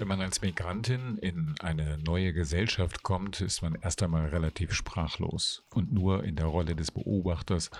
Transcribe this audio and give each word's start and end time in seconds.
Wenn 0.00 0.08
man 0.08 0.22
als 0.22 0.40
Migrantin 0.40 1.18
in 1.18 1.54
eine 1.60 1.98
neue 1.98 2.32
Gesellschaft 2.32 3.02
kommt, 3.02 3.42
ist 3.42 3.60
man 3.60 3.74
erst 3.74 4.02
einmal 4.02 4.28
relativ 4.28 4.72
sprachlos 4.72 5.62
und 5.74 5.92
nur 5.92 6.24
in 6.24 6.36
der 6.36 6.46
Rolle 6.46 6.74
des 6.74 6.90
Beobachters 6.90 7.70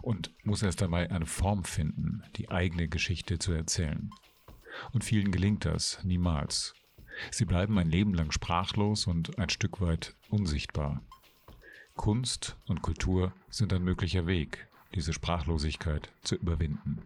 und 0.00 0.30
muss 0.42 0.62
erst 0.62 0.82
einmal 0.82 1.08
eine 1.08 1.26
Form 1.26 1.64
finden, 1.64 2.22
die 2.36 2.50
eigene 2.50 2.88
Geschichte 2.88 3.38
zu 3.38 3.52
erzählen. 3.52 4.08
Und 4.92 5.04
vielen 5.04 5.30
gelingt 5.30 5.66
das 5.66 6.02
niemals. 6.02 6.72
Sie 7.30 7.44
bleiben 7.44 7.78
ein 7.78 7.90
Leben 7.90 8.14
lang 8.14 8.32
sprachlos 8.32 9.06
und 9.06 9.38
ein 9.38 9.50
Stück 9.50 9.82
weit 9.82 10.14
unsichtbar. 10.30 11.02
Kunst 11.94 12.56
und 12.66 12.80
Kultur 12.80 13.34
sind 13.50 13.74
ein 13.74 13.84
möglicher 13.84 14.26
Weg, 14.26 14.66
diese 14.94 15.12
Sprachlosigkeit 15.12 16.08
zu 16.22 16.36
überwinden. 16.36 17.02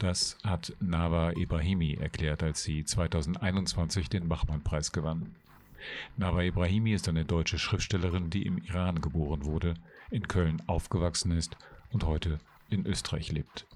Das 0.00 0.38
hat 0.42 0.74
Nawa 0.80 1.32
Ibrahimi 1.32 1.92
erklärt, 1.92 2.42
als 2.42 2.62
sie 2.62 2.86
2021 2.86 4.08
den 4.08 4.30
Bachmann-Preis 4.30 4.92
gewann. 4.92 5.36
Nawa 6.16 6.42
Ibrahimi 6.42 6.94
ist 6.94 7.06
eine 7.06 7.26
deutsche 7.26 7.58
Schriftstellerin, 7.58 8.30
die 8.30 8.46
im 8.46 8.56
Iran 8.64 9.02
geboren 9.02 9.44
wurde, 9.44 9.74
in 10.10 10.26
Köln 10.26 10.62
aufgewachsen 10.66 11.32
ist 11.32 11.58
und 11.92 12.04
heute 12.04 12.38
in 12.70 12.86
Österreich 12.86 13.30
lebt. 13.30 13.66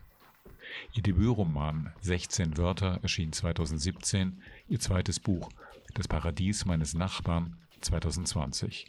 Ihr 0.95 1.03
Debütroman 1.03 1.93
16 2.01 2.57
Wörter 2.57 3.01
erschien 3.03 3.35
2017, 3.35 4.41
ihr 4.71 4.81
zweites 4.81 5.21
Buch 5.21 5.51
Das 5.93 6.09
Paradies 6.09 6.65
meines 6.65 6.95
Nachbarn 6.95 7.59
2020. 7.83 8.87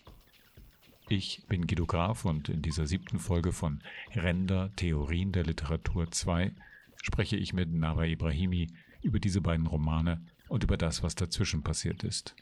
Ich 1.10 1.44
bin 1.50 1.68
Guido 1.68 1.86
Graf 1.86 2.24
und 2.24 2.48
in 2.48 2.62
dieser 2.62 2.88
siebten 2.88 3.20
Folge 3.20 3.52
von 3.52 3.82
Ränder 4.16 4.72
Theorien 4.78 5.34
der 5.34 5.44
Literatur 5.44 6.10
2 6.10 6.54
spreche 7.06 7.38
ich 7.38 7.54
mit 7.54 7.72
Nawa 7.72 8.06
Ibrahimi 8.06 8.68
über 9.04 9.20
diese 9.20 9.40
beiden 9.40 9.68
Romane 9.68 10.26
und 10.50 10.64
über 10.64 10.76
das, 10.76 11.04
was 11.04 11.14
dazwischen 11.14 11.62
passiert 11.62 12.04
ist. 12.04 12.36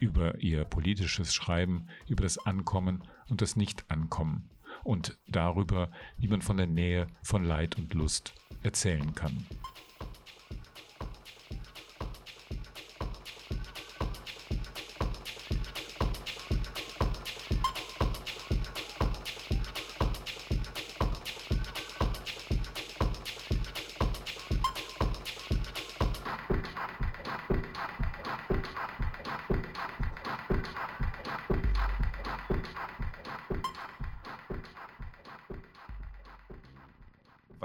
Über 0.00 0.40
ihr 0.42 0.64
politisches 0.64 1.32
Schreiben, 1.32 1.86
über 2.08 2.24
das 2.24 2.44
Ankommen 2.44 3.04
und 3.28 3.42
das 3.42 3.54
Nicht-Ankommen 3.54 4.50
und 4.82 5.16
darüber, 5.28 5.92
wie 6.16 6.26
man 6.26 6.42
von 6.42 6.56
der 6.56 6.66
Nähe 6.66 7.06
von 7.22 7.44
Leid 7.44 7.78
und 7.78 7.94
Lust 7.94 8.34
erzählen 8.64 9.14
kann. 9.14 9.46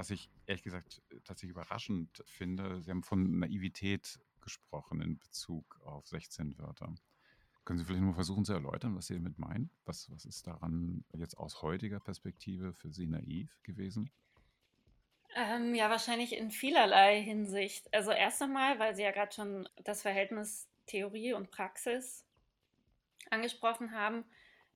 Was 0.04 0.10
ich 0.10 0.28
ehrlich 0.46 0.62
gesagt 0.62 1.00
äh, 1.10 1.20
tatsächlich 1.24 1.52
überraschend 1.52 2.22
finde. 2.26 2.82
Sie 2.82 2.90
haben 2.90 3.02
von 3.02 3.38
Naivität 3.38 4.20
gesprochen 4.42 5.00
in 5.00 5.18
Bezug 5.18 5.80
auf 5.82 6.06
16 6.06 6.58
Wörter. 6.58 6.94
Können 7.64 7.78
Sie 7.78 7.86
vielleicht 7.86 8.02
nur 8.02 8.14
versuchen 8.14 8.44
zu 8.44 8.52
erläutern, 8.52 8.94
was 8.94 9.06
Sie 9.06 9.14
damit 9.14 9.38
meinen? 9.38 9.70
Was, 9.86 10.10
was 10.10 10.26
ist 10.26 10.46
daran 10.46 11.06
jetzt 11.14 11.38
aus 11.38 11.62
heutiger 11.62 12.00
Perspektive 12.00 12.74
für 12.74 12.92
Sie 12.92 13.06
naiv 13.06 13.58
gewesen? 13.62 14.10
Ähm, 15.34 15.74
ja, 15.74 15.88
wahrscheinlich 15.88 16.36
in 16.36 16.50
vielerlei 16.50 17.22
Hinsicht. 17.22 17.92
Also 17.94 18.10
erst 18.10 18.42
einmal, 18.42 18.78
weil 18.78 18.94
Sie 18.94 19.02
ja 19.02 19.10
gerade 19.10 19.32
schon 19.32 19.66
das 19.84 20.02
Verhältnis 20.02 20.68
Theorie 20.84 21.32
und 21.32 21.50
Praxis 21.50 22.26
angesprochen 23.30 23.92
haben, 23.92 24.26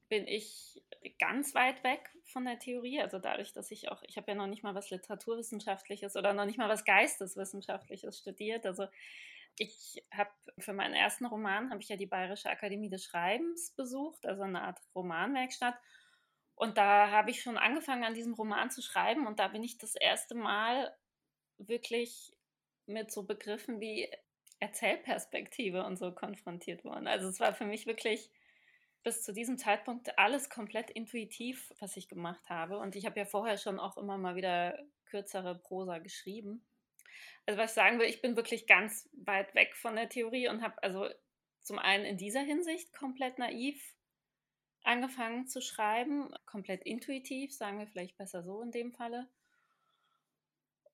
bin 0.09 0.27
ich 0.27 0.78
ganz 1.19 1.55
weit 1.55 1.83
weg 1.85 2.11
von 2.25 2.45
der 2.45 2.59
Theorie. 2.59 3.01
Also 3.01 3.19
dadurch, 3.19 3.53
dass 3.53 3.71
ich 3.71 3.91
auch, 3.91 4.03
ich 4.03 4.17
habe 4.17 4.31
ja 4.31 4.35
noch 4.37 4.47
nicht 4.47 4.63
mal 4.63 4.75
was 4.75 4.91
Literaturwissenschaftliches 4.91 6.17
oder 6.17 6.33
noch 6.33 6.47
nicht 6.47 6.59
mal 6.59 6.69
was 6.69 6.85
Geisteswissenschaftliches 6.85 8.19
studiert. 8.19 8.67
Also 8.67 8.87
ich 9.59 10.05
habe 10.13 10.31
für 10.59 10.73
meinen 10.73 10.95
ersten 10.95 11.27
Roman 11.27 11.71
habe 11.71 11.81
ich 11.81 11.89
ja 11.89 11.97
die 11.97 12.07
Bayerische 12.07 12.51
Akademie 12.51 12.91
des 12.91 13.05
Schreibens 13.05 13.73
besucht, 13.77 14.25
also 14.27 14.43
eine 14.43 14.63
Art 14.63 14.79
Romanwerkstatt. 14.95 15.75
Und 16.55 16.77
da 16.77 17.11
habe 17.11 17.31
ich 17.31 17.43
schon 17.43 17.57
angefangen, 17.57 18.05
an 18.05 18.15
diesem 18.15 18.35
Roman 18.35 18.71
zu 18.71 18.83
schreiben. 18.83 19.27
Und 19.27 19.39
da 19.39 19.49
bin 19.49 19.63
ich 19.63 19.79
das 19.79 19.95
erste 19.95 20.35
Mal 20.35 20.93
wirklich 21.59 22.33
mit 22.87 23.13
so 23.13 23.23
Begriffen 23.23 23.81
wie 23.81 24.11
Erzählperspektive 24.61 25.85
und 25.85 25.99
so 25.99 26.13
konfrontiert 26.13 26.85
worden. 26.85 27.07
Also 27.07 27.29
es 27.29 27.39
war 27.39 27.55
für 27.55 27.65
mich 27.65 27.87
wirklich 27.87 28.31
bis 29.09 29.23
zu 29.23 29.33
diesem 29.33 29.57
Zeitpunkt 29.57 30.19
alles 30.19 30.51
komplett 30.51 30.91
intuitiv, 30.91 31.73
was 31.81 31.97
ich 31.97 32.11
gemacht 32.11 32.51
habe. 32.51 32.77
Und 32.77 32.95
ich 32.95 33.07
habe 33.07 33.19
ja 33.19 33.25
vorher 33.25 33.57
schon 33.57 33.81
auch 33.81 33.97
immer 33.97 34.19
mal 34.19 34.37
wieder 34.37 34.79
kürzere 35.07 35.59
Prosa 35.59 35.97
geschrieben. 35.97 36.63
Also 37.47 37.59
was 37.59 37.71
ich 37.71 37.75
sagen 37.75 37.99
will, 37.99 38.07
ich 38.07 38.21
bin 38.21 38.37
wirklich 38.37 38.67
ganz 38.67 39.09
weit 39.15 39.55
weg 39.55 39.75
von 39.77 39.97
der 39.97 40.11
Theorie 40.11 40.49
und 40.49 40.61
habe 40.61 40.83
also 40.83 41.09
zum 41.63 41.79
einen 41.79 42.05
in 42.05 42.19
dieser 42.19 42.43
Hinsicht 42.43 42.93
komplett 42.93 43.39
naiv 43.39 43.83
angefangen 44.83 45.47
zu 45.47 45.63
schreiben, 45.63 46.35
komplett 46.45 46.83
intuitiv, 46.83 47.55
sagen 47.55 47.79
wir 47.79 47.87
vielleicht 47.87 48.19
besser 48.19 48.43
so 48.43 48.61
in 48.61 48.73
dem 48.73 48.93
Falle. 48.93 49.27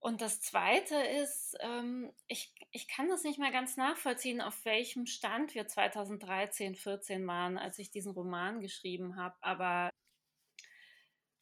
Und 0.04 0.20
das 0.20 0.38
Zweite 0.42 0.96
ist, 0.96 1.56
ähm, 1.60 2.12
ich, 2.26 2.54
ich 2.72 2.88
kann 2.88 3.08
das 3.08 3.24
nicht 3.24 3.38
mehr 3.38 3.50
ganz 3.50 3.78
nachvollziehen, 3.78 4.42
auf 4.42 4.66
welchem 4.66 5.06
Stand 5.06 5.54
wir 5.54 5.66
2013, 5.66 6.74
14 6.74 7.26
waren, 7.26 7.56
als 7.56 7.78
ich 7.78 7.90
diesen 7.90 8.12
Roman 8.12 8.60
geschrieben 8.60 9.16
habe. 9.16 9.34
Aber 9.40 9.90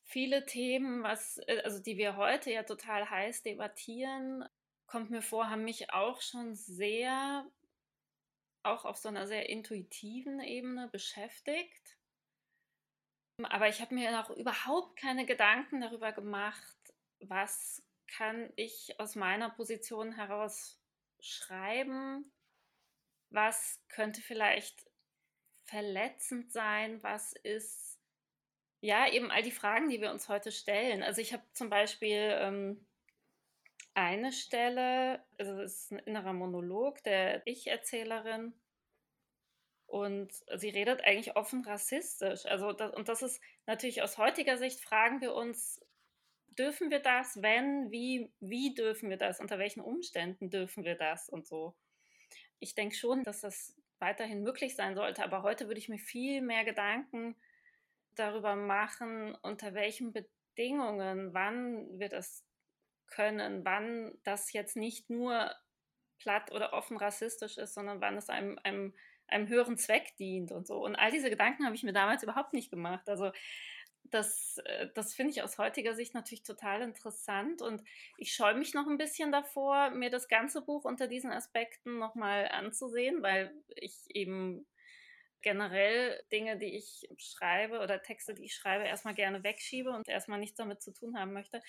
viele 0.04 0.46
Themen, 0.46 1.02
was, 1.02 1.38
äh, 1.48 1.60
also 1.64 1.82
die 1.82 1.96
wir 1.96 2.16
heute 2.16 2.52
ja 2.52 2.62
total 2.62 3.10
heiß 3.10 3.42
debattieren, 3.42 4.44
kommt 4.86 5.10
mir 5.10 5.22
vor, 5.22 5.50
haben 5.50 5.64
mich 5.64 5.92
auch 5.92 6.22
schon 6.22 6.54
sehr, 6.54 7.44
auch 8.62 8.84
auf 8.84 8.96
so 8.96 9.08
einer 9.08 9.26
sehr 9.26 9.48
intuitiven 9.48 10.38
Ebene 10.38 10.86
beschäftigt. 10.86 11.98
Aber 13.42 13.68
ich 13.68 13.80
habe 13.80 13.92
mir 13.92 14.12
noch 14.12 14.30
überhaupt 14.30 14.96
keine 15.00 15.26
Gedanken 15.26 15.80
darüber 15.80 16.12
gemacht, 16.12 16.94
was 17.18 17.82
kann 18.16 18.52
ich 18.56 18.98
aus 18.98 19.14
meiner 19.14 19.50
Position 19.50 20.12
heraus 20.12 20.78
schreiben? 21.20 22.30
Was 23.30 23.80
könnte 23.88 24.20
vielleicht 24.20 24.90
verletzend 25.64 26.52
sein? 26.52 27.02
Was 27.02 27.32
ist, 27.32 27.98
ja, 28.80 29.08
eben 29.10 29.30
all 29.30 29.42
die 29.42 29.50
Fragen, 29.50 29.88
die 29.88 30.00
wir 30.00 30.10
uns 30.10 30.28
heute 30.28 30.52
stellen. 30.52 31.02
Also 31.02 31.20
ich 31.20 31.32
habe 31.32 31.42
zum 31.54 31.70
Beispiel 31.70 32.36
ähm, 32.38 32.86
eine 33.94 34.32
Stelle, 34.32 35.24
also 35.38 35.56
das 35.56 35.84
ist 35.84 35.92
ein 35.92 35.98
innerer 36.00 36.32
Monolog 36.32 37.02
der 37.04 37.46
Ich-Erzählerin. 37.46 38.52
Und 39.86 40.32
sie 40.56 40.70
redet 40.70 41.04
eigentlich 41.04 41.36
offen 41.36 41.64
rassistisch. 41.64 42.46
Also 42.46 42.72
das, 42.72 42.94
und 42.94 43.08
das 43.08 43.22
ist 43.22 43.42
natürlich 43.66 44.02
aus 44.02 44.16
heutiger 44.18 44.56
Sicht 44.56 44.80
fragen 44.80 45.20
wir 45.20 45.34
uns, 45.34 45.80
dürfen 46.58 46.90
wir 46.90 47.00
das? 47.00 47.40
Wenn, 47.42 47.90
wie, 47.90 48.32
wie 48.40 48.74
dürfen 48.74 49.10
wir 49.10 49.16
das? 49.16 49.40
Unter 49.40 49.58
welchen 49.58 49.80
Umständen 49.80 50.50
dürfen 50.50 50.84
wir 50.84 50.94
das 50.94 51.28
und 51.28 51.46
so? 51.46 51.74
Ich 52.58 52.74
denke 52.74 52.94
schon, 52.94 53.24
dass 53.24 53.40
das 53.40 53.76
weiterhin 53.98 54.42
möglich 54.42 54.74
sein 54.74 54.94
sollte, 54.94 55.22
aber 55.22 55.43
heute 55.43 55.69
würde 55.69 55.78
ich 55.78 55.88
mir 55.88 55.99
viel 55.99 56.43
mehr 56.43 56.64
Gedanken 56.64 57.37
darüber 58.14 58.56
machen, 58.56 59.34
unter 59.43 59.75
welchen 59.75 60.12
Bedingungen, 60.12 61.32
wann 61.32 61.99
wir 61.99 62.08
das 62.08 62.44
können, 63.06 63.64
wann 63.64 64.12
das 64.25 64.52
jetzt 64.52 64.76
nicht 64.76 65.10
nur 65.10 65.54
platt 66.19 66.52
oder 66.52 66.72
offen 66.72 66.96
rassistisch 66.96 67.58
ist, 67.58 67.75
sondern 67.75 68.00
wann 68.00 68.16
es 68.16 68.28
einem, 68.28 68.58
einem, 68.62 68.94
einem 69.26 69.49
höheren 69.49 69.76
Zweck 69.76 70.16
dient 70.16 70.52
und 70.52 70.66
so. 70.66 70.84
Und 70.84 70.96
all 70.96 71.10
diese 71.10 71.31
Gedanken 71.31 71.64
habe 71.64 71.75
ich 71.75 71.82
mir 71.82 71.93
damals 71.93 72.22
überhaupt 72.22 72.52
nicht 72.52 72.70
gemacht. 72.70 73.08
Also 73.08 73.32
das, 74.04 74.58
äh, 74.64 74.88
das 74.94 75.14
finde 75.14 75.32
ich 75.32 75.43
aus 75.43 75.58
heutiger 75.58 75.94
Sicht 75.94 76.14
natürlich 76.14 76.43
total 76.43 76.82
interessant 76.82 77.62
und 77.62 77.82
ich 78.16 78.34
scheue 78.34 78.54
mich 78.54 78.75
noch 78.75 78.87
ein 78.87 78.99
bisschen 78.99 79.32
davor, 79.32 79.90
mir 79.90 80.10
das 80.10 80.28
ganze 80.28 80.62
Buch 80.62 80.84
unter 80.84 81.06
diesen 81.06 81.32
Aspekten 81.32 81.99
nochmal 81.99 82.49
anzusehen, 82.49 83.22
weil 83.22 83.52
ich 83.76 83.94
eben 84.08 84.66
generell 85.43 86.22
Dinge, 86.31 86.56
die 86.56 86.76
ich 86.76 87.08
schreibe 87.19 87.81
oder 87.81 88.02
Texte, 88.02 88.34
die 88.34 88.44
ich 88.44 88.54
schreibe, 88.54 88.84
erstmal 88.84 89.14
gerne 89.14 89.43
wegschiebe 89.43 89.90
und 89.90 90.08
erstmal 90.08 90.38
nichts 90.38 90.56
damit 90.56 90.82
zu 90.82 90.93
tun 90.93 91.19
haben 91.19 91.32
möchte. 91.32 91.60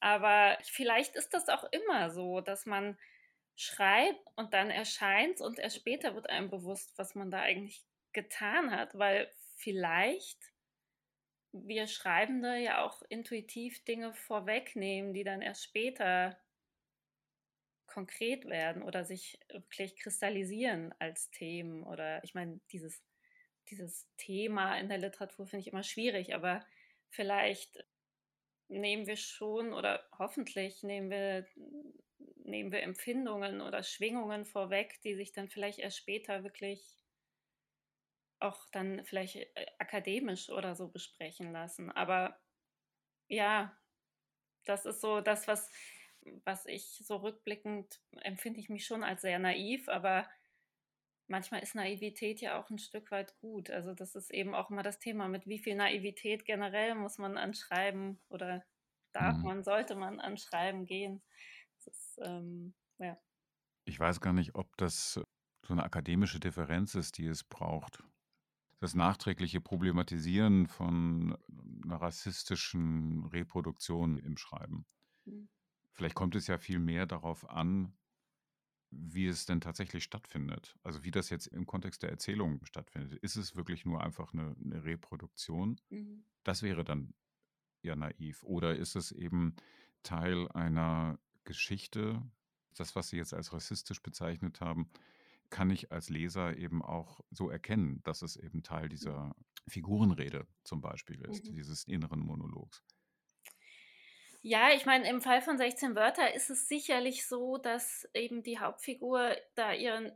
Aber 0.00 0.58
vielleicht 0.62 1.16
ist 1.16 1.32
das 1.32 1.48
auch 1.48 1.64
immer 1.72 2.10
so, 2.10 2.40
dass 2.40 2.66
man 2.66 2.98
schreibt 3.56 4.20
und 4.36 4.52
dann 4.52 4.70
erscheint 4.70 5.40
und 5.40 5.58
erst 5.58 5.76
später 5.76 6.14
wird 6.14 6.28
einem 6.28 6.50
bewusst, 6.50 6.92
was 6.98 7.14
man 7.14 7.30
da 7.30 7.40
eigentlich 7.40 7.82
getan 8.12 8.70
hat, 8.70 8.98
weil 8.98 9.32
vielleicht 9.56 10.53
wir 11.54 11.86
Schreibende 11.86 12.56
ja 12.56 12.84
auch 12.84 13.02
intuitiv 13.08 13.84
Dinge 13.84 14.12
vorwegnehmen, 14.12 15.14
die 15.14 15.22
dann 15.22 15.40
erst 15.40 15.62
später 15.62 16.36
konkret 17.86 18.46
werden 18.46 18.82
oder 18.82 19.04
sich 19.04 19.38
wirklich 19.48 19.96
kristallisieren 19.96 20.92
als 20.98 21.30
Themen. 21.30 21.84
Oder 21.84 22.22
ich 22.24 22.34
meine, 22.34 22.60
dieses, 22.72 23.04
dieses 23.70 24.08
Thema 24.16 24.76
in 24.78 24.88
der 24.88 24.98
Literatur 24.98 25.46
finde 25.46 25.60
ich 25.60 25.72
immer 25.72 25.84
schwierig, 25.84 26.34
aber 26.34 26.66
vielleicht 27.08 27.86
nehmen 28.66 29.06
wir 29.06 29.16
schon 29.16 29.72
oder 29.72 30.04
hoffentlich 30.18 30.82
nehmen 30.82 31.08
wir, 31.08 31.46
nehmen 32.42 32.72
wir 32.72 32.82
Empfindungen 32.82 33.60
oder 33.60 33.84
Schwingungen 33.84 34.44
vorweg, 34.44 35.00
die 35.02 35.14
sich 35.14 35.32
dann 35.32 35.48
vielleicht 35.48 35.78
erst 35.78 35.98
später 35.98 36.42
wirklich 36.42 36.98
auch 38.44 38.66
dann 38.70 39.04
vielleicht 39.04 39.36
äh, 39.36 39.66
akademisch 39.78 40.50
oder 40.50 40.74
so 40.74 40.88
besprechen 40.88 41.52
lassen. 41.52 41.90
Aber 41.90 42.38
ja, 43.28 43.76
das 44.64 44.86
ist 44.86 45.00
so 45.00 45.20
das, 45.20 45.48
was, 45.48 45.70
was 46.44 46.66
ich 46.66 47.02
so 47.04 47.16
rückblickend 47.16 48.00
empfinde 48.20 48.60
ich 48.60 48.68
mich 48.68 48.86
schon 48.86 49.02
als 49.02 49.22
sehr 49.22 49.38
naiv, 49.38 49.88
aber 49.88 50.28
manchmal 51.26 51.62
ist 51.62 51.74
Naivität 51.74 52.40
ja 52.40 52.60
auch 52.60 52.70
ein 52.70 52.78
Stück 52.78 53.10
weit 53.10 53.36
gut. 53.38 53.70
Also 53.70 53.94
das 53.94 54.14
ist 54.14 54.30
eben 54.30 54.54
auch 54.54 54.70
immer 54.70 54.82
das 54.82 54.98
Thema, 54.98 55.28
mit 55.28 55.46
wie 55.46 55.58
viel 55.58 55.74
Naivität 55.74 56.44
generell 56.44 56.94
muss 56.94 57.18
man 57.18 57.36
anschreiben 57.36 58.20
oder 58.28 58.64
darf 59.12 59.36
mhm. 59.38 59.44
man, 59.44 59.64
sollte 59.64 59.94
man 59.94 60.20
anschreiben 60.20 60.86
gehen. 60.86 61.22
Ist, 61.86 62.18
ähm, 62.22 62.74
ja. 62.98 63.18
Ich 63.84 63.98
weiß 63.98 64.20
gar 64.20 64.32
nicht, 64.32 64.54
ob 64.54 64.74
das 64.76 65.20
so 65.66 65.72
eine 65.72 65.84
akademische 65.84 66.40
Differenz 66.40 66.94
ist, 66.94 67.18
die 67.18 67.26
es 67.26 67.44
braucht. 67.44 68.02
Das 68.84 68.94
nachträgliche 68.94 69.62
Problematisieren 69.62 70.66
von 70.66 71.38
einer 71.84 72.02
rassistischen 72.02 73.24
Reproduktion 73.24 74.18
im 74.18 74.36
Schreiben. 74.36 74.84
Mhm. 75.24 75.48
Vielleicht 75.92 76.14
kommt 76.14 76.34
es 76.34 76.48
ja 76.48 76.58
viel 76.58 76.78
mehr 76.78 77.06
darauf 77.06 77.48
an, 77.48 77.96
wie 78.90 79.26
es 79.26 79.46
denn 79.46 79.62
tatsächlich 79.62 80.04
stattfindet. 80.04 80.76
Also 80.82 81.02
wie 81.02 81.10
das 81.10 81.30
jetzt 81.30 81.46
im 81.46 81.64
Kontext 81.64 82.02
der 82.02 82.10
Erzählung 82.10 82.62
stattfindet. 82.66 83.14
Ist 83.22 83.36
es 83.36 83.56
wirklich 83.56 83.86
nur 83.86 84.04
einfach 84.04 84.34
eine, 84.34 84.54
eine 84.62 84.84
Reproduktion? 84.84 85.80
Mhm. 85.88 86.26
Das 86.42 86.62
wäre 86.62 86.84
dann 86.84 87.14
ja 87.80 87.96
naiv. 87.96 88.42
Oder 88.42 88.76
ist 88.76 88.96
es 88.96 89.12
eben 89.12 89.56
Teil 90.02 90.46
einer 90.48 91.18
Geschichte, 91.44 92.20
das, 92.74 92.94
was 92.94 93.08
Sie 93.08 93.16
jetzt 93.16 93.32
als 93.32 93.54
rassistisch 93.54 94.02
bezeichnet 94.02 94.60
haben, 94.60 94.90
kann 95.50 95.70
ich 95.70 95.92
als 95.92 96.08
Leser 96.08 96.56
eben 96.56 96.82
auch 96.82 97.20
so 97.30 97.48
erkennen, 97.48 98.02
dass 98.04 98.22
es 98.22 98.36
eben 98.36 98.62
Teil 98.62 98.88
dieser 98.88 99.34
Figurenrede 99.68 100.46
zum 100.64 100.80
Beispiel 100.80 101.20
ist, 101.22 101.44
mhm. 101.46 101.54
dieses 101.54 101.84
inneren 101.84 102.20
Monologs. 102.20 102.82
Ja, 104.42 104.72
ich 104.74 104.84
meine, 104.84 105.08
im 105.08 105.22
Fall 105.22 105.40
von 105.40 105.56
16 105.56 105.94
Wörter 105.94 106.34
ist 106.34 106.50
es 106.50 106.68
sicherlich 106.68 107.26
so, 107.26 107.56
dass 107.56 108.06
eben 108.12 108.42
die 108.42 108.58
Hauptfigur 108.58 109.34
da 109.54 109.72
ihren 109.72 110.12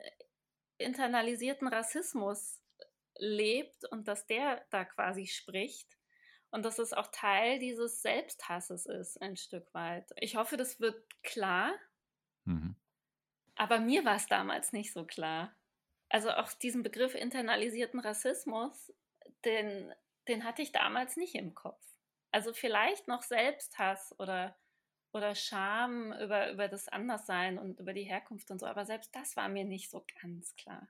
internalisierten 0.77 1.67
Rassismus 1.67 2.61
lebt 3.17 3.85
und 3.91 4.07
dass 4.07 4.27
der 4.27 4.65
da 4.71 4.85
quasi 4.85 5.27
spricht. 5.27 5.97
Und 6.51 6.65
dass 6.65 6.79
es 6.79 6.95
auch 6.95 7.09
Teil 7.11 7.59
dieses 7.59 8.01
Selbsthasses 8.01 8.87
ist, 8.87 9.21
ein 9.21 9.37
Stück 9.37 9.73
weit. 9.75 10.11
Ich 10.17 10.37
hoffe, 10.37 10.57
das 10.57 10.81
wird 10.81 11.03
klar. 11.23 11.75
Mhm. 12.45 12.75
Aber 13.59 13.81
mir 13.81 14.05
war 14.05 14.15
es 14.15 14.29
damals 14.29 14.73
nicht 14.73 14.93
so 14.93 15.05
klar. 15.05 15.53
Also 16.09 16.31
auch 16.31 16.53
diesen 16.53 16.85
Begriff 16.85 17.15
internalisierten 17.15 17.99
Rassismus, 17.99 18.95
den, 19.45 19.93
den 20.29 20.45
hatte 20.45 20.63
ich 20.63 20.71
damals 20.71 21.17
nicht 21.17 21.35
im 21.35 21.55
Kopf. 21.55 21.85
Also 22.31 22.53
vielleicht 22.53 23.09
noch 23.09 23.23
Selbsthass 23.23 24.15
oder, 24.21 24.57
oder 25.13 25.35
Scham 25.35 26.13
über, 26.13 26.53
über 26.53 26.69
das 26.69 26.89
Anderssein 26.89 27.59
und 27.59 27.81
über 27.81 27.93
die 27.93 28.05
Herkunft 28.05 28.51
und 28.53 28.61
so, 28.61 28.67
aber 28.67 28.87
selbst 28.87 29.15
das 29.15 29.37
war 29.37 29.49
mir 29.49 29.65
nicht 29.65 29.91
so 29.91 30.07
ganz 30.23 30.55
klar. 30.55 30.89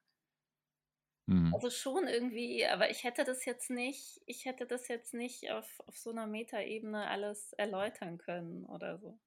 Mhm. 1.27 1.55
Also 1.55 1.71
schon 1.71 2.07
irgendwie, 2.07 2.67
aber 2.67 2.91
ich 2.91 3.03
hätte 3.03 3.25
das 3.25 3.47
jetzt 3.47 3.71
nicht, 3.71 4.21
ich 4.27 4.45
hätte 4.45 4.67
das 4.67 4.89
jetzt 4.89 5.15
nicht 5.15 5.51
auf, 5.51 5.81
auf 5.87 5.97
so 5.97 6.11
einer 6.11 6.27
Metaebene 6.27 7.09
alles 7.09 7.55
erläutern 7.55 8.19
können 8.19 8.67
oder 8.67 8.99
so. 8.99 9.19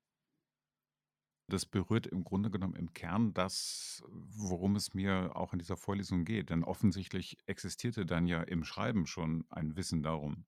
Das 1.51 1.65
berührt 1.65 2.07
im 2.07 2.23
Grunde 2.23 2.49
genommen 2.49 2.75
im 2.75 2.93
Kern 2.93 3.33
das, 3.33 4.01
worum 4.07 4.77
es 4.77 4.93
mir 4.93 5.35
auch 5.35 5.51
in 5.51 5.59
dieser 5.59 5.75
Vorlesung 5.75 6.23
geht. 6.23 6.49
Denn 6.49 6.63
offensichtlich 6.63 7.37
existierte 7.45 8.05
dann 8.05 8.25
ja 8.25 8.41
im 8.41 8.63
Schreiben 8.63 9.05
schon 9.05 9.43
ein 9.49 9.75
Wissen 9.75 10.01
darum. 10.01 10.45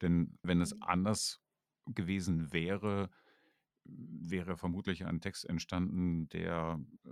Denn 0.00 0.38
wenn 0.42 0.60
es 0.60 0.72
mhm. 0.72 0.82
anders 0.84 1.40
gewesen 1.86 2.52
wäre, 2.52 3.10
wäre 3.84 4.56
vermutlich 4.56 5.04
ein 5.04 5.20
Text 5.20 5.46
entstanden, 5.46 6.28
der, 6.28 6.78
äh, 7.04 7.10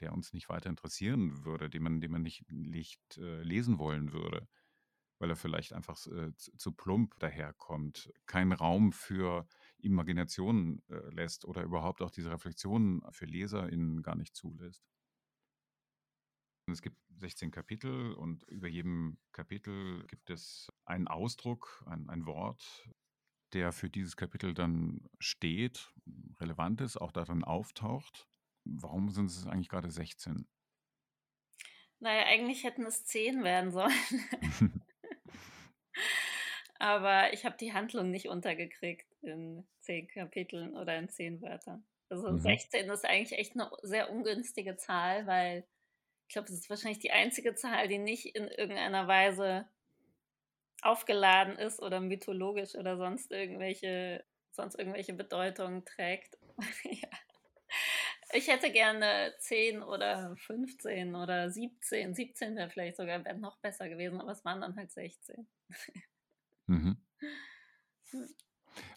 der 0.00 0.12
uns 0.12 0.32
nicht 0.32 0.48
weiter 0.48 0.68
interessieren 0.68 1.44
würde, 1.44 1.70
den 1.70 1.84
man, 1.84 2.00
den 2.00 2.10
man 2.10 2.22
nicht, 2.22 2.50
nicht 2.50 3.18
äh, 3.18 3.40
lesen 3.44 3.78
wollen 3.78 4.12
würde, 4.12 4.48
weil 5.20 5.30
er 5.30 5.36
vielleicht 5.36 5.74
einfach 5.74 6.04
äh, 6.08 6.34
zu, 6.34 6.72
plump 6.72 7.16
daherkommt, 7.20 8.12
keinen 8.26 8.50
Raum 8.50 8.90
für 8.90 9.46
Imagination 9.82 10.82
äh, 10.88 10.94
lässt 11.14 11.44
oder 11.44 11.62
überhaupt 11.62 12.02
auch 12.02 12.10
diese 12.10 12.30
Reflexionen 12.30 13.02
für 13.10 13.26
LeserInnen 13.26 14.02
gar 14.02 14.16
nicht 14.16 14.34
zulässt. 14.34 14.82
Es 16.66 16.82
gibt 16.82 16.96
16 17.16 17.50
Kapitel 17.50 18.12
und 18.12 18.44
über 18.44 18.68
jedem 18.68 19.18
Kapitel 19.32 20.06
gibt 20.06 20.30
es 20.30 20.70
einen 20.84 21.08
Ausdruck, 21.08 21.84
ein, 21.86 22.08
ein 22.08 22.26
Wort, 22.26 22.88
der 23.52 23.72
für 23.72 23.90
dieses 23.90 24.16
Kapitel 24.16 24.54
dann 24.54 25.08
steht, 25.18 25.92
relevant 26.38 26.80
ist, 26.80 26.96
auch 26.96 27.12
darin 27.12 27.42
auftaucht. 27.42 28.28
Warum 28.64 29.10
sind 29.10 29.26
es 29.26 29.46
eigentlich 29.46 29.68
gerade 29.68 29.90
16? 29.90 30.46
Naja, 31.98 32.24
eigentlich 32.26 32.64
hätten 32.64 32.86
es 32.86 33.04
10 33.04 33.42
werden 33.42 33.72
sollen. 33.72 33.92
Aber 36.78 37.32
ich 37.32 37.44
habe 37.44 37.56
die 37.58 37.72
Handlung 37.72 38.10
nicht 38.10 38.28
untergekriegt 38.28 39.09
in 39.22 39.66
10 39.80 40.08
Kapiteln 40.08 40.76
oder 40.76 40.96
in 40.96 41.08
10 41.08 41.42
Wörtern. 41.42 41.84
Also 42.08 42.30
mhm. 42.30 42.40
16 42.40 42.90
ist 42.90 43.04
eigentlich 43.04 43.38
echt 43.38 43.54
eine 43.54 43.70
sehr 43.82 44.10
ungünstige 44.10 44.76
Zahl, 44.76 45.26
weil 45.26 45.64
ich 46.26 46.34
glaube, 46.34 46.48
es 46.48 46.54
ist 46.54 46.70
wahrscheinlich 46.70 47.00
die 47.00 47.12
einzige 47.12 47.54
Zahl, 47.54 47.88
die 47.88 47.98
nicht 47.98 48.36
in 48.36 48.48
irgendeiner 48.48 49.08
Weise 49.08 49.68
aufgeladen 50.82 51.56
ist 51.56 51.80
oder 51.80 52.00
mythologisch 52.00 52.74
oder 52.74 52.96
sonst 52.96 53.30
irgendwelche, 53.30 54.24
sonst 54.52 54.76
irgendwelche 54.76 55.12
Bedeutungen 55.12 55.84
trägt. 55.84 56.38
ja. 56.84 57.08
Ich 58.32 58.48
hätte 58.48 58.70
gerne 58.70 59.34
10 59.38 59.82
oder 59.82 60.36
15 60.36 61.16
oder 61.16 61.50
17. 61.50 62.14
17 62.14 62.56
wäre 62.56 62.70
vielleicht 62.70 62.96
sogar 62.96 63.24
wär 63.24 63.34
noch 63.34 63.58
besser 63.58 63.88
gewesen, 63.88 64.20
aber 64.20 64.32
es 64.32 64.44
waren 64.44 64.60
dann 64.60 64.76
halt 64.76 64.90
16. 64.90 65.46
mhm. 66.66 66.96
Hm. 68.12 68.28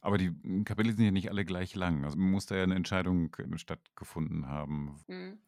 Aber 0.02 0.18
die 0.18 0.28
hm, 0.28 0.66
Kapitel 0.66 0.96
sind 0.96 1.06
ja 1.06 1.12
nicht 1.12 1.30
alle 1.30 1.46
gleich 1.46 1.76
lang. 1.76 2.04
Also 2.04 2.18
muss 2.18 2.46
da 2.46 2.56
ja 2.56 2.64
eine 2.64 2.76
Entscheidung 2.76 3.36
stattgefunden 3.56 4.48
haben. 4.48 5.04
Hm. 5.08 5.42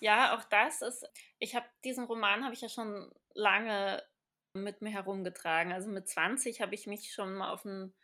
Ja, 0.00 0.36
auch 0.36 0.44
das 0.44 0.82
ist. 0.82 1.06
Ich 1.38 1.54
habe 1.54 1.66
diesen 1.84 2.04
Roman 2.04 2.44
habe 2.44 2.54
ich 2.54 2.60
ja 2.60 2.68
schon 2.68 3.10
lange 3.34 4.02
mit 4.52 4.82
mir 4.82 4.90
herumgetragen. 4.90 5.72
Also 5.72 5.88
mit 5.90 6.08
20 6.08 6.60
habe 6.60 6.74
ich 6.74 6.86
mich 6.86 7.12
schon 7.12 7.34
mal 7.34 7.50
auf 7.50 7.66
einen, 7.66 7.94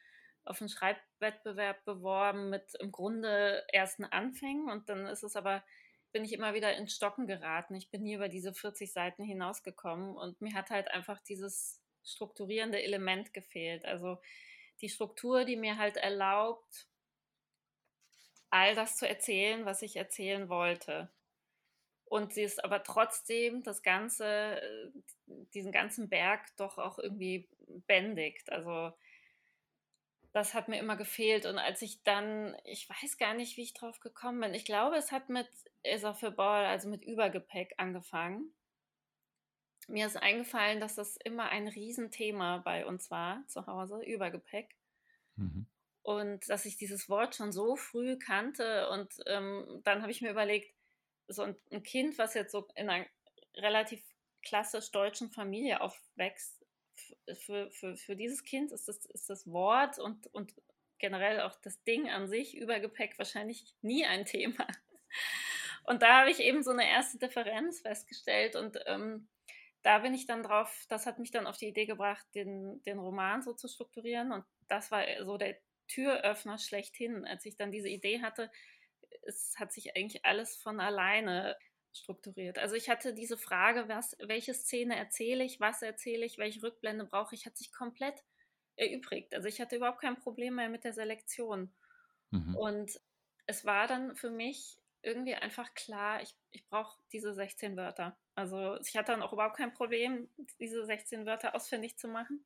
auf 0.44 0.60
einen 0.60 0.68
Schreibwettbewerb 0.68 1.84
beworben 1.84 2.50
mit 2.50 2.74
im 2.80 2.92
Grunde 2.92 3.64
ersten 3.72 4.04
Anfängen 4.04 4.70
und 4.70 4.88
dann 4.88 5.06
ist 5.06 5.22
es 5.22 5.36
aber 5.36 5.62
bin 6.12 6.24
ich 6.24 6.32
immer 6.32 6.54
wieder 6.54 6.76
ins 6.76 6.94
Stocken 6.94 7.26
geraten. 7.26 7.74
Ich 7.74 7.90
bin 7.90 8.04
nie 8.04 8.14
über 8.14 8.28
diese 8.28 8.54
40 8.54 8.92
Seiten 8.92 9.24
hinausgekommen 9.24 10.14
und 10.14 10.40
mir 10.40 10.54
hat 10.54 10.70
halt 10.70 10.88
einfach 10.92 11.18
dieses 11.18 11.82
strukturierende 12.04 12.80
Element 12.80 13.34
gefehlt. 13.34 13.84
Also 13.84 14.18
die 14.80 14.88
Struktur, 14.88 15.44
die 15.44 15.56
mir 15.56 15.78
halt 15.78 15.96
erlaubt, 15.96 16.86
all 18.50 18.74
das 18.74 18.96
zu 18.96 19.08
erzählen, 19.08 19.64
was 19.64 19.82
ich 19.82 19.96
erzählen 19.96 20.48
wollte. 20.48 21.10
Und 22.04 22.32
sie 22.32 22.42
ist 22.42 22.62
aber 22.62 22.82
trotzdem 22.84 23.62
das 23.62 23.82
Ganze, 23.82 24.60
äh, 24.60 24.90
diesen 25.54 25.72
ganzen 25.72 26.08
Berg 26.08 26.54
doch 26.56 26.78
auch 26.78 26.98
irgendwie 26.98 27.48
bändigt. 27.86 28.52
Also 28.52 28.92
das 30.32 30.54
hat 30.54 30.68
mir 30.68 30.78
immer 30.78 30.96
gefehlt. 30.96 31.46
Und 31.46 31.58
als 31.58 31.82
ich 31.82 32.02
dann, 32.04 32.56
ich 32.64 32.88
weiß 32.88 33.18
gar 33.18 33.34
nicht, 33.34 33.56
wie 33.56 33.62
ich 33.62 33.74
drauf 33.74 34.00
gekommen 34.00 34.40
bin. 34.40 34.54
Ich 34.54 34.64
glaube, 34.64 34.96
es 34.96 35.12
hat 35.12 35.28
mit 35.28 35.48
Ball, 36.36 36.66
also 36.66 36.88
mit 36.88 37.04
Übergepäck 37.04 37.74
angefangen 37.78 38.54
mir 39.88 40.06
ist 40.06 40.16
eingefallen, 40.16 40.80
dass 40.80 40.94
das 40.94 41.16
immer 41.16 41.48
ein 41.48 41.68
Riesenthema 41.68 42.58
bei 42.58 42.86
uns 42.86 43.10
war 43.10 43.44
zu 43.48 43.66
Hause, 43.66 44.02
Übergepäck. 44.02 44.74
Mhm. 45.36 45.66
Und 46.02 46.48
dass 46.50 46.66
ich 46.66 46.76
dieses 46.76 47.08
Wort 47.08 47.34
schon 47.34 47.52
so 47.52 47.76
früh 47.76 48.18
kannte. 48.18 48.88
Und 48.90 49.14
ähm, 49.26 49.80
dann 49.84 50.02
habe 50.02 50.12
ich 50.12 50.20
mir 50.20 50.30
überlegt, 50.30 50.74
so 51.28 51.42
ein, 51.42 51.56
ein, 51.72 51.82
Kind, 51.82 52.18
was 52.18 52.34
jetzt 52.34 52.52
so 52.52 52.68
in 52.74 52.90
einer 52.90 53.06
relativ 53.56 54.02
klassisch 54.42 54.90
deutschen 54.90 55.30
Familie 55.30 55.80
aufwächst, 55.80 56.64
für, 57.34 57.70
für, 57.70 57.96
für 57.96 58.16
dieses 58.16 58.44
Kind 58.44 58.72
ist 58.72 58.88
das, 58.88 59.04
ist 59.06 59.30
das 59.30 59.50
Wort 59.50 59.98
und, 59.98 60.26
und 60.34 60.54
generell 60.98 61.40
auch 61.40 61.54
das 61.62 61.82
Ding 61.84 62.08
an 62.08 62.28
sich, 62.28 62.56
Übergepäck, 62.56 63.18
wahrscheinlich 63.18 63.74
nie 63.82 64.04
ein 64.04 64.24
Thema. 64.24 64.66
Und 65.84 66.02
da 66.02 66.20
habe 66.20 66.30
ich 66.30 66.40
eben 66.40 66.62
so 66.62 66.70
eine 66.70 66.88
erste 66.88 67.18
Differenz 67.18 67.80
festgestellt 67.80 68.56
und 68.56 68.78
ähm, 68.86 69.28
da 69.84 69.98
bin 69.98 70.14
ich 70.14 70.26
dann 70.26 70.42
drauf, 70.42 70.86
das 70.88 71.06
hat 71.06 71.18
mich 71.18 71.30
dann 71.30 71.46
auf 71.46 71.58
die 71.58 71.68
Idee 71.68 71.84
gebracht, 71.86 72.26
den, 72.34 72.82
den 72.84 72.98
Roman 72.98 73.42
so 73.42 73.52
zu 73.52 73.68
strukturieren 73.68 74.32
und 74.32 74.44
das 74.66 74.90
war 74.90 75.04
so 75.24 75.36
der 75.36 75.58
Türöffner 75.88 76.58
schlechthin, 76.58 77.26
als 77.26 77.44
ich 77.44 77.56
dann 77.56 77.70
diese 77.70 77.90
Idee 77.90 78.22
hatte. 78.22 78.50
Es 79.22 79.54
hat 79.58 79.72
sich 79.72 79.94
eigentlich 79.94 80.24
alles 80.24 80.56
von 80.56 80.80
alleine 80.80 81.56
strukturiert. 81.92 82.58
Also 82.58 82.76
ich 82.76 82.88
hatte 82.88 83.12
diese 83.12 83.36
Frage, 83.36 83.86
was, 83.86 84.16
welche 84.20 84.54
Szene 84.54 84.96
erzähle 84.96 85.44
ich, 85.44 85.60
was 85.60 85.82
erzähle 85.82 86.24
ich, 86.24 86.38
welche 86.38 86.62
Rückblende 86.62 87.04
brauche 87.04 87.34
ich, 87.34 87.44
hat 87.44 87.58
sich 87.58 87.70
komplett 87.70 88.24
erübrigt. 88.76 89.34
Also 89.34 89.48
ich 89.48 89.60
hatte 89.60 89.76
überhaupt 89.76 90.00
kein 90.00 90.18
Problem 90.18 90.54
mehr 90.54 90.70
mit 90.70 90.84
der 90.84 90.94
Selektion. 90.94 91.74
Mhm. 92.30 92.56
Und 92.56 93.00
es 93.46 93.66
war 93.66 93.86
dann 93.86 94.16
für 94.16 94.30
mich 94.30 94.78
irgendwie 95.04 95.34
einfach 95.34 95.74
klar, 95.74 96.22
ich, 96.22 96.34
ich 96.50 96.66
brauche 96.68 96.98
diese 97.12 97.34
16 97.34 97.76
Wörter. 97.76 98.18
Also 98.34 98.78
ich 98.80 98.96
hatte 98.96 99.12
dann 99.12 99.22
auch 99.22 99.32
überhaupt 99.32 99.56
kein 99.56 99.72
Problem, 99.72 100.28
diese 100.58 100.84
16 100.84 101.26
Wörter 101.26 101.54
ausfindig 101.54 101.96
zu 101.98 102.08
machen. 102.08 102.44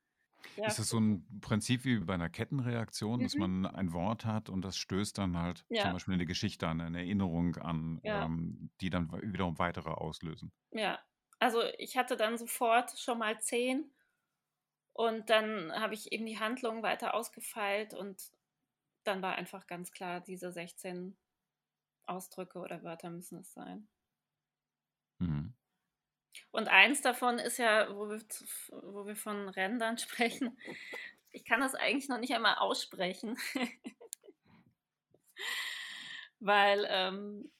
Ja. 0.57 0.67
Ist 0.67 0.79
das 0.79 0.89
so 0.89 0.99
ein 0.99 1.41
Prinzip 1.41 1.85
wie 1.85 1.99
bei 1.99 2.15
einer 2.15 2.29
Kettenreaktion, 2.29 3.21
mhm. 3.21 3.23
dass 3.25 3.35
man 3.35 3.67
ein 3.67 3.93
Wort 3.93 4.25
hat 4.25 4.49
und 4.49 4.63
das 4.63 4.77
stößt 4.77 5.19
dann 5.19 5.37
halt 5.37 5.65
ja. 5.69 5.83
zum 5.83 5.93
Beispiel 5.93 6.15
eine 6.15 6.27
Geschichte 6.27 6.67
an, 6.67 6.81
eine 6.81 6.99
Erinnerung 6.99 7.57
an, 7.57 8.01
ja. 8.03 8.25
ähm, 8.25 8.71
die 8.81 8.91
dann 8.91 9.11
wiederum 9.11 9.59
weitere 9.59 9.91
auslösen? 9.91 10.53
Ja, 10.71 10.99
also 11.39 11.63
ich 11.79 11.97
hatte 11.97 12.17
dann 12.17 12.39
sofort 12.39 12.97
schon 12.99 13.19
mal 13.19 13.41
zehn 13.41 13.91
und 14.93 15.31
dann 15.31 15.73
habe 15.73 15.95
ich 15.95 16.13
eben 16.13 16.27
die 16.27 16.39
Handlung 16.39 16.83
weiter 16.83 17.15
ausgefeilt 17.15 17.95
und 17.95 18.31
dann 19.05 19.23
war 19.23 19.37
einfach 19.37 19.67
ganz 19.67 19.93
klar, 19.93 20.21
diese 20.21 20.53
16 20.53 21.17
Ausdrücke 22.09 22.59
oder 22.59 22.83
Wörter 22.83 23.11
müssen 23.11 23.39
es 23.41 23.53
sein. 23.53 23.89
Mhm. 25.19 25.55
Und 26.51 26.69
eins 26.69 27.03
davon 27.03 27.39
ist 27.39 27.59
ja, 27.59 27.95
wo 27.95 28.09
wir, 28.09 28.23
wo 28.83 29.07
wir 29.07 29.17
von 29.17 29.49
Rändern 29.49 29.99
sprechen. 29.99 30.59
Ich 31.31 31.45
kann 31.45 31.61
das 31.61 31.75
eigentlich 31.75 32.09
noch 32.09 32.19
nicht 32.19 32.35
einmal 32.35 32.57
aussprechen. 32.57 33.37
Weil 36.41 36.87
ähm, 36.89 37.51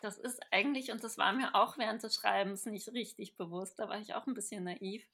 das 0.00 0.18
ist 0.18 0.40
eigentlich, 0.50 0.90
und 0.92 1.02
das 1.02 1.18
war 1.18 1.32
mir 1.32 1.54
auch 1.54 1.78
während 1.78 2.02
des 2.02 2.14
Schreibens 2.14 2.66
nicht 2.66 2.92
richtig 2.92 3.36
bewusst, 3.36 3.78
da 3.78 3.88
war 3.88 3.98
ich 3.98 4.14
auch 4.14 4.26
ein 4.26 4.34
bisschen 4.34 4.64
naiv. 4.64 5.04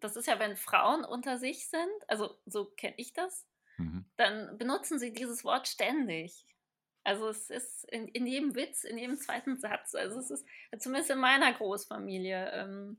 Das 0.00 0.16
ist 0.16 0.26
ja, 0.26 0.38
wenn 0.38 0.56
Frauen 0.56 1.04
unter 1.04 1.38
sich 1.38 1.68
sind, 1.68 1.90
also 2.08 2.38
so 2.46 2.66
kenne 2.66 2.94
ich 2.98 3.12
das, 3.12 3.46
mhm. 3.76 4.04
dann 4.16 4.56
benutzen 4.58 4.98
sie 4.98 5.12
dieses 5.12 5.44
Wort 5.44 5.68
ständig. 5.68 6.46
Also 7.04 7.28
es 7.28 7.50
ist 7.50 7.84
in, 7.90 8.08
in 8.08 8.26
jedem 8.26 8.54
Witz, 8.54 8.84
in 8.84 8.96
jedem 8.96 9.16
zweiten 9.16 9.58
Satz. 9.58 9.94
Also 9.94 10.18
es 10.18 10.30
ist 10.30 10.46
zumindest 10.78 11.10
in 11.10 11.18
meiner 11.18 11.52
Großfamilie, 11.52 12.50
ähm, 12.52 12.98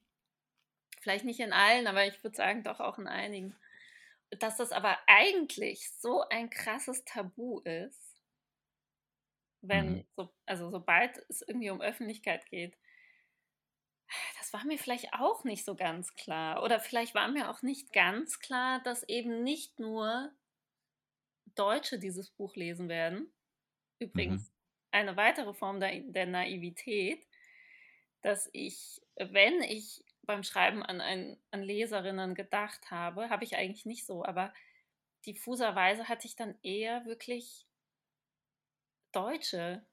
vielleicht 1.02 1.26
nicht 1.26 1.40
in 1.40 1.54
allen, 1.54 1.88
aber 1.88 2.06
ich 2.06 2.24
würde 2.24 2.38
sagen 2.38 2.64
doch 2.64 2.80
auch 2.80 3.00
in 3.00 3.08
einigen, 3.08 3.56
dass 4.30 4.58
das 4.58 4.72
aber 4.72 4.98
eigentlich 5.08 5.92
so 6.00 6.22
ein 6.30 6.50
krasses 6.50 7.04
Tabu 7.06 7.60
ist, 7.60 8.24
wenn, 9.62 9.98
mhm. 9.98 10.06
so, 10.16 10.34
also 10.46 10.70
sobald 10.70 11.18
es 11.30 11.42
irgendwie 11.42 11.72
um 11.72 11.82
Öffentlichkeit 11.82 12.46
geht. 12.48 12.78
Das 14.38 14.54
war 14.54 14.64
mir 14.66 14.78
vielleicht 14.78 15.14
auch 15.14 15.44
nicht 15.44 15.66
so 15.66 15.76
ganz 15.76 16.14
klar. 16.14 16.62
Oder 16.64 16.80
vielleicht 16.80 17.16
war 17.16 17.28
mir 17.28 17.50
auch 17.50 17.64
nicht 17.64 17.92
ganz 17.92 18.40
klar, 18.40 18.82
dass 18.84 19.02
eben 19.04 19.44
nicht 19.44 19.80
nur 19.80 20.32
Deutsche 21.56 21.98
dieses 21.98 22.30
Buch 22.30 22.56
lesen 22.56 22.88
werden, 22.88 23.32
Übrigens 24.00 24.50
mhm. 24.50 24.54
eine 24.92 25.18
weitere 25.18 25.54
Form 25.54 25.80
der, 25.80 26.00
der 26.02 26.25
Naivität, 26.25 27.25
dass 28.22 28.50
ich, 28.54 29.02
wenn 29.16 29.62
ich 29.62 30.04
beim 30.24 30.44
Schreiben 30.44 30.84
an, 30.84 31.02
ein, 31.02 31.38
an 31.52 31.62
Leserinnen 31.62 32.36
gedacht 32.36 32.90
habe, 32.92 33.30
habe 33.30 33.44
ich 33.44 33.56
eigentlich 33.56 33.86
nicht 33.86 34.06
so, 34.06 34.25
aber 34.25 34.54
diffuserweise 35.25 36.08
hatte 36.08 36.28
ich 36.28 36.36
dann 36.36 36.56
eher 36.64 37.06
wirklich 37.06 37.66
deutsche 39.12 39.86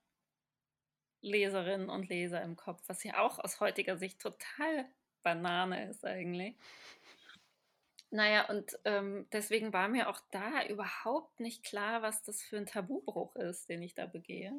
Leserinnen 1.21 1.89
und 1.89 2.09
Leser 2.09 2.43
im 2.43 2.57
Kopf, 2.57 2.83
was 2.87 3.05
ja 3.05 3.19
auch 3.19 3.39
aus 3.39 3.61
heutiger 3.61 3.97
Sicht 3.97 4.21
total 4.21 4.87
Banane 5.23 5.89
ist 5.89 6.05
eigentlich. 6.05 6.57
Naja, 8.15 8.47
und 8.51 8.79
ähm, 8.85 9.27
deswegen 9.33 9.73
war 9.73 9.89
mir 9.89 10.11
auch 10.11 10.21
da 10.31 10.67
überhaupt 10.67 11.41
nicht 11.41 11.65
klar, 11.65 12.03
was 12.03 12.23
das 12.23 12.43
für 12.43 12.59
ein 12.59 12.67
Tabubruch 12.67 13.35
ist, 13.37 13.71
den 13.71 13.83
ich 13.83 13.95
da 13.95 14.05
begehe. 14.05 14.53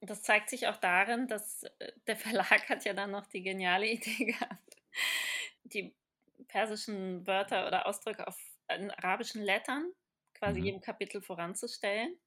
Das 0.00 0.22
zeigt 0.22 0.50
sich 0.50 0.66
auch 0.66 0.76
darin, 0.76 1.28
dass 1.28 1.62
äh, 1.78 1.92
der 2.08 2.16
Verlag 2.16 2.68
hat 2.68 2.84
ja 2.84 2.94
dann 2.94 3.12
noch 3.12 3.26
die 3.28 3.42
geniale 3.42 3.86
Idee 3.92 4.24
gehabt, 4.24 4.76
die 5.62 5.94
persischen 6.48 7.24
Wörter 7.28 7.68
oder 7.68 7.86
Ausdrücke 7.86 8.26
auf 8.26 8.36
arabischen 8.66 9.40
Lettern 9.40 9.92
quasi 10.34 10.58
mhm. 10.58 10.66
jedem 10.66 10.80
Kapitel 10.80 11.22
voranzustellen. 11.22 12.18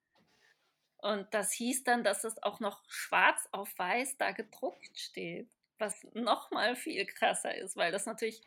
Und 0.95 1.33
das 1.33 1.51
hieß 1.51 1.83
dann, 1.83 2.05
dass 2.05 2.23
es 2.23 2.41
auch 2.41 2.61
noch 2.61 2.89
schwarz 2.89 3.49
auf 3.51 3.77
weiß 3.77 4.15
da 4.15 4.31
gedruckt 4.31 4.97
steht, 4.97 5.49
was 5.77 6.05
nochmal 6.13 6.77
viel 6.77 7.05
krasser 7.05 7.53
ist, 7.53 7.75
weil 7.75 7.91
das 7.91 8.05
natürlich 8.05 8.41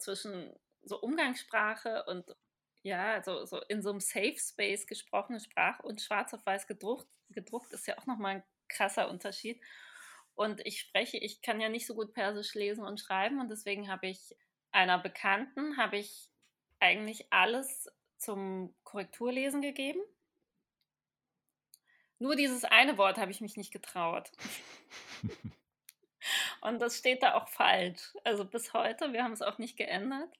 zwischen 0.00 0.52
so 0.82 1.00
Umgangssprache 1.00 2.04
und 2.06 2.24
ja, 2.82 3.22
so, 3.22 3.44
so 3.44 3.60
in 3.68 3.82
so 3.82 3.90
einem 3.90 4.00
Safe 4.00 4.36
Space 4.38 4.86
gesprochene 4.86 5.40
Sprache 5.40 5.82
und 5.82 6.00
schwarz 6.00 6.32
auf 6.32 6.44
weiß 6.44 6.66
gedruckt, 6.66 7.06
gedruckt 7.28 7.72
ist 7.72 7.86
ja 7.86 7.98
auch 7.98 8.06
nochmal 8.06 8.36
ein 8.36 8.42
krasser 8.68 9.10
Unterschied. 9.10 9.60
Und 10.34 10.64
ich 10.64 10.80
spreche, 10.80 11.18
ich 11.18 11.42
kann 11.42 11.60
ja 11.60 11.68
nicht 11.68 11.86
so 11.86 11.94
gut 11.94 12.14
Persisch 12.14 12.54
lesen 12.54 12.84
und 12.84 12.98
schreiben 12.98 13.40
und 13.40 13.50
deswegen 13.50 13.90
habe 13.90 14.06
ich 14.06 14.34
einer 14.72 14.98
Bekannten, 14.98 15.76
habe 15.76 15.98
ich 15.98 16.30
eigentlich 16.78 17.30
alles 17.30 17.90
zum 18.16 18.74
Korrekturlesen 18.84 19.60
gegeben. 19.60 20.00
Nur 22.18 22.36
dieses 22.36 22.64
eine 22.64 22.96
Wort 22.98 23.18
habe 23.18 23.30
ich 23.30 23.40
mich 23.40 23.56
nicht 23.56 23.72
getraut. 23.72 24.30
Und 26.60 26.78
das 26.80 26.98
steht 26.98 27.22
da 27.22 27.34
auch 27.34 27.48
falsch. 27.48 28.14
Also 28.24 28.44
bis 28.44 28.72
heute, 28.74 29.12
wir 29.12 29.24
haben 29.24 29.32
es 29.32 29.42
auch 29.42 29.58
nicht 29.58 29.76
geändert, 29.76 30.30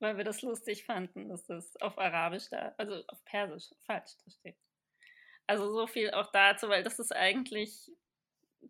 weil 0.00 0.16
wir 0.16 0.24
das 0.24 0.42
lustig 0.42 0.84
fanden, 0.84 1.28
dass 1.28 1.46
das 1.46 1.76
auf 1.80 1.98
Arabisch 1.98 2.48
da, 2.50 2.74
also 2.78 3.04
auf 3.06 3.24
Persisch 3.24 3.70
falsch 3.86 4.12
da 4.24 4.30
steht. 4.30 4.56
Also 5.46 5.72
so 5.72 5.86
viel 5.86 6.10
auch 6.12 6.30
dazu, 6.32 6.68
weil 6.68 6.82
das 6.82 6.98
ist 6.98 7.14
eigentlich, 7.14 7.90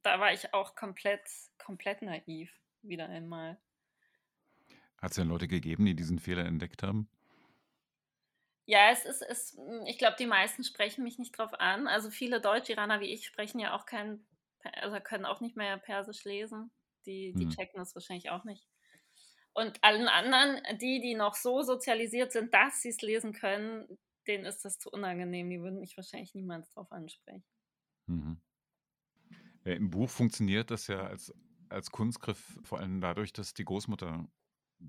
da 0.03 0.21
war 0.21 0.33
ich 0.33 0.53
auch 0.53 0.75
komplett, 0.75 1.23
komplett 1.59 2.03
naiv, 2.03 2.51
wieder 2.83 3.09
einmal. 3.09 3.59
Hat 4.99 5.13
es 5.13 5.17
denn 5.17 5.29
Leute 5.29 5.49
gegeben, 5.49 5.87
die 5.87 5.95
diesen 5.95 6.19
Fehler 6.19 6.45
entdeckt 6.45 6.83
haben? 6.83 7.09
Ja, 8.67 8.91
es 8.91 9.05
ist, 9.05 9.23
es, 9.23 9.59
ich 9.87 9.99
glaube, 9.99 10.17
die 10.19 10.27
meisten 10.27 10.63
sprechen 10.63 11.03
mich 11.03 11.19
nicht 11.19 11.37
drauf 11.37 11.55
an. 11.55 11.89
Also 11.89 12.11
viele 12.11 12.41
Deutsch-Iraner 12.41 13.01
wie 13.01 13.13
ich 13.13 13.27
sprechen 13.27 13.59
ja 13.59 13.75
auch 13.75 13.85
kein 13.85 14.25
also 14.75 14.99
können 15.01 15.25
auch 15.25 15.41
nicht 15.41 15.57
mehr 15.57 15.79
Persisch 15.79 16.25
lesen. 16.25 16.71
Die, 17.07 17.33
die 17.35 17.47
mhm. 17.47 17.51
checken 17.51 17.79
das 17.79 17.95
wahrscheinlich 17.95 18.31
auch 18.31 18.45
nicht. 18.45 18.67
Und 19.53 19.83
allen 19.83 20.09
anderen, 20.09 20.61
die, 20.79 21.01
die 21.01 21.15
noch 21.15 21.35
so 21.35 21.63
sozialisiert 21.63 22.33
sind, 22.33 22.55
dass 22.55 22.83
sie 22.83 22.91
es 22.91 23.01
lesen 23.01 23.33
können, 23.33 23.99
denen 24.27 24.45
ist 24.45 24.65
das 24.65 24.79
zu 24.79 24.91
unangenehm. 24.91 25.51
Die 25.51 25.61
würden 25.61 25.81
mich 25.81 25.97
wahrscheinlich 25.97 26.35
niemals 26.35 26.71
darauf 26.73 26.93
ansprechen. 26.93 27.45
Mhm. 28.07 28.41
Ja, 29.65 29.73
Im 29.73 29.91
Buch 29.91 30.09
funktioniert 30.09 30.71
das 30.71 30.87
ja 30.87 31.07
als, 31.07 31.35
als 31.69 31.91
Kunstgriff 31.91 32.59
vor 32.63 32.79
allem 32.79 33.01
dadurch, 33.01 33.33
dass 33.33 33.55
die 33.55 33.65
Großmutter 33.65 34.29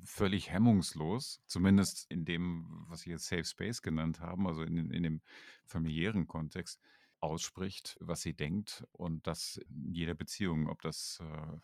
völlig 0.05 0.49
hemmungslos, 0.51 1.41
zumindest 1.47 2.09
in 2.09 2.23
dem, 2.23 2.85
was 2.87 3.01
Sie 3.01 3.09
jetzt 3.09 3.27
Safe 3.27 3.43
Space 3.43 3.81
genannt 3.81 4.19
haben, 4.19 4.47
also 4.47 4.63
in, 4.63 4.91
in 4.91 5.03
dem 5.03 5.21
familiären 5.65 6.27
Kontext, 6.27 6.79
ausspricht, 7.21 7.97
was 7.99 8.21
sie 8.21 8.33
denkt 8.33 8.83
und 8.91 9.27
das 9.27 9.57
in 9.69 9.93
jeder 9.93 10.15
Beziehung, 10.15 10.67
ob 10.67 10.81
das 10.81 11.19
äh, 11.21 11.57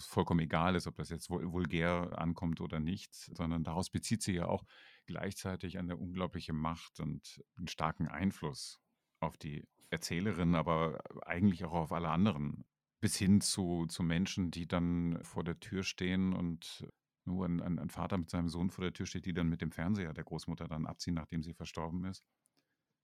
vollkommen 0.00 0.40
egal 0.40 0.74
ist, 0.74 0.86
ob 0.86 0.96
das 0.96 1.10
jetzt 1.10 1.30
vulgär 1.30 2.18
ankommt 2.18 2.60
oder 2.60 2.80
nicht, 2.80 3.14
sondern 3.14 3.62
daraus 3.62 3.90
bezieht 3.90 4.22
sie 4.22 4.34
ja 4.34 4.46
auch 4.46 4.64
gleichzeitig 5.06 5.78
eine 5.78 5.96
unglaubliche 5.96 6.52
Macht 6.52 6.98
und 7.00 7.42
einen 7.56 7.68
starken 7.68 8.08
Einfluss 8.08 8.80
auf 9.20 9.36
die 9.36 9.66
Erzählerin, 9.90 10.56
aber 10.56 10.98
eigentlich 11.24 11.64
auch 11.64 11.72
auf 11.72 11.92
alle 11.92 12.08
anderen, 12.08 12.64
bis 13.00 13.16
hin 13.16 13.40
zu, 13.40 13.86
zu 13.86 14.02
Menschen, 14.02 14.50
die 14.50 14.66
dann 14.66 15.22
vor 15.22 15.44
der 15.44 15.60
Tür 15.60 15.84
stehen 15.84 16.32
und 16.32 16.88
nur 17.24 17.46
ein, 17.46 17.60
ein, 17.60 17.78
ein 17.78 17.90
Vater 17.90 18.18
mit 18.18 18.30
seinem 18.30 18.48
Sohn 18.48 18.70
vor 18.70 18.82
der 18.82 18.92
Tür 18.92 19.06
steht, 19.06 19.26
die 19.26 19.32
dann 19.32 19.48
mit 19.48 19.60
dem 19.60 19.70
Fernseher 19.70 20.12
der 20.12 20.24
Großmutter 20.24 20.66
dann 20.66 20.86
abziehen, 20.86 21.14
nachdem 21.14 21.42
sie 21.42 21.54
verstorben 21.54 22.04
ist 22.04 22.24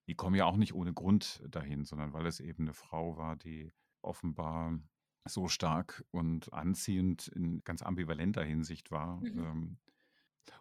die 0.09 0.15
kommen 0.15 0.37
ja 0.37 0.47
auch 0.47 0.57
nicht 0.57 0.75
ohne 0.75 0.93
Grund 0.93 1.43
dahin, 1.49 1.85
sondern 1.85 2.13
weil 2.13 2.27
es 2.27 2.41
eben 2.41 2.65
eine 2.65 2.75
Frau 2.75 3.17
war, 3.17 3.37
die 3.37 3.73
offenbar 4.03 4.79
so 5.29 5.49
stark 5.49 6.05
und 6.11 6.53
anziehend 6.53 7.29
in 7.29 7.63
ganz 7.65 7.83
ambivalenter 7.83 8.43
Hinsicht 8.45 8.91
war, 8.91 9.21
mhm. 9.21 9.39
ähm, 9.39 9.79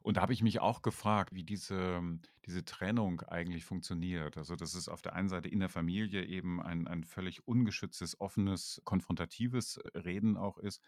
Und 0.03 0.17
da 0.17 0.21
habe 0.21 0.33
ich 0.33 0.43
mich 0.43 0.59
auch 0.59 0.81
gefragt, 0.81 1.33
wie 1.33 1.43
diese, 1.43 2.01
diese 2.45 2.63
Trennung 2.65 3.21
eigentlich 3.21 3.65
funktioniert. 3.65 4.37
Also, 4.37 4.55
dass 4.55 4.73
es 4.75 4.87
auf 4.89 5.01
der 5.01 5.13
einen 5.13 5.29
Seite 5.29 5.49
in 5.49 5.59
der 5.59 5.69
Familie 5.69 6.25
eben 6.25 6.61
ein, 6.61 6.87
ein 6.87 7.03
völlig 7.03 7.47
ungeschütztes, 7.47 8.19
offenes, 8.19 8.81
konfrontatives 8.85 9.79
Reden 9.95 10.37
auch 10.37 10.57
ist. 10.57 10.81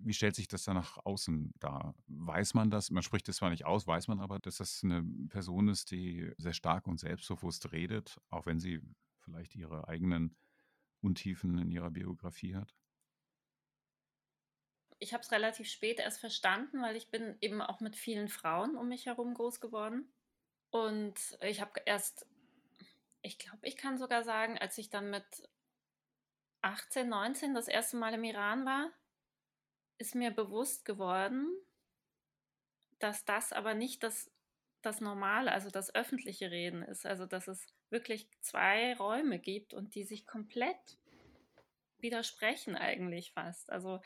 Wie 0.00 0.14
stellt 0.14 0.36
sich 0.36 0.48
das 0.48 0.64
dann 0.64 0.76
nach 0.76 0.98
außen 1.04 1.52
dar? 1.58 1.94
Weiß 2.06 2.54
man 2.54 2.70
das? 2.70 2.90
Man 2.90 3.02
spricht 3.02 3.28
es 3.28 3.36
zwar 3.36 3.50
nicht 3.50 3.66
aus, 3.66 3.86
weiß 3.86 4.08
man 4.08 4.20
aber, 4.20 4.38
dass 4.38 4.56
das 4.56 4.82
eine 4.84 5.04
Person 5.28 5.68
ist, 5.68 5.90
die 5.90 6.30
sehr 6.38 6.52
stark 6.52 6.86
und 6.86 6.98
selbstbewusst 6.98 7.72
redet, 7.72 8.20
auch 8.30 8.46
wenn 8.46 8.60
sie 8.60 8.80
vielleicht 9.18 9.54
ihre 9.54 9.88
eigenen 9.88 10.36
Untiefen 11.00 11.58
in 11.58 11.70
ihrer 11.70 11.90
Biografie 11.90 12.54
hat? 12.56 12.74
ich 15.00 15.12
habe 15.12 15.22
es 15.22 15.30
relativ 15.30 15.68
spät 15.68 16.00
erst 16.00 16.20
verstanden, 16.20 16.82
weil 16.82 16.96
ich 16.96 17.10
bin 17.10 17.36
eben 17.40 17.62
auch 17.62 17.80
mit 17.80 17.96
vielen 17.96 18.28
Frauen 18.28 18.76
um 18.76 18.88
mich 18.88 19.06
herum 19.06 19.34
groß 19.34 19.60
geworden. 19.60 20.12
Und 20.70 21.14
ich 21.40 21.60
habe 21.60 21.80
erst, 21.86 22.26
ich 23.22 23.38
glaube, 23.38 23.66
ich 23.66 23.76
kann 23.76 23.98
sogar 23.98 24.24
sagen, 24.24 24.58
als 24.58 24.76
ich 24.78 24.90
dann 24.90 25.10
mit 25.10 25.24
18, 26.62 27.08
19 27.08 27.54
das 27.54 27.68
erste 27.68 27.96
Mal 27.96 28.14
im 28.14 28.24
Iran 28.24 28.66
war, 28.66 28.90
ist 29.98 30.14
mir 30.14 30.30
bewusst 30.30 30.84
geworden, 30.84 31.46
dass 32.98 33.24
das 33.24 33.52
aber 33.52 33.74
nicht 33.74 34.02
das, 34.02 34.30
das 34.82 35.00
Normale, 35.00 35.52
also 35.52 35.70
das 35.70 35.94
öffentliche 35.94 36.50
Reden 36.50 36.82
ist. 36.82 37.06
Also 37.06 37.26
dass 37.26 37.48
es 37.48 37.66
wirklich 37.90 38.28
zwei 38.40 38.94
Räume 38.94 39.38
gibt 39.38 39.74
und 39.74 39.94
die 39.94 40.04
sich 40.04 40.26
komplett 40.26 40.98
widersprechen 41.98 42.76
eigentlich 42.76 43.32
fast. 43.32 43.70
Also 43.70 44.00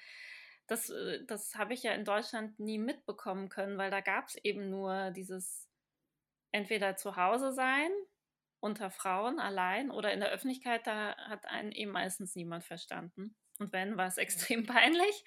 das, 0.67 0.91
äh, 0.91 1.25
das 1.27 1.55
habe 1.55 1.75
ich 1.75 1.83
ja 1.83 1.93
in 1.93 2.05
Deutschland 2.05 2.59
nie 2.59 2.79
mitbekommen 2.79 3.49
können, 3.49 3.79
weil 3.79 3.91
da 3.91 4.01
gab 4.01 4.29
es 4.29 4.37
eben 4.37 4.71
nur 4.71 5.11
dieses 5.11 5.69
entweder 6.53 6.97
zu 6.97 7.17
Hause 7.17 7.53
sein, 7.53 7.91
unter 8.61 8.91
Frauen 8.91 9.41
allein 9.41 9.91
oder 9.91 10.13
in 10.13 10.21
der 10.21 10.31
Öffentlichkeit, 10.31 10.87
da 10.87 11.17
hat 11.17 11.47
einen 11.47 11.73
eben 11.73 11.91
meistens 11.91 12.37
niemand 12.37 12.65
verstanden. 12.65 13.35
Und 13.59 13.73
wenn, 13.73 13.97
war 13.97 14.07
es 14.07 14.17
extrem 14.19 14.67
peinlich, 14.67 15.25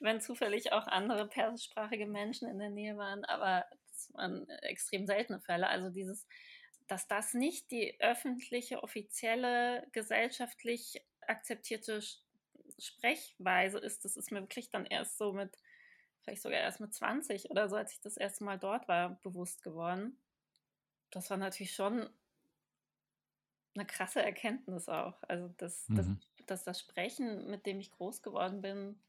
wenn 0.00 0.20
zufällig 0.20 0.72
auch 0.72 0.86
andere 0.86 1.28
persischsprachige 1.28 2.06
Menschen 2.06 2.48
in 2.48 2.58
der 2.58 2.70
Nähe 2.70 2.96
waren, 2.96 3.24
aber 3.24 3.64
das 3.90 4.12
waren 4.14 4.48
extrem 4.62 5.06
seltene 5.06 5.40
Fälle. 5.40 5.68
Also 5.68 5.90
dieses, 5.90 6.26
dass 6.88 7.06
das 7.08 7.34
nicht 7.34 7.70
die 7.70 8.00
öffentliche, 8.00 8.82
offizielle, 8.82 9.86
gesellschaftlich 9.92 11.04
akzeptierte 11.26 12.00
Sprechweise 12.78 13.78
ist, 13.78 14.04
das 14.04 14.16
ist 14.16 14.32
mir 14.32 14.40
wirklich 14.40 14.70
dann 14.70 14.86
erst 14.86 15.18
so 15.18 15.32
mit, 15.32 15.56
vielleicht 16.22 16.42
sogar 16.42 16.58
erst 16.58 16.80
mit 16.80 16.94
20 16.94 17.50
oder 17.50 17.68
so, 17.68 17.76
als 17.76 17.92
ich 17.92 18.00
das 18.00 18.16
erste 18.16 18.44
Mal 18.44 18.58
dort 18.58 18.88
war, 18.88 19.20
bewusst 19.22 19.62
geworden. 19.62 20.18
Das 21.10 21.30
war 21.30 21.36
natürlich 21.36 21.74
schon 21.74 22.08
eine 23.74 23.86
krasse 23.86 24.22
Erkenntnis 24.22 24.88
auch. 24.88 25.22
Also, 25.22 25.48
dass, 25.58 25.88
mhm. 25.88 25.96
dass, 25.96 26.06
dass 26.46 26.64
das 26.64 26.80
Sprechen, 26.80 27.48
mit 27.48 27.66
dem 27.66 27.80
ich 27.80 27.92
groß 27.92 28.22
geworden 28.22 28.60
bin, 28.60 29.00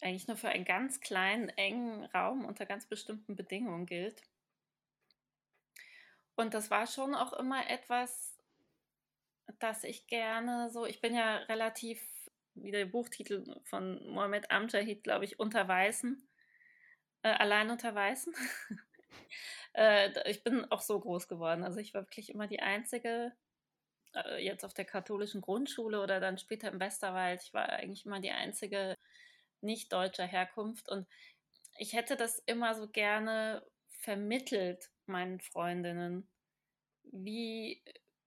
eigentlich 0.00 0.28
nur 0.28 0.36
für 0.36 0.48
einen 0.48 0.64
ganz 0.64 1.00
kleinen, 1.00 1.48
engen 1.50 2.04
Raum 2.06 2.44
unter 2.44 2.66
ganz 2.66 2.86
bestimmten 2.86 3.36
Bedingungen 3.36 3.86
gilt. 3.86 4.22
Und 6.36 6.52
das 6.52 6.70
war 6.70 6.86
schon 6.86 7.14
auch 7.14 7.32
immer 7.32 7.68
etwas, 7.70 8.36
dass 9.58 9.84
ich 9.84 10.06
gerne 10.06 10.70
so, 10.70 10.84
ich 10.84 11.00
bin 11.00 11.14
ja 11.14 11.36
relativ, 11.36 12.00
wie 12.54 12.70
der 12.70 12.84
Buchtitel 12.86 13.60
von 13.64 14.06
Mohamed 14.10 14.50
Amjahid, 14.50 15.02
glaube 15.02 15.24
ich, 15.24 15.40
unter 15.40 15.66
Weißen, 15.66 16.28
äh, 17.22 17.28
allein 17.28 17.70
unter 17.70 17.94
Weißen. 17.94 18.34
äh, 19.74 20.30
ich 20.30 20.42
bin 20.44 20.70
auch 20.70 20.82
so 20.82 21.00
groß 21.00 21.28
geworden. 21.28 21.64
Also 21.64 21.80
ich 21.80 21.94
war 21.94 22.02
wirklich 22.02 22.30
immer 22.30 22.46
die 22.46 22.60
Einzige, 22.60 23.32
äh, 24.14 24.44
jetzt 24.44 24.64
auf 24.64 24.74
der 24.74 24.84
katholischen 24.84 25.40
Grundschule 25.40 26.02
oder 26.02 26.20
dann 26.20 26.38
später 26.38 26.70
im 26.70 26.80
Westerwald, 26.80 27.42
ich 27.42 27.54
war 27.54 27.68
eigentlich 27.68 28.04
immer 28.04 28.20
die 28.20 28.30
Einzige 28.30 28.96
nicht 29.60 29.92
deutscher 29.92 30.26
Herkunft 30.26 30.88
und 30.88 31.06
ich 31.78 31.92
hätte 31.92 32.16
das 32.16 32.38
immer 32.46 32.74
so 32.74 32.88
gerne 32.88 33.62
vermittelt 33.88 34.90
meinen 35.06 35.40
Freundinnen, 35.40 36.28
wie, 37.04 37.82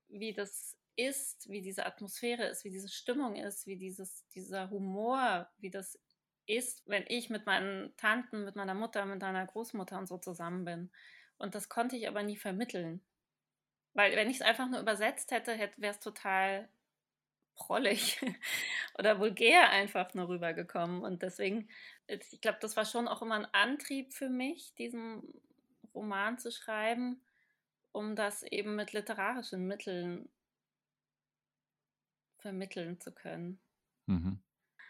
wie 0.08 0.34
das 0.34 0.78
ist, 0.96 1.50
wie 1.50 1.62
diese 1.62 1.86
Atmosphäre 1.86 2.46
ist, 2.46 2.66
wie 2.66 2.70
diese 2.70 2.90
Stimmung 2.90 3.36
ist, 3.36 3.68
wie 3.68 3.78
dieses, 3.78 4.28
dieser 4.30 4.70
Humor, 4.70 5.50
wie 5.58 5.70
das 5.70 6.00
ist, 6.46 6.84
wenn 6.88 7.06
ich 7.08 7.30
mit 7.30 7.46
meinen 7.46 7.96
Tanten, 7.96 8.44
mit 8.44 8.56
meiner 8.56 8.74
Mutter, 8.74 9.06
mit 9.06 9.22
meiner 9.22 9.46
Großmutter 9.46 9.98
und 9.98 10.08
so 10.08 10.18
zusammen 10.18 10.66
bin. 10.66 10.92
Und 11.38 11.56
das 11.56 11.70
konnte 11.70 11.96
ich 11.96 12.08
aber 12.08 12.24
nie 12.24 12.38
vermitteln. 12.38 13.02
Weil 13.94 14.16
wenn 14.16 14.30
ich 14.30 14.38
es 14.38 14.42
einfach 14.42 14.70
nur 14.70 14.80
übersetzt 14.80 15.32
hätte, 15.32 15.54
hätte 15.54 15.82
wäre 15.82 15.94
es 15.94 16.00
total 16.00 16.70
prollig 17.60 18.20
oder 18.98 19.20
vulgär 19.20 19.70
einfach 19.70 20.16
nur 20.16 20.30
rübergekommen. 20.30 21.04
Und 21.04 21.22
deswegen, 21.22 21.70
ich 22.08 22.42
glaube, 22.42 22.58
das 22.62 22.76
war 22.76 22.86
schon 22.86 23.08
auch 23.08 23.22
immer 23.22 23.36
ein 23.36 23.54
Antrieb 23.54 24.14
für 24.14 24.30
mich, 24.30 24.74
diesen 24.76 25.22
Roman 25.94 26.40
zu 26.40 26.52
schreiben, 26.52 27.22
um 27.92 28.16
das 28.16 28.44
eben 28.44 28.76
mit 28.76 28.94
literarischen 28.94 29.68
Mitteln 29.68 30.30
vermitteln 32.40 33.00
zu 33.00 33.12
können. 33.14 33.60
Mhm. 34.08 34.40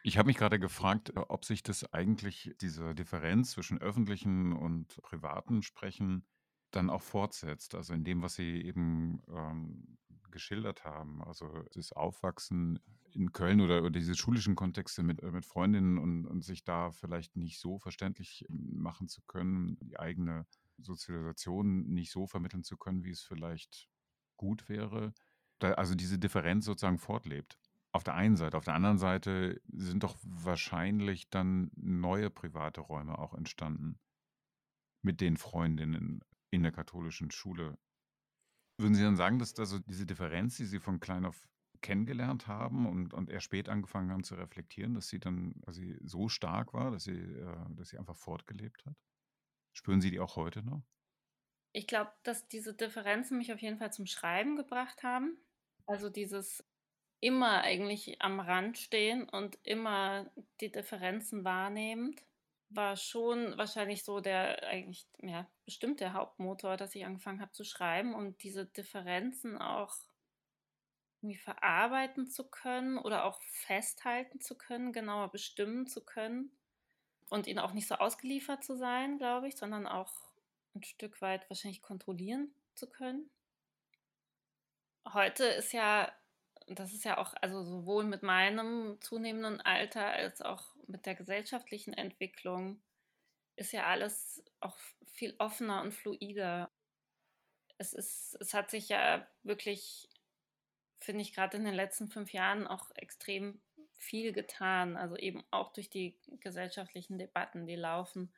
Ich 0.03 0.17
habe 0.17 0.27
mich 0.27 0.37
gerade 0.37 0.59
gefragt, 0.59 1.09
äh, 1.09 1.19
ob 1.19 1.45
sich 1.45 1.63
das 1.63 1.91
eigentlich, 1.93 2.55
diese 2.61 2.95
Differenz 2.95 3.51
zwischen 3.51 3.79
öffentlichen 3.81 4.53
und 4.53 5.01
privaten 5.01 5.61
Sprechen, 5.61 6.25
dann 6.71 6.89
auch 6.89 7.01
fortsetzt. 7.01 7.75
Also 7.75 7.93
in 7.93 8.03
dem, 8.03 8.21
was 8.21 8.35
Sie 8.35 8.61
eben 8.61 9.21
ähm, 9.27 9.97
geschildert 10.31 10.85
haben. 10.85 11.23
Also 11.23 11.63
das 11.73 11.91
Aufwachsen 11.91 12.79
in 13.11 13.31
Köln 13.31 13.61
oder, 13.61 13.79
oder 13.79 13.89
diese 13.89 14.15
schulischen 14.15 14.55
Kontexte 14.55 15.03
mit, 15.03 15.21
äh, 15.21 15.31
mit 15.31 15.45
Freundinnen 15.45 15.97
und, 15.97 16.25
und 16.25 16.43
sich 16.43 16.63
da 16.63 16.91
vielleicht 16.91 17.35
nicht 17.35 17.59
so 17.59 17.79
verständlich 17.79 18.45
machen 18.49 19.07
zu 19.07 19.21
können, 19.23 19.77
die 19.81 19.99
eigene 19.99 20.45
Sozialisation 20.77 21.87
nicht 21.87 22.11
so 22.11 22.27
vermitteln 22.27 22.63
zu 22.63 22.77
können, 22.77 23.03
wie 23.03 23.11
es 23.11 23.21
vielleicht 23.21 23.89
gut 24.37 24.69
wäre 24.69 25.13
da, 25.59 25.73
also 25.73 25.93
diese 25.95 26.17
Differenz 26.17 26.65
sozusagen 26.65 26.97
fortlebt. 26.97 27.59
Auf 27.91 28.03
der 28.03 28.15
einen 28.15 28.37
Seite. 28.37 28.57
Auf 28.57 28.65
der 28.65 28.75
anderen 28.75 28.97
Seite 28.97 29.61
sind 29.67 30.03
doch 30.03 30.17
wahrscheinlich 30.23 31.29
dann 31.29 31.71
neue 31.75 32.29
private 32.29 32.81
Räume 32.81 33.17
auch 33.17 33.33
entstanden 33.33 33.99
mit 35.01 35.21
den 35.21 35.37
Freundinnen 35.37 36.23
in 36.51 36.63
der 36.63 36.71
katholischen 36.71 37.31
Schule. 37.31 37.77
Würden 38.79 38.95
Sie 38.95 39.03
dann 39.03 39.17
sagen, 39.17 39.39
dass 39.39 39.57
also 39.59 39.79
diese 39.79 40.05
Differenz, 40.05 40.57
die 40.57 40.65
Sie 40.65 40.79
von 40.79 40.99
klein 40.99 41.25
auf 41.25 41.47
kennengelernt 41.81 42.47
haben 42.47 42.87
und, 42.87 43.13
und 43.13 43.29
eher 43.29 43.39
spät 43.39 43.69
angefangen 43.69 44.11
haben 44.11 44.23
zu 44.25 44.35
reflektieren, 44.35 44.95
dass 44.95 45.07
sie 45.07 45.19
dann 45.19 45.61
also 45.65 45.81
so 46.03 46.27
stark 46.27 46.73
war, 46.73 46.91
dass 46.91 47.05
sie, 47.05 47.13
äh, 47.17 47.55
dass 47.69 47.89
sie 47.89 47.97
einfach 47.97 48.17
fortgelebt 48.17 48.85
hat? 48.85 48.95
Spüren 49.73 50.01
Sie 50.01 50.11
die 50.11 50.19
auch 50.19 50.35
heute 50.37 50.63
noch? 50.63 50.83
Ich 51.71 51.87
glaube, 51.87 52.11
dass 52.23 52.47
diese 52.47 52.73
Differenzen 52.73 53.37
mich 53.37 53.53
auf 53.53 53.61
jeden 53.61 53.77
Fall 53.77 53.93
zum 53.93 54.05
Schreiben 54.05 54.55
gebracht 54.55 55.03
haben. 55.03 55.37
Also 55.85 56.09
dieses 56.09 56.67
immer 57.21 57.61
eigentlich 57.63 58.21
am 58.21 58.39
Rand 58.39 58.77
stehen 58.77 59.27
und 59.29 59.59
immer 59.63 60.31
die 60.61 60.71
Differenzen 60.71 61.43
wahrnehmend, 61.43 62.21
war 62.69 62.95
schon 62.97 63.57
wahrscheinlich 63.57 64.03
so 64.03 64.19
der 64.19 64.63
eigentlich, 64.67 65.07
ja, 65.21 65.47
bestimmt 65.65 65.99
der 65.99 66.13
Hauptmotor, 66.13 66.77
dass 66.77 66.95
ich 66.95 67.05
angefangen 67.05 67.41
habe 67.41 67.51
zu 67.51 67.63
schreiben, 67.63 68.13
um 68.13 68.37
diese 68.37 68.65
Differenzen 68.65 69.57
auch 69.57 69.95
irgendwie 71.21 71.37
verarbeiten 71.37 72.27
zu 72.27 72.47
können 72.47 72.97
oder 72.97 73.25
auch 73.25 73.41
festhalten 73.41 74.39
zu 74.39 74.55
können, 74.55 74.93
genauer 74.93 75.31
bestimmen 75.31 75.87
zu 75.87 76.03
können 76.05 76.51
und 77.29 77.47
ihnen 77.47 77.59
auch 77.59 77.73
nicht 77.73 77.87
so 77.87 77.95
ausgeliefert 77.95 78.63
zu 78.63 78.77
sein, 78.77 79.17
glaube 79.17 79.47
ich, 79.47 79.57
sondern 79.57 79.87
auch 79.87 80.13
ein 80.75 80.83
Stück 80.83 81.21
weit 81.21 81.49
wahrscheinlich 81.49 81.81
kontrollieren 81.81 82.53
zu 82.75 82.89
können. 82.89 83.29
Heute 85.13 85.45
ist 85.45 85.73
ja, 85.73 86.11
das 86.67 86.93
ist 86.93 87.03
ja 87.03 87.17
auch, 87.17 87.33
also 87.41 87.63
sowohl 87.63 88.03
mit 88.03 88.23
meinem 88.23 88.97
zunehmenden 89.01 89.59
Alter 89.61 90.05
als 90.05 90.41
auch 90.41 90.75
mit 90.89 91.05
der 91.05 91.15
gesellschaftlichen 91.15 91.93
Entwicklung, 91.93 92.81
ist 93.55 93.71
ja 93.73 93.85
alles 93.85 94.43
auch 94.59 94.77
viel 95.05 95.35
offener 95.37 95.81
und 95.81 95.93
fluider. 95.93 96.71
Es, 97.77 97.93
ist, 97.93 98.37
es 98.39 98.53
hat 98.53 98.71
sich 98.71 98.89
ja 98.89 99.27
wirklich, 99.43 100.09
finde 100.99 101.21
ich, 101.21 101.33
gerade 101.33 101.57
in 101.57 101.65
den 101.65 101.73
letzten 101.73 102.09
fünf 102.09 102.33
Jahren 102.33 102.67
auch 102.67 102.89
extrem 102.95 103.61
viel 103.97 104.31
getan. 104.31 104.97
Also 104.97 105.15
eben 105.17 105.43
auch 105.51 105.73
durch 105.73 105.89
die 105.89 106.17
gesellschaftlichen 106.39 107.17
Debatten, 107.17 107.67
die 107.67 107.75
laufen, 107.75 108.33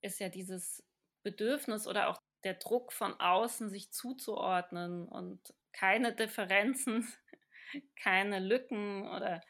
ist 0.00 0.18
ja 0.18 0.28
dieses 0.28 0.82
Bedürfnis 1.22 1.86
oder 1.86 2.08
auch 2.08 2.20
der 2.44 2.54
Druck 2.54 2.92
von 2.92 3.18
außen, 3.20 3.70
sich 3.70 3.92
zuzuordnen 3.92 5.06
und 5.06 5.54
keine 5.72 6.14
Differenzen, 6.14 7.06
keine 7.96 8.40
Lücken 8.40 9.08
oder 9.08 9.42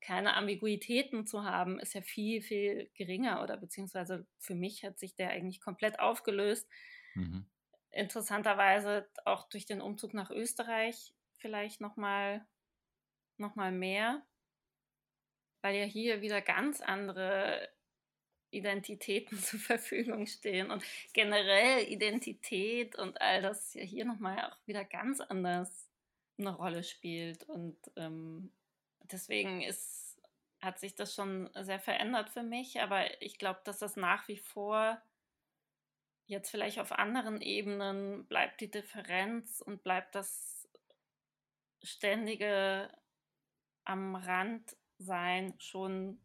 keine 0.00 0.34
Ambiguitäten 0.34 1.26
zu 1.26 1.44
haben, 1.44 1.78
ist 1.80 1.94
ja 1.94 2.02
viel, 2.02 2.40
viel 2.42 2.90
geringer 2.94 3.42
oder 3.42 3.56
beziehungsweise 3.56 4.26
für 4.38 4.54
mich 4.54 4.84
hat 4.84 4.98
sich 4.98 5.14
der 5.14 5.30
eigentlich 5.30 5.60
komplett 5.60 5.98
aufgelöst. 6.00 6.68
Mhm. 7.14 7.46
Interessanterweise 7.90 9.08
auch 9.24 9.48
durch 9.48 9.66
den 9.66 9.80
Umzug 9.80 10.14
nach 10.14 10.30
Österreich 10.30 11.14
vielleicht 11.38 11.80
nochmal 11.80 12.46
noch 13.38 13.54
mal 13.54 13.72
mehr, 13.72 14.22
weil 15.62 15.76
ja 15.76 15.84
hier 15.84 16.20
wieder 16.20 16.40
ganz 16.40 16.80
andere 16.80 17.68
Identitäten 18.50 19.38
zur 19.38 19.60
Verfügung 19.60 20.26
stehen 20.26 20.70
und 20.70 20.84
generell 21.12 21.84
Identität 21.88 22.96
und 22.96 23.20
all 23.20 23.42
das 23.42 23.74
ja 23.74 23.82
hier 23.82 24.04
nochmal 24.04 24.44
auch 24.44 24.66
wieder 24.66 24.84
ganz 24.84 25.20
anders 25.20 25.88
eine 26.38 26.54
Rolle 26.54 26.84
spielt. 26.84 27.44
Und 27.44 27.76
ähm, 27.96 28.52
deswegen 29.12 29.62
ist, 29.62 30.20
hat 30.60 30.78
sich 30.78 30.94
das 30.94 31.14
schon 31.14 31.50
sehr 31.54 31.80
verändert 31.80 32.30
für 32.30 32.42
mich, 32.42 32.80
aber 32.80 33.22
ich 33.22 33.38
glaube, 33.38 33.60
dass 33.64 33.78
das 33.78 33.96
nach 33.96 34.28
wie 34.28 34.38
vor 34.38 35.00
jetzt 36.26 36.50
vielleicht 36.50 36.78
auf 36.78 36.92
anderen 36.92 37.40
Ebenen 37.40 38.26
bleibt 38.26 38.60
die 38.60 38.70
Differenz 38.70 39.60
und 39.60 39.82
bleibt 39.82 40.14
das 40.14 40.68
ständige 41.82 42.90
am 43.84 44.14
Rand 44.14 44.76
sein 44.98 45.54
schon 45.58 46.20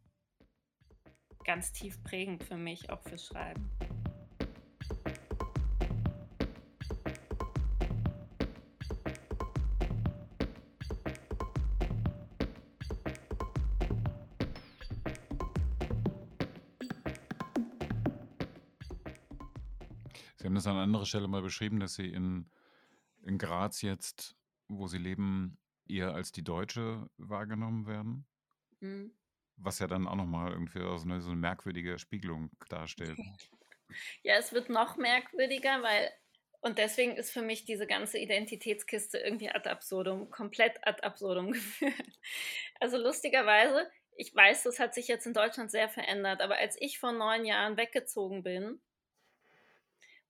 ganz 1.44 1.72
tief 1.72 2.02
prägend 2.02 2.44
für 2.44 2.56
mich, 2.56 2.90
auch 2.90 3.02
fürs 3.02 3.26
Schreiben. 3.26 3.70
Sie 20.44 20.48
haben 20.48 20.56
das 20.56 20.66
an 20.66 20.76
anderer 20.76 21.06
Stelle 21.06 21.26
mal 21.26 21.40
beschrieben, 21.40 21.80
dass 21.80 21.94
Sie 21.94 22.06
in, 22.06 22.50
in 23.22 23.38
Graz 23.38 23.80
jetzt, 23.80 24.36
wo 24.68 24.86
Sie 24.86 24.98
leben, 24.98 25.56
eher 25.88 26.14
als 26.14 26.32
die 26.32 26.44
Deutsche 26.44 27.08
wahrgenommen 27.16 27.86
werden. 27.86 28.26
Mhm. 28.80 29.14
Was 29.56 29.78
ja 29.78 29.86
dann 29.86 30.06
auch 30.06 30.16
nochmal 30.16 30.52
irgendwie 30.52 30.80
so 30.80 31.02
eine, 31.02 31.22
so 31.22 31.30
eine 31.30 31.40
merkwürdige 31.40 31.98
Spiegelung 31.98 32.50
darstellt. 32.68 33.18
Ja, 34.22 34.34
es 34.34 34.52
wird 34.52 34.68
noch 34.68 34.98
merkwürdiger, 34.98 35.82
weil, 35.82 36.10
und 36.60 36.76
deswegen 36.76 37.16
ist 37.16 37.30
für 37.30 37.40
mich 37.40 37.64
diese 37.64 37.86
ganze 37.86 38.18
Identitätskiste 38.18 39.16
irgendwie 39.16 39.48
ad 39.48 39.66
absurdum, 39.70 40.28
komplett 40.30 40.76
ad 40.86 41.02
absurdum 41.02 41.52
geführt. 41.52 42.18
Also 42.80 42.98
lustigerweise, 42.98 43.90
ich 44.14 44.34
weiß, 44.34 44.64
das 44.64 44.78
hat 44.78 44.92
sich 44.92 45.08
jetzt 45.08 45.26
in 45.26 45.32
Deutschland 45.32 45.70
sehr 45.70 45.88
verändert, 45.88 46.42
aber 46.42 46.56
als 46.58 46.76
ich 46.80 46.98
vor 46.98 47.12
neun 47.12 47.46
Jahren 47.46 47.78
weggezogen 47.78 48.42
bin, 48.42 48.82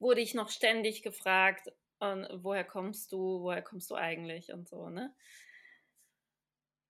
wurde 0.04 0.20
ich 0.20 0.34
noch 0.34 0.50
ständig 0.50 1.02
gefragt, 1.02 1.72
woher 1.98 2.64
kommst 2.64 3.10
du, 3.10 3.40
woher 3.40 3.62
kommst 3.62 3.90
du 3.90 3.94
eigentlich 3.94 4.52
und 4.52 4.68
so, 4.68 4.90
ne? 4.90 5.14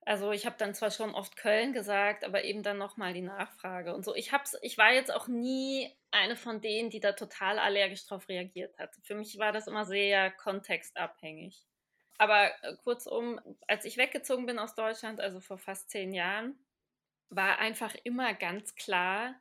Also 0.07 0.33
ich 0.33 0.45
habe 0.45 0.57
dann 0.59 0.75
zwar 0.75 0.91
schon 0.91 1.15
oft 1.15 1.37
Köln 1.37 1.73
gesagt, 1.73 2.25
aber 2.25 2.45
eben 2.45 2.63
dann 2.63 2.77
nochmal 2.77 3.15
die 3.15 3.23
Nachfrage 3.23 3.95
und 3.95 4.05
so. 4.05 4.15
Ich, 4.15 4.33
hab's, 4.33 4.55
ich 4.61 4.77
war 4.77 4.93
jetzt 4.93 5.15
auch 5.15 5.29
nie 5.29 5.91
eine 6.11 6.37
von 6.37 6.61
denen, 6.61 6.91
die 6.91 7.01
da 7.01 7.13
total 7.13 7.59
allergisch 7.59 8.05
drauf 8.05 8.29
reagiert 8.29 8.77
hat. 8.79 8.95
Für 9.03 9.15
mich 9.15 9.39
war 9.39 9.53
das 9.53 9.67
immer 9.67 9.87
sehr 9.87 10.31
kontextabhängig. 10.31 11.65
Aber 12.19 12.51
äh, 12.63 12.77
kurzum, 12.83 13.41
als 13.67 13.87
ich 13.87 13.97
weggezogen 13.97 14.45
bin 14.45 14.59
aus 14.59 14.75
Deutschland, 14.75 15.21
also 15.21 15.41
vor 15.41 15.57
fast 15.57 15.89
zehn 15.89 16.13
Jahren, 16.13 16.59
war 17.31 17.59
einfach 17.59 17.95
immer 18.05 18.35
ganz 18.35 18.75
klar, 18.75 19.41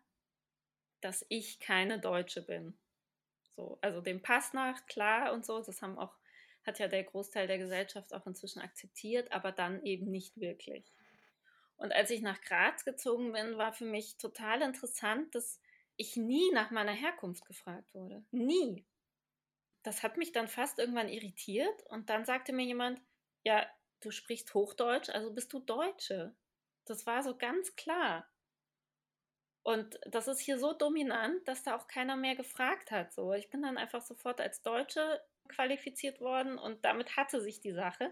dass 1.02 1.26
ich 1.28 1.60
keine 1.60 2.00
Deutsche 2.00 2.42
bin. 2.42 2.78
So, 3.56 3.78
also 3.82 4.02
dem 4.02 4.22
Pass 4.22 4.54
nach, 4.54 4.86
klar 4.88 5.34
und 5.34 5.46
so, 5.46 5.62
das 5.62 5.82
haben 5.82 5.98
auch 5.98 6.16
hat 6.66 6.80
ja 6.80 6.88
der 6.88 7.04
Großteil 7.04 7.48
der 7.48 7.58
Gesellschaft 7.58 8.14
auch 8.14 8.26
inzwischen 8.26 8.62
akzeptiert, 8.62 9.32
aber 9.32 9.52
dann 9.52 9.84
eben 9.84 10.10
nicht 10.10 10.40
wirklich. 10.40 10.94
Und 11.76 11.92
als 11.92 12.10
ich 12.10 12.22
nach 12.22 12.42
Graz 12.42 12.86
gezogen 12.86 13.34
bin, 13.34 13.58
war 13.58 13.74
für 13.74 13.86
mich 13.86 14.18
total 14.18 14.62
interessant, 14.62 15.36
dass 15.36 15.60
ich 15.98 16.16
nie 16.16 16.52
nach 16.52 16.72
meiner 16.72 16.94
Herkunft 16.94 17.46
gefragt 17.46 17.94
wurde. 17.94 18.24
Nie. 18.32 18.86
Das 19.84 20.02
hat 20.02 20.18
mich 20.18 20.32
dann 20.32 20.48
fast 20.48 20.80
irgendwann 20.80 21.10
irritiert 21.10 21.84
und 21.90 22.10
dann 22.10 22.26
sagte 22.26 22.54
mir 22.54 22.66
jemand, 22.66 23.02
ja, 23.44 23.68
du 24.00 24.12
sprichst 24.12 24.54
Hochdeutsch, 24.54 25.10
also 25.10 25.34
bist 25.34 25.52
du 25.52 25.60
Deutsche. 25.60 26.34
Das 26.86 27.06
war 27.06 27.22
so 27.22 27.38
ganz 27.38 27.76
klar. 27.76 28.30
Und 29.64 29.98
das 30.06 30.28
ist 30.28 30.40
hier 30.40 30.60
so 30.60 30.74
dominant, 30.74 31.48
dass 31.48 31.64
da 31.64 31.76
auch 31.78 31.88
keiner 31.88 32.18
mehr 32.18 32.36
gefragt 32.36 32.92
hat. 32.92 33.14
So, 33.14 33.34
ich 33.34 33.50
bin 33.50 33.62
dann 33.62 33.78
einfach 33.78 34.02
sofort 34.02 34.42
als 34.42 34.62
Deutsche 34.62 35.22
qualifiziert 35.48 36.20
worden 36.20 36.58
und 36.58 36.84
damit 36.84 37.16
hatte 37.16 37.42
sich 37.42 37.62
die 37.62 37.72
Sache. 37.72 38.12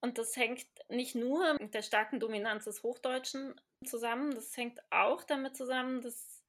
Und 0.00 0.18
das 0.18 0.36
hängt 0.36 0.66
nicht 0.88 1.14
nur 1.14 1.54
mit 1.58 1.72
der 1.72 1.82
starken 1.82 2.20
Dominanz 2.20 2.64
des 2.64 2.82
Hochdeutschen 2.82 3.58
zusammen, 3.84 4.34
das 4.34 4.54
hängt 4.56 4.80
auch 4.90 5.24
damit 5.24 5.56
zusammen, 5.56 6.02
dass 6.02 6.42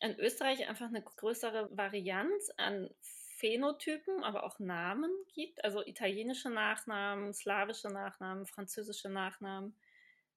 in 0.00 0.18
Österreich 0.18 0.68
einfach 0.68 0.88
eine 0.88 1.02
größere 1.02 1.76
Varianz 1.76 2.50
an 2.56 2.90
Phänotypen, 3.00 4.24
aber 4.24 4.42
auch 4.42 4.58
Namen 4.58 5.10
gibt. 5.32 5.64
Also 5.64 5.84
italienische 5.84 6.50
Nachnamen, 6.50 7.32
slawische 7.32 7.88
Nachnamen, 7.88 8.46
französische 8.46 9.08
Nachnamen 9.08 9.76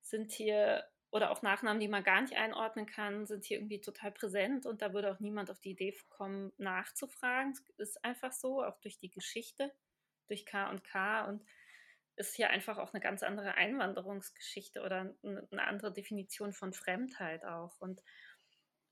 sind 0.02 0.32
hier 0.32 0.84
oder 1.16 1.32
auch 1.32 1.42
Nachnamen, 1.42 1.80
die 1.80 1.88
man 1.88 2.04
gar 2.04 2.20
nicht 2.20 2.36
einordnen 2.36 2.88
kann, 2.88 3.26
sind 3.26 3.46
hier 3.46 3.60
irgendwie 3.60 3.80
total 3.80 4.12
präsent 4.12 4.66
und 4.66 4.82
da 4.82 4.94
würde 4.94 5.14
auch 5.14 5.22
niemand 5.22 5.50
auf 5.50 5.62
die 5.62 5.72
Idee 5.72 5.98
kommen, 6.10 6.52
nachzufragen. 6.58 7.54
Es 7.54 7.70
ist 7.78 8.04
einfach 8.04 8.34
so, 8.34 8.62
auch 8.62 8.82
durch 8.82 9.00
die 9.00 9.10
Geschichte, 9.10 9.74
durch 10.28 10.46
K 10.46 10.70
und 10.70 10.84
K 10.84 11.24
und 11.24 11.42
ist 12.18 12.36
hier 12.36 12.50
einfach 12.50 12.78
auch 12.78 12.94
eine 12.94 13.00
ganz 13.00 13.24
andere 13.24 13.54
Einwanderungsgeschichte 13.54 14.82
oder 14.82 15.16
eine 15.24 15.64
andere 15.64 15.94
Definition 15.94 16.52
von 16.52 16.74
Fremdheit 16.74 17.46
auch. 17.46 17.80
Und 17.80 18.02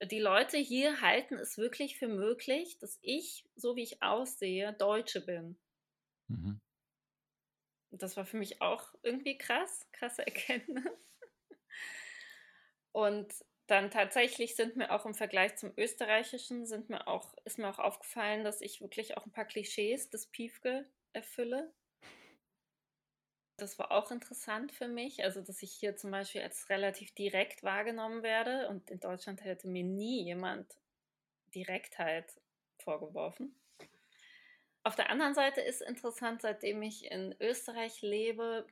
die 0.01 0.21
Leute 0.21 0.57
hier 0.57 1.01
halten 1.01 1.37
es 1.37 1.57
wirklich 1.57 1.99
für 1.99 2.07
möglich, 2.07 2.77
dass 2.79 2.99
ich, 3.01 3.43
so 3.57 3.75
wie 3.75 3.83
ich 3.83 4.01
aussehe, 4.01 4.71
Deutsche 4.71 5.19
bin. 5.19 5.59
Mhm. 6.29 6.61
Das 7.91 8.15
war 8.15 8.25
für 8.25 8.37
mich 8.37 8.61
auch 8.61 8.93
irgendwie 9.01 9.37
krass, 9.37 9.89
krasse 9.91 10.25
Erkenntnis. 10.25 10.85
Und 12.93 13.33
dann 13.67 13.91
tatsächlich 13.91 14.55
sind 14.55 14.75
mir 14.75 14.91
auch 14.91 15.05
im 15.05 15.15
Vergleich 15.15 15.55
zum 15.55 15.73
österreichischen 15.77 16.65
sind 16.65 16.89
mir 16.89 17.07
auch 17.07 17.33
ist 17.43 17.57
mir 17.57 17.69
auch 17.69 17.79
aufgefallen, 17.79 18.43
dass 18.43 18.61
ich 18.61 18.81
wirklich 18.81 19.17
auch 19.17 19.25
ein 19.25 19.31
paar 19.31 19.45
Klischees 19.45 20.09
des 20.09 20.27
Piefke 20.27 20.85
erfülle. 21.11 21.73
Das 23.57 23.79
war 23.79 23.91
auch 23.91 24.11
interessant 24.11 24.71
für 24.71 24.87
mich, 24.87 25.23
also 25.23 25.41
dass 25.41 25.63
ich 25.63 25.71
hier 25.71 25.95
zum 25.95 26.11
Beispiel 26.11 26.41
als 26.41 26.69
relativ 26.69 27.13
direkt 27.15 27.63
wahrgenommen 27.63 28.21
werde 28.21 28.67
und 28.69 28.89
in 28.91 28.99
Deutschland 28.99 29.43
hätte 29.43 29.67
mir 29.67 29.83
nie 29.83 30.23
jemand 30.23 30.75
Direktheit 31.55 32.41
vorgeworfen. 32.79 33.55
Auf 34.83 34.95
der 34.95 35.09
anderen 35.09 35.33
Seite 35.33 35.61
ist 35.61 35.81
interessant, 35.81 36.41
seitdem 36.41 36.81
ich 36.81 37.09
in 37.09 37.35
Österreich 37.39 38.01
lebe, 38.01 38.67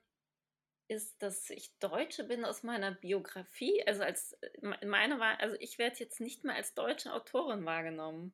ist, 0.91 1.21
dass 1.23 1.49
ich 1.49 1.71
Deutsche 1.79 2.25
bin 2.25 2.43
aus 2.43 2.63
meiner 2.63 2.91
Biografie. 2.91 3.81
Also 3.87 4.03
als 4.03 4.33
äh, 4.33 4.85
meine 4.85 5.19
war, 5.19 5.39
also 5.39 5.55
ich 5.59 5.77
werde 5.77 5.99
jetzt 5.99 6.19
nicht 6.19 6.43
mehr 6.43 6.55
als 6.55 6.73
deutsche 6.73 7.13
Autorin 7.13 7.65
wahrgenommen. 7.65 8.33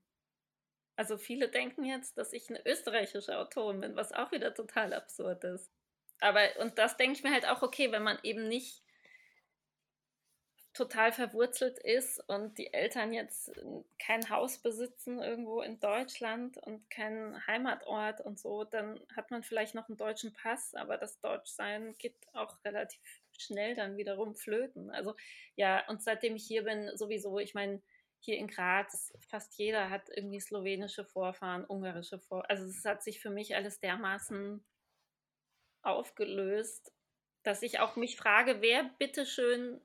Also 0.95 1.17
viele 1.17 1.49
denken 1.49 1.85
jetzt, 1.85 2.17
dass 2.17 2.33
ich 2.33 2.49
eine 2.49 2.65
österreichische 2.65 3.37
Autorin 3.37 3.79
bin, 3.79 3.95
was 3.95 4.11
auch 4.11 4.31
wieder 4.31 4.55
total 4.55 4.93
absurd 4.93 5.43
ist. 5.43 5.71
Aber 6.19 6.41
und 6.59 6.79
das 6.79 6.97
denke 6.97 7.17
ich 7.17 7.23
mir 7.23 7.31
halt 7.31 7.47
auch 7.47 7.61
okay, 7.61 7.91
wenn 7.91 8.01
man 8.01 8.17
eben 8.23 8.47
nicht 8.47 8.83
total 10.77 11.11
verwurzelt 11.11 11.79
ist 11.79 12.19
und 12.29 12.57
die 12.59 12.71
Eltern 12.71 13.11
jetzt 13.11 13.51
kein 13.97 14.29
Haus 14.29 14.59
besitzen 14.59 15.19
irgendwo 15.19 15.61
in 15.61 15.79
Deutschland 15.79 16.57
und 16.59 16.87
keinen 16.91 17.45
Heimatort 17.47 18.21
und 18.21 18.39
so, 18.39 18.63
dann 18.63 18.99
hat 19.15 19.31
man 19.31 19.41
vielleicht 19.41 19.73
noch 19.73 19.89
einen 19.89 19.97
deutschen 19.97 20.33
Pass, 20.33 20.75
aber 20.75 20.97
das 20.97 21.19
Deutschsein 21.19 21.95
geht 21.97 22.15
auch 22.33 22.63
relativ 22.63 23.01
schnell 23.31 23.73
dann 23.73 23.97
wiederum 23.97 24.35
flöten. 24.35 24.91
Also 24.91 25.15
ja, 25.55 25.83
und 25.89 26.03
seitdem 26.03 26.35
ich 26.35 26.45
hier 26.45 26.63
bin, 26.63 26.95
sowieso, 26.95 27.39
ich 27.39 27.55
meine, 27.55 27.81
hier 28.19 28.37
in 28.37 28.47
Graz, 28.47 29.13
fast 29.29 29.57
jeder 29.57 29.89
hat 29.89 30.09
irgendwie 30.09 30.39
slowenische 30.39 31.05
Vorfahren, 31.05 31.65
ungarische 31.65 32.19
Vorfahren. 32.19 32.49
Also 32.49 32.65
es 32.65 32.85
hat 32.85 33.01
sich 33.01 33.19
für 33.19 33.31
mich 33.31 33.55
alles 33.55 33.79
dermaßen 33.79 34.63
aufgelöst, 35.81 36.93
dass 37.41 37.63
ich 37.63 37.79
auch 37.79 37.95
mich 37.95 38.15
frage, 38.15 38.61
wer 38.61 38.83
bitteschön 38.99 39.81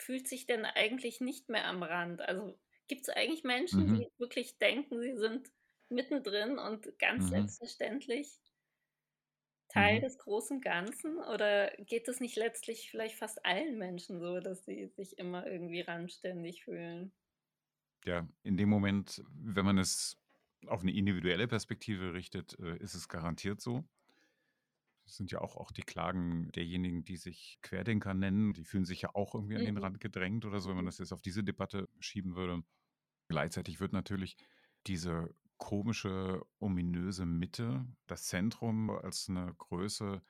fühlt 0.00 0.28
sich 0.28 0.46
denn 0.46 0.64
eigentlich 0.64 1.20
nicht 1.20 1.48
mehr 1.48 1.66
am 1.66 1.82
Rand? 1.82 2.20
Also 2.22 2.58
gibt 2.88 3.02
es 3.02 3.08
eigentlich 3.08 3.44
Menschen, 3.44 3.86
mhm. 3.86 3.94
die 4.00 4.08
wirklich 4.18 4.58
denken, 4.58 5.00
sie 5.00 5.16
sind 5.16 5.50
mittendrin 5.88 6.58
und 6.58 6.98
ganz 6.98 7.24
mhm. 7.24 7.28
selbstverständlich 7.28 8.38
Teil 9.68 9.98
mhm. 9.98 10.02
des 10.02 10.18
großen 10.18 10.60
Ganzen? 10.60 11.18
Oder 11.18 11.70
geht 11.78 12.08
es 12.08 12.20
nicht 12.20 12.36
letztlich 12.36 12.90
vielleicht 12.90 13.16
fast 13.16 13.44
allen 13.44 13.78
Menschen 13.78 14.20
so, 14.20 14.40
dass 14.40 14.64
sie 14.64 14.88
sich 14.96 15.18
immer 15.18 15.46
irgendwie 15.46 15.80
randständig 15.80 16.64
fühlen? 16.64 17.12
Ja, 18.04 18.26
in 18.42 18.56
dem 18.56 18.68
Moment, 18.68 19.22
wenn 19.30 19.64
man 19.64 19.78
es 19.78 20.16
auf 20.66 20.80
eine 20.80 20.92
individuelle 20.92 21.46
Perspektive 21.46 22.14
richtet, 22.14 22.58
äh, 22.58 22.76
ist 22.78 22.94
es 22.94 23.08
garantiert 23.08 23.60
so. 23.60 23.84
Das 25.08 25.16
sind 25.16 25.32
ja 25.32 25.40
auch, 25.40 25.56
auch 25.56 25.72
die 25.72 25.82
Klagen 25.82 26.52
derjenigen, 26.52 27.02
die 27.02 27.16
sich 27.16 27.58
Querdenker 27.62 28.12
nennen. 28.12 28.52
Die 28.52 28.64
fühlen 28.64 28.84
sich 28.84 29.00
ja 29.00 29.14
auch 29.14 29.34
irgendwie 29.34 29.56
an 29.56 29.64
den 29.64 29.76
mhm. 29.76 29.80
Rand 29.80 30.00
gedrängt 30.00 30.44
oder 30.44 30.60
so, 30.60 30.68
wenn 30.68 30.76
man 30.76 30.84
mhm. 30.84 30.88
das 30.88 30.98
jetzt 30.98 31.14
auf 31.14 31.22
diese 31.22 31.42
Debatte 31.42 31.88
schieben 31.98 32.36
würde. 32.36 32.62
Gleichzeitig 33.28 33.80
wird 33.80 33.94
natürlich 33.94 34.36
diese 34.86 35.34
komische, 35.56 36.42
ominöse 36.58 37.24
Mitte, 37.24 37.86
das 38.06 38.24
Zentrum 38.24 38.90
als 38.90 39.30
eine 39.30 39.54
Größe 39.54 40.20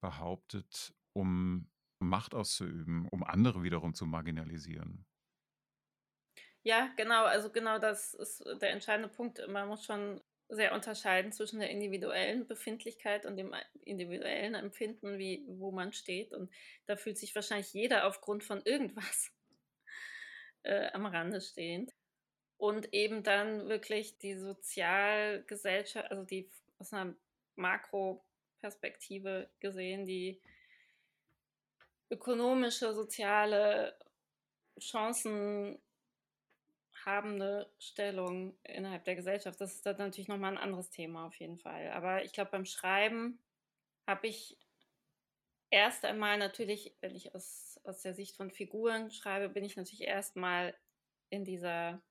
behauptet, 0.00 0.94
um 1.12 1.70
Macht 1.98 2.34
auszuüben, 2.34 3.06
um 3.10 3.22
andere 3.22 3.62
wiederum 3.62 3.92
zu 3.92 4.06
marginalisieren. 4.06 5.04
Ja, 6.62 6.90
genau. 6.96 7.26
Also 7.26 7.50
genau 7.50 7.78
das 7.78 8.14
ist 8.14 8.42
der 8.62 8.70
entscheidende 8.70 9.10
Punkt. 9.10 9.46
Man 9.46 9.68
muss 9.68 9.84
schon 9.84 10.22
sehr 10.50 10.74
unterscheiden 10.74 11.32
zwischen 11.32 11.60
der 11.60 11.70
individuellen 11.70 12.46
Befindlichkeit 12.46 13.24
und 13.24 13.36
dem 13.36 13.54
individuellen 13.84 14.54
Empfinden, 14.54 15.18
wie, 15.18 15.44
wo 15.46 15.70
man 15.70 15.92
steht. 15.92 16.32
Und 16.32 16.50
da 16.86 16.96
fühlt 16.96 17.18
sich 17.18 17.34
wahrscheinlich 17.34 17.72
jeder 17.72 18.06
aufgrund 18.06 18.42
von 18.44 18.60
irgendwas 18.64 19.30
äh, 20.64 20.90
am 20.92 21.06
Rande 21.06 21.40
stehend 21.40 21.92
und 22.60 22.92
eben 22.92 23.22
dann 23.22 23.68
wirklich 23.68 24.18
die 24.18 24.34
Sozialgesellschaft, 24.34 26.10
also 26.10 26.24
die 26.24 26.50
aus 26.78 26.92
einer 26.92 27.14
Makroperspektive 27.56 29.48
gesehen, 29.60 30.04
die 30.04 30.40
ökonomische, 32.10 32.92
soziale 32.92 33.96
Chancen 34.78 35.78
habende 37.04 37.72
Stellung 37.78 38.58
innerhalb 38.62 39.04
der 39.04 39.16
Gesellschaft. 39.16 39.60
Das 39.60 39.74
ist 39.74 39.86
dann 39.86 39.96
natürlich 39.98 40.28
nochmal 40.28 40.52
ein 40.52 40.62
anderes 40.62 40.90
Thema 40.90 41.26
auf 41.26 41.34
jeden 41.36 41.58
Fall. 41.58 41.90
Aber 41.90 42.24
ich 42.24 42.32
glaube, 42.32 42.50
beim 42.50 42.64
Schreiben 42.64 43.38
habe 44.06 44.26
ich 44.26 44.58
erst 45.70 46.04
einmal 46.04 46.38
natürlich, 46.38 46.96
wenn 47.00 47.14
ich 47.14 47.34
aus, 47.34 47.80
aus 47.84 48.02
der 48.02 48.14
Sicht 48.14 48.36
von 48.36 48.50
Figuren 48.50 49.10
schreibe, 49.10 49.48
bin 49.48 49.64
ich 49.64 49.76
natürlich 49.76 50.02
erstmal 50.02 50.76
in 51.30 51.44
dieser 51.44 52.02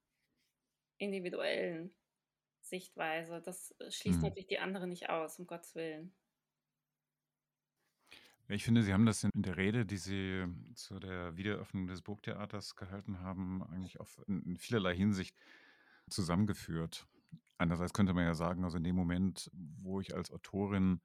individuellen 0.97 1.93
Sichtweise. 2.61 3.41
Das 3.41 3.75
schließt 3.89 4.19
mhm. 4.19 4.23
natürlich 4.23 4.47
die 4.47 4.59
andere 4.59 4.87
nicht 4.87 5.09
aus, 5.09 5.39
um 5.39 5.47
Gottes 5.47 5.75
Willen. 5.75 6.13
Ich 8.51 8.63
finde, 8.63 8.81
Sie 8.81 8.93
haben 8.93 9.05
das 9.05 9.23
in 9.23 9.29
der 9.35 9.57
Rede, 9.57 9.85
die 9.85 9.97
Sie 9.97 10.43
zu 10.73 10.99
der 10.99 11.37
Wiedereröffnung 11.37 11.85
des 11.85 12.01
Burgtheaters 12.01 12.75
gehalten 12.75 13.19
haben, 13.19 13.61
eigentlich 13.61 13.99
auf, 13.99 14.19
in, 14.27 14.57
vielerlei 14.57 14.95
Hinsicht 14.95 15.37
zusammengeführt. 16.09 17.05
Einerseits 17.59 17.93
könnte 17.93 18.15
man 18.15 18.23
ja 18.23 18.33
sagen, 18.33 18.63
also 18.63 18.77
in 18.77 18.83
dem 18.83 18.95
Moment, 18.95 19.51
wo 19.53 20.01
ich 20.01 20.15
als 20.15 20.31
Autorin 20.31 20.99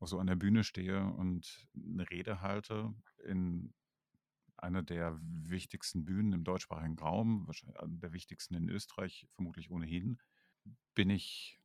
auch 0.00 0.08
so 0.08 0.18
an 0.18 0.26
der 0.26 0.34
Bühne 0.34 0.64
stehe 0.64 1.04
und 1.04 1.68
eine 1.76 2.10
Rede 2.10 2.40
halte 2.40 2.92
in 3.24 3.72
einer 4.56 4.82
der 4.82 5.16
wichtigsten 5.22 6.04
Bühnen 6.04 6.32
im 6.32 6.42
deutschsprachigen 6.42 6.98
Raum, 6.98 7.46
wahrscheinlich 7.46 7.78
einer 7.78 7.98
der 7.98 8.12
wichtigsten 8.12 8.54
in 8.54 8.68
Österreich, 8.68 9.28
vermutlich 9.36 9.70
ohnehin, 9.70 10.18
bin 10.96 11.08
ich 11.08 11.59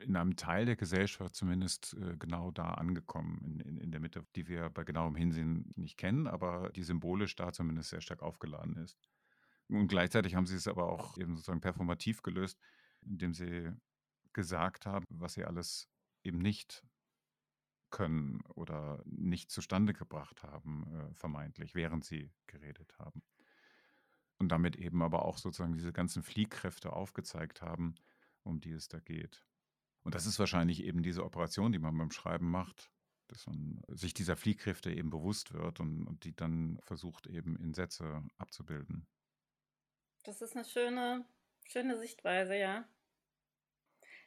in 0.00 0.16
einem 0.16 0.36
Teil 0.36 0.66
der 0.66 0.76
Gesellschaft 0.76 1.34
zumindest 1.34 1.94
äh, 1.94 2.16
genau 2.16 2.50
da 2.50 2.74
angekommen, 2.74 3.40
in, 3.44 3.60
in, 3.60 3.76
in, 3.78 3.90
der 3.92 4.00
Mitte, 4.00 4.26
die 4.34 4.48
wir 4.48 4.70
bei 4.70 4.84
genauem 4.84 5.14
Hinsehen 5.14 5.72
nicht 5.76 5.96
kennen, 5.96 6.26
aber 6.26 6.70
die 6.70 6.82
symbolisch 6.82 7.36
da 7.36 7.52
zumindest 7.52 7.90
sehr 7.90 8.00
stark 8.00 8.22
aufgeladen 8.22 8.76
ist. 8.76 8.98
Und 9.68 9.88
gleichzeitig 9.88 10.34
haben 10.34 10.46
sie 10.46 10.56
es 10.56 10.66
aber 10.66 10.90
auch 10.90 11.18
eben 11.18 11.36
sozusagen 11.36 11.60
performativ 11.60 12.22
gelöst, 12.22 12.58
indem 13.02 13.34
sie 13.34 13.70
gesagt 14.32 14.86
haben, 14.86 15.04
was 15.10 15.34
sie 15.34 15.44
alles 15.44 15.88
eben 16.24 16.38
nicht 16.38 16.84
können 17.90 18.40
oder 18.54 19.02
nicht 19.06 19.50
zustande 19.50 19.92
gebracht 19.92 20.42
haben, 20.42 20.86
äh, 20.92 21.14
vermeintlich, 21.14 21.74
während 21.74 22.04
sie 22.04 22.30
geredet 22.46 22.98
haben. 22.98 23.22
Und 24.38 24.50
damit 24.50 24.76
eben 24.76 25.02
aber 25.02 25.24
auch 25.24 25.38
sozusagen 25.38 25.72
diese 25.72 25.92
ganzen 25.92 26.22
Fliehkräfte 26.22 26.92
aufgezeigt 26.92 27.62
haben, 27.62 27.94
um 28.42 28.60
die 28.60 28.72
es 28.72 28.88
da 28.88 29.00
geht. 29.00 29.44
Und 30.04 30.14
das 30.14 30.26
ist 30.26 30.38
wahrscheinlich 30.38 30.84
eben 30.84 31.02
diese 31.02 31.24
Operation, 31.24 31.72
die 31.72 31.78
man 31.78 31.96
beim 31.96 32.10
Schreiben 32.10 32.50
macht, 32.50 32.90
dass 33.28 33.46
man 33.46 33.82
sich 33.88 34.14
dieser 34.14 34.36
Fliehkräfte 34.36 34.90
eben 34.90 35.10
bewusst 35.10 35.52
wird 35.52 35.80
und, 35.80 36.06
und 36.06 36.24
die 36.24 36.34
dann 36.34 36.78
versucht 36.82 37.26
eben 37.26 37.56
in 37.56 37.74
Sätze 37.74 38.22
abzubilden. 38.38 39.06
Das 40.24 40.40
ist 40.40 40.56
eine 40.56 40.64
schöne, 40.64 41.24
schöne 41.66 41.98
Sichtweise, 41.98 42.56
ja. 42.56 42.88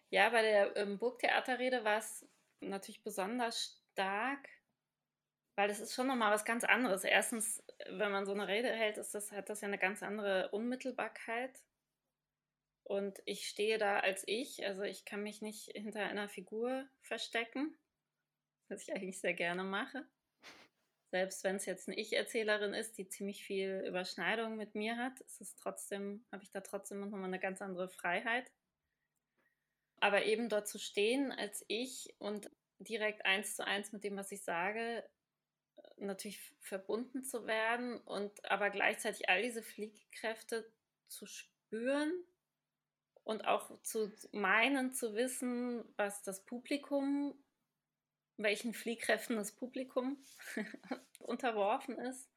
Ja, 0.10 0.30
bei 0.30 0.42
der 0.42 0.76
ähm, 0.76 0.98
Burgtheaterrede 0.98 1.84
war 1.84 1.98
es 1.98 2.28
natürlich 2.60 3.02
besonders 3.02 3.82
stark, 3.94 4.50
weil 5.56 5.68
das 5.68 5.80
ist 5.80 5.94
schon 5.94 6.08
nochmal 6.08 6.32
was 6.32 6.46
ganz 6.46 6.64
anderes. 6.64 7.04
Erstens, 7.04 7.64
wenn 7.90 8.12
man 8.12 8.26
so 8.26 8.34
eine 8.34 8.48
Rede 8.48 8.70
hält, 8.70 8.98
ist 8.98 9.16
das, 9.16 9.32
hat 9.32 9.50
das 9.50 9.62
ja 9.62 9.68
eine 9.68 9.78
ganz 9.78 10.04
andere 10.04 10.50
Unmittelbarkeit. 10.50 11.62
Und 12.84 13.22
ich 13.26 13.48
stehe 13.48 13.78
da 13.78 14.00
als 14.00 14.24
ich, 14.26 14.66
also 14.66 14.82
ich 14.82 15.06
kann 15.06 15.24
mich 15.24 15.42
nicht 15.42 15.72
hinter 15.72 16.04
einer 16.04 16.30
Figur 16.30 16.88
verstecken, 17.02 17.78
was 18.68 18.84
ich 18.84 18.94
eigentlich 18.94 19.20
sehr 19.20 19.34
gerne 19.34 19.64
mache. 19.64 20.06
Selbst 21.12 21.44
wenn 21.44 21.58
es 21.58 21.66
jetzt 21.66 21.88
eine 21.88 21.98
Ich-Erzählerin 21.98 22.74
ist, 22.74 22.98
die 22.98 23.08
ziemlich 23.08 23.44
viel 23.44 23.84
Überschneidung 23.86 24.56
mit 24.56 24.76
mir 24.76 24.98
hat, 24.98 25.20
ist 25.22 25.42
es 25.42 25.56
trotzdem, 25.56 26.26
habe 26.32 26.44
ich 26.44 26.52
da 26.52 26.62
trotzdem 26.62 27.02
nochmal 27.02 27.26
eine 27.26 27.40
ganz 27.40 27.62
andere 27.62 27.90
Freiheit. 27.90 28.50
Aber 30.00 30.24
eben 30.26 30.50
dort 30.50 30.68
zu 30.68 30.80
stehen 30.80 31.32
als 31.32 31.66
ich 31.68 32.16
und 32.18 32.50
direkt 32.80 33.26
eins 33.26 33.56
zu 33.56 33.66
eins 33.66 33.92
mit 33.92 34.04
dem, 34.04 34.16
was 34.16 34.32
ich 34.32 34.42
sage, 34.42 35.08
natürlich 35.98 36.40
verbunden 36.60 37.24
zu 37.24 37.46
werden 37.46 38.00
und 38.00 38.44
aber 38.50 38.70
gleichzeitig 38.70 39.30
all 39.30 39.42
diese 39.42 39.62
Fliehkräfte 39.62 40.72
zu 41.08 41.26
spüren 41.26 42.12
und 43.24 43.48
auch 43.48 43.82
zu 43.84 44.12
meinen 44.32 44.94
zu 44.94 45.16
wissen, 45.16 45.84
was 45.96 46.24
das 46.24 46.44
Publikum, 46.46 47.36
welchen 48.38 48.74
Fliehkräften 48.74 49.36
das 49.36 49.52
Publikum 49.56 50.24
unterworfen 51.20 51.98
ist. 52.00 52.30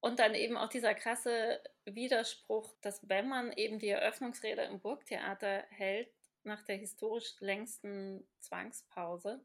Und 0.00 0.18
dann 0.18 0.34
eben 0.34 0.56
auch 0.56 0.68
dieser 0.68 0.94
krasse 0.94 1.60
Widerspruch, 1.84 2.74
dass 2.80 3.08
wenn 3.08 3.28
man 3.28 3.52
eben 3.52 3.78
die 3.78 3.88
Eröffnungsrede 3.88 4.62
im 4.62 4.80
Burgtheater 4.80 5.64
hält, 5.70 6.12
nach 6.44 6.62
der 6.62 6.76
historisch 6.76 7.34
längsten 7.40 8.26
Zwangspause, 8.40 9.44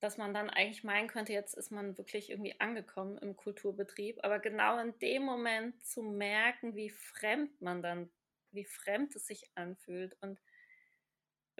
dass 0.00 0.16
man 0.16 0.32
dann 0.32 0.48
eigentlich 0.48 0.84
meinen 0.84 1.08
könnte, 1.08 1.32
jetzt 1.32 1.54
ist 1.54 1.72
man 1.72 1.98
wirklich 1.98 2.30
irgendwie 2.30 2.58
angekommen 2.60 3.18
im 3.18 3.36
Kulturbetrieb, 3.36 4.18
aber 4.22 4.38
genau 4.38 4.78
in 4.78 4.96
dem 5.00 5.24
Moment 5.24 5.84
zu 5.84 6.02
merken, 6.02 6.76
wie 6.76 6.90
fremd 6.90 7.60
man 7.60 7.82
dann, 7.82 8.10
wie 8.52 8.64
fremd 8.64 9.14
es 9.16 9.26
sich 9.26 9.50
anfühlt 9.54 10.16
und 10.20 10.40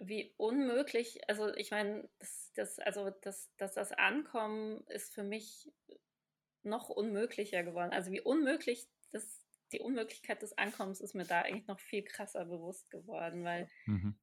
wie 0.00 0.32
unmöglich, 0.36 1.28
also 1.28 1.52
ich 1.54 1.70
meine, 1.70 2.08
das, 2.18 2.52
das, 2.54 2.78
also 2.78 3.10
das, 3.22 3.50
dass 3.56 3.74
das 3.74 3.92
Ankommen 3.92 4.84
ist 4.86 5.12
für 5.12 5.24
mich 5.24 5.72
noch 6.62 6.88
unmöglicher 6.88 7.64
geworden. 7.64 7.92
Also 7.92 8.12
wie 8.12 8.20
unmöglich 8.20 8.88
das 9.10 9.48
die 9.72 9.80
Unmöglichkeit 9.80 10.42
des 10.42 10.56
Ankommens 10.56 11.00
ist 11.00 11.14
mir 11.14 11.24
da 11.24 11.42
eigentlich 11.42 11.66
noch 11.66 11.80
viel 11.80 12.02
krasser 12.02 12.44
bewusst 12.44 12.90
geworden, 12.90 13.44
weil 13.44 13.68
mhm. 13.86 14.18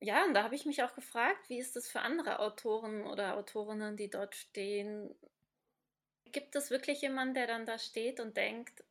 ja, 0.00 0.24
und 0.24 0.34
da 0.34 0.44
habe 0.44 0.54
ich 0.54 0.66
mich 0.66 0.82
auch 0.82 0.94
gefragt, 0.94 1.48
wie 1.48 1.58
ist 1.58 1.76
das 1.76 1.88
für 1.88 2.00
andere 2.00 2.38
Autoren 2.40 3.06
oder 3.06 3.36
Autorinnen, 3.36 3.96
die 3.96 4.10
dort 4.10 4.34
stehen? 4.34 5.14
Gibt 6.26 6.54
es 6.54 6.70
wirklich 6.70 7.00
jemanden, 7.00 7.34
der 7.34 7.46
dann 7.46 7.66
da 7.66 7.78
steht 7.78 8.20
und 8.20 8.36
denkt, 8.36 8.84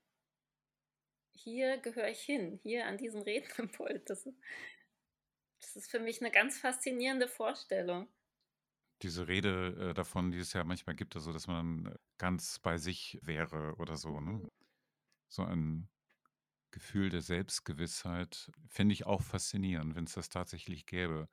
hier 1.39 1.77
gehöre 1.77 2.09
ich 2.09 2.21
hin, 2.21 2.59
hier 2.63 2.85
an 2.85 2.97
diesem 2.97 3.21
Rednerpult? 3.21 4.09
Das, 4.09 4.27
das 5.61 5.75
ist 5.77 5.89
für 5.89 5.99
mich 6.01 6.19
eine 6.21 6.31
ganz 6.31 6.59
faszinierende 6.59 7.29
Vorstellung 7.29 8.09
diese 9.01 9.27
Rede 9.27 9.89
äh, 9.91 9.93
davon, 9.93 10.31
die 10.31 10.37
es 10.39 10.53
ja 10.53 10.63
manchmal 10.63 10.95
gibt, 10.95 11.15
also 11.15 11.31
dass 11.33 11.47
man 11.47 11.95
ganz 12.17 12.59
bei 12.59 12.77
sich 12.77 13.19
wäre 13.21 13.75
oder 13.77 13.97
so, 13.97 14.19
ne? 14.19 14.41
Mhm. 14.41 14.49
So 15.29 15.43
ein 15.43 15.89
Gefühl 16.71 17.09
der 17.09 17.21
Selbstgewissheit 17.21 18.51
fände 18.67 18.93
ich 18.93 19.05
auch 19.05 19.21
faszinierend, 19.23 19.95
wenn 19.95 20.05
es 20.05 20.13
das 20.13 20.29
tatsächlich 20.29 20.85
gäbe. 20.87 21.29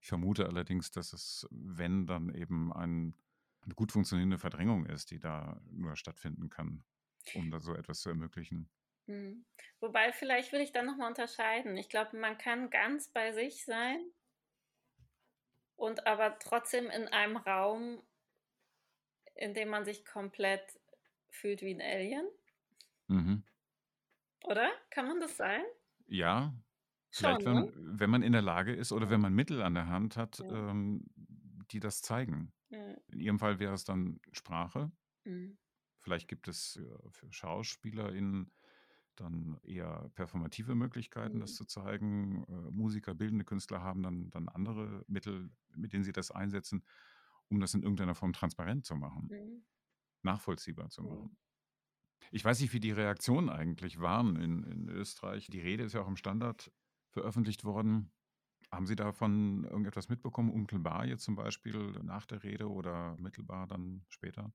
Ich 0.00 0.08
vermute 0.08 0.46
allerdings, 0.46 0.90
dass 0.92 1.12
es, 1.12 1.46
wenn 1.50 2.06
dann 2.06 2.34
eben 2.34 2.72
ein, 2.72 3.16
eine 3.62 3.74
gut 3.74 3.92
funktionierende 3.92 4.38
Verdrängung 4.38 4.86
ist, 4.86 5.10
die 5.12 5.20
da 5.20 5.60
nur 5.70 5.96
stattfinden 5.96 6.50
kann, 6.50 6.84
um 7.32 7.50
da 7.50 7.60
so 7.60 7.74
etwas 7.74 8.00
zu 8.00 8.10
ermöglichen. 8.10 8.70
Hm. 9.06 9.44
Wobei, 9.80 10.12
vielleicht 10.12 10.52
will 10.52 10.60
ich 10.60 10.72
da 10.72 10.82
nochmal 10.82 11.08
unterscheiden. 11.08 11.76
Ich 11.76 11.88
glaube, 11.88 12.16
man 12.16 12.38
kann 12.38 12.70
ganz 12.70 13.08
bei 13.08 13.32
sich 13.32 13.64
sein 13.64 14.12
und 15.76 16.06
aber 16.06 16.38
trotzdem 16.38 16.90
in 16.90 17.08
einem 17.08 17.36
Raum, 17.38 18.02
in 19.36 19.54
dem 19.54 19.68
man 19.68 19.84
sich 19.84 20.04
komplett 20.04 20.80
fühlt 21.30 21.62
wie 21.62 21.72
ein 21.74 21.80
Alien. 21.80 22.28
Mhm. 23.08 23.42
Oder? 24.44 24.72
Kann 24.90 25.08
man 25.08 25.20
das 25.20 25.36
sein? 25.36 25.62
Ja, 26.06 26.54
vielleicht, 27.12 27.44
Schon, 27.44 27.46
wenn, 27.46 27.66
ne? 27.66 27.72
wenn 27.74 28.10
man 28.10 28.22
in 28.22 28.32
der 28.32 28.42
Lage 28.42 28.74
ist 28.74 28.92
oder 28.92 29.10
wenn 29.10 29.20
man 29.20 29.34
Mittel 29.34 29.62
an 29.62 29.74
der 29.74 29.88
Hand 29.88 30.16
hat, 30.16 30.40
Ja. 30.40 30.48
ähm, 30.50 31.04
die 31.70 31.80
das 31.80 32.02
zeigen. 32.02 32.52
Ja. 32.70 32.96
In 33.08 33.20
Ihrem 33.20 33.38
Fall 33.38 33.58
wäre 33.58 33.74
es 33.74 33.84
dann 33.84 34.20
Sprache. 34.32 34.92
Mhm. 35.24 35.56
Vielleicht 36.00 36.28
gibt 36.28 36.48
es 36.48 36.72
für, 36.74 37.10
für 37.10 37.32
SchauspielerInnen 37.32 38.52
dann 39.20 39.58
eher 39.62 40.10
performative 40.14 40.74
Möglichkeiten, 40.74 41.40
das 41.40 41.52
Mhm. 41.52 41.56
zu 41.56 41.64
zeigen. 41.66 42.44
Äh, 42.44 42.70
Musiker, 42.70 43.14
bildende 43.14 43.44
Künstler 43.44 43.82
haben 43.82 44.02
dann, 44.02 44.30
dann 44.30 44.48
andere 44.48 45.04
Mittel, 45.08 45.50
mit 45.74 45.92
denen 45.92 46.04
sie 46.04 46.12
das 46.12 46.30
einsetzen, 46.30 46.84
um 47.48 47.60
das 47.60 47.74
in 47.74 47.82
irgendeiner 47.82 48.14
Form 48.14 48.32
transparent 48.32 48.84
zu 48.86 48.96
machen, 48.96 49.30
Mhm. 49.30 49.62
nachvollziehbar 50.22 50.90
zu 50.90 51.04
machen. 51.04 51.38
Ich 52.30 52.44
weiß 52.44 52.60
nicht, 52.60 52.72
wie 52.72 52.80
die 52.80 52.92
Reaktionen 52.92 53.48
eigentlich 53.48 54.00
waren 54.00 54.36
in, 54.36 54.62
in 54.64 54.88
Österreich. 54.88 55.46
Die 55.48 55.60
Rede 55.60 55.84
ist 55.84 55.92
ja 55.94 56.02
auch 56.02 56.08
im 56.08 56.16
Standard 56.16 56.72
veröffentlicht 57.10 57.64
worden. 57.64 58.12
Haben 58.72 58.86
Sie 58.86 58.96
davon 58.96 59.64
irgendetwas 59.64 60.08
mitbekommen, 60.08 60.50
unmittelbar 60.52 61.06
jetzt 61.06 61.24
zum 61.24 61.36
Beispiel 61.36 61.92
nach 62.02 62.26
der 62.26 62.42
Rede 62.42 62.70
oder 62.70 63.16
mittelbar 63.18 63.66
dann 63.66 64.04
später? 64.08 64.52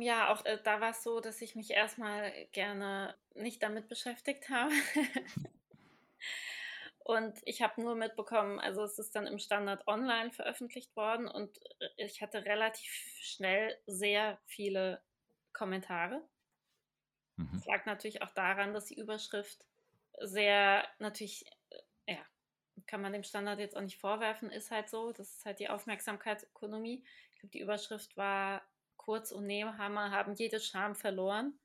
Ja, 0.00 0.32
auch 0.32 0.44
äh, 0.44 0.58
da 0.62 0.80
war 0.80 0.90
es 0.90 1.02
so, 1.02 1.20
dass 1.20 1.42
ich 1.42 1.54
mich 1.54 1.70
erstmal 1.70 2.32
gerne 2.52 3.16
nicht 3.34 3.62
damit 3.62 3.88
beschäftigt 3.88 4.48
habe. 4.48 4.72
Und 7.04 7.40
ich 7.44 7.62
habe 7.62 7.80
nur 7.82 7.96
mitbekommen, 7.96 8.60
also 8.60 8.84
es 8.84 8.98
ist 8.98 9.16
dann 9.16 9.26
im 9.26 9.38
Standard 9.38 9.86
online 9.88 10.30
veröffentlicht 10.30 10.94
worden 10.94 11.26
und 11.26 11.58
äh, 11.80 11.88
ich 11.96 12.22
hatte 12.22 12.44
relativ 12.44 12.92
schnell 13.20 13.76
sehr 13.86 14.38
viele 14.46 15.02
Kommentare. 15.52 16.22
Mhm. 17.36 17.56
Es 17.56 17.66
lag 17.66 17.86
natürlich 17.86 18.22
auch 18.22 18.30
daran, 18.30 18.72
dass 18.72 18.86
die 18.86 18.98
Überschrift 18.98 19.64
sehr 20.20 20.86
natürlich, 21.00 21.44
äh, 22.06 22.14
ja, 22.14 22.24
kann 22.86 23.02
man 23.02 23.12
dem 23.12 23.24
Standard 23.24 23.58
jetzt 23.58 23.76
auch 23.76 23.82
nicht 23.82 23.98
vorwerfen, 23.98 24.50
ist 24.50 24.70
halt 24.70 24.88
so. 24.88 25.12
Das 25.12 25.28
ist 25.34 25.44
halt 25.44 25.58
die 25.58 25.68
Aufmerksamkeitsökonomie. 25.68 27.04
Ich 27.32 27.40
glaube, 27.40 27.52
die 27.52 27.60
Überschrift 27.60 28.16
war 28.16 28.62
Kurz 29.04 29.32
und 29.32 29.46
Nehammer 29.46 30.10
haben 30.10 30.34
jede 30.34 30.60
Scham 30.60 30.94
verloren. 30.94 31.58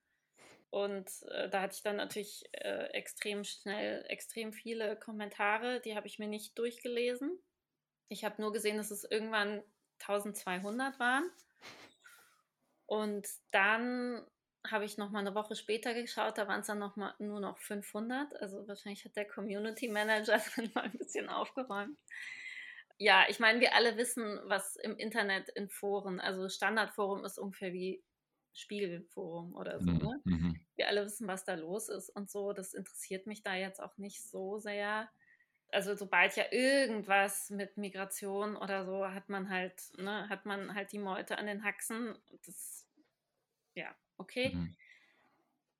Und 0.70 1.10
äh, 1.32 1.50
da 1.50 1.62
hatte 1.62 1.76
ich 1.76 1.84
dann 1.84 1.96
natürlich 1.96 2.44
äh, 2.52 2.88
extrem 2.92 3.44
schnell 3.44 4.04
extrem 4.10 4.52
viele 4.52 4.98
Kommentare, 4.98 5.80
die 5.80 5.96
habe 5.96 6.08
ich 6.08 6.20
mir 6.20 6.28
nicht 6.28 6.58
durchgelesen. 6.60 7.40
Ich 8.10 8.26
habe 8.26 8.42
nur 8.42 8.52
gesehen, 8.52 8.78
dass 8.78 8.92
es 8.92 9.04
irgendwann 9.04 9.64
1200 10.00 11.00
waren. 11.00 11.30
Und 12.86 13.28
dann 13.52 14.26
habe 14.70 14.86
ich 14.86 14.98
noch 14.98 15.12
mal 15.12 15.20
eine 15.20 15.36
Woche 15.36 15.56
später 15.56 15.94
geschaut, 15.94 16.38
da 16.38 16.48
waren 16.48 16.62
es 16.62 16.68
dann 16.68 16.80
noch 16.80 16.96
mal 16.96 17.14
nur 17.20 17.40
noch 17.40 17.58
500. 17.60 18.36
Also 18.42 18.68
wahrscheinlich 18.68 19.06
hat 19.06 19.16
der 19.16 19.28
Community 19.28 19.88
Manager 19.88 20.42
dann 20.56 20.72
mal 20.74 20.84
ein 20.84 20.98
bisschen 20.98 21.30
aufgeräumt. 21.30 21.98
Ja, 23.00 23.26
ich 23.30 23.40
meine, 23.40 23.60
wir 23.60 23.76
alle 23.76 23.96
wissen, 23.98 24.40
was 24.46 24.76
im 24.76 24.98
Internet 24.98 25.50
in 25.50 25.70
Foren, 25.70 26.20
also 26.20 26.50
Standardforum 26.50 27.24
ist 27.26 27.38
ungefähr 27.38 27.74
wie 27.74 28.04
Spiegelforum 28.54 29.56
oder 29.56 29.80
so. 29.80 29.92
Mhm. 29.92 29.98
Ne? 29.98 30.22
Mhm. 30.26 30.60
Wir 30.76 30.88
alle 30.88 31.06
wissen, 31.06 31.28
was 31.28 31.46
da 31.46 31.54
los 31.54 31.90
ist 31.90 32.10
und 32.10 32.30
so. 32.30 32.54
Das 32.54 32.74
interessiert 32.74 33.28
mich 33.28 33.44
da 33.44 33.56
jetzt 33.56 33.82
auch 33.82 33.98
nicht 33.98 34.24
so 34.24 34.58
sehr. 34.58 35.10
Also 35.70 35.96
sobald 35.96 36.36
ja 36.38 36.46
irgendwas 36.52 37.50
mit 37.52 37.78
Migration 37.78 38.56
oder 38.56 38.86
so 38.86 39.06
hat 39.12 39.30
man 39.30 39.50
halt, 39.50 39.92
ne, 39.98 40.28
hat 40.30 40.46
man 40.46 40.74
halt 40.74 40.92
die 40.92 41.00
Meute 41.00 41.38
an 41.38 41.46
den 41.46 41.64
Haxen. 41.64 42.18
Das, 42.46 42.88
ja, 43.76 43.96
okay. 44.18 44.52
Mhm. 44.56 44.76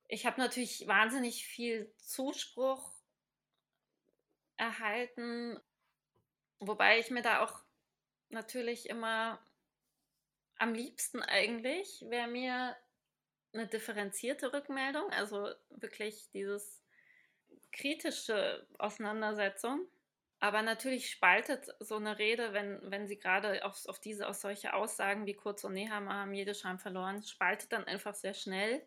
Ich 0.08 0.26
habe 0.26 0.40
natürlich 0.40 0.88
wahnsinnig 0.88 1.46
viel 1.46 1.92
Zuspruch 1.98 2.92
erhalten, 4.58 5.58
wobei 6.60 7.00
ich 7.00 7.12
mir 7.12 7.22
da 7.22 7.44
auch 7.44 7.64
natürlich 8.30 8.90
immer 8.90 9.40
am 10.58 10.74
liebsten 10.74 11.22
eigentlich 11.22 12.04
wäre 12.10 12.28
mir 12.28 12.76
eine 13.54 13.68
differenzierte 13.68 14.54
Rückmeldung, 14.54 15.10
also 15.12 15.50
wirklich 15.70 16.30
dieses 16.32 16.84
kritische 17.72 18.68
Auseinandersetzung. 18.78 19.88
Aber 20.40 20.62
natürlich 20.62 21.10
spaltet 21.10 21.68
so 21.80 21.96
eine 21.96 22.20
Rede, 22.20 22.54
wenn, 22.54 22.80
wenn 22.92 23.08
sie 23.08 23.18
gerade 23.18 23.66
auf, 23.66 23.88
auf 23.88 24.00
diese, 24.00 24.28
auf 24.28 24.36
solche 24.36 24.74
Aussagen 24.74 25.26
wie 25.26 25.34
Kurz 25.34 25.64
und 25.64 25.74
Nehammer 25.74 26.14
haben 26.14 26.34
jede 26.34 26.54
Scham 26.54 26.78
verloren, 26.78 27.24
spaltet 27.24 27.72
dann 27.72 27.86
einfach 27.86 28.14
sehr 28.14 28.36
schnell. 28.36 28.86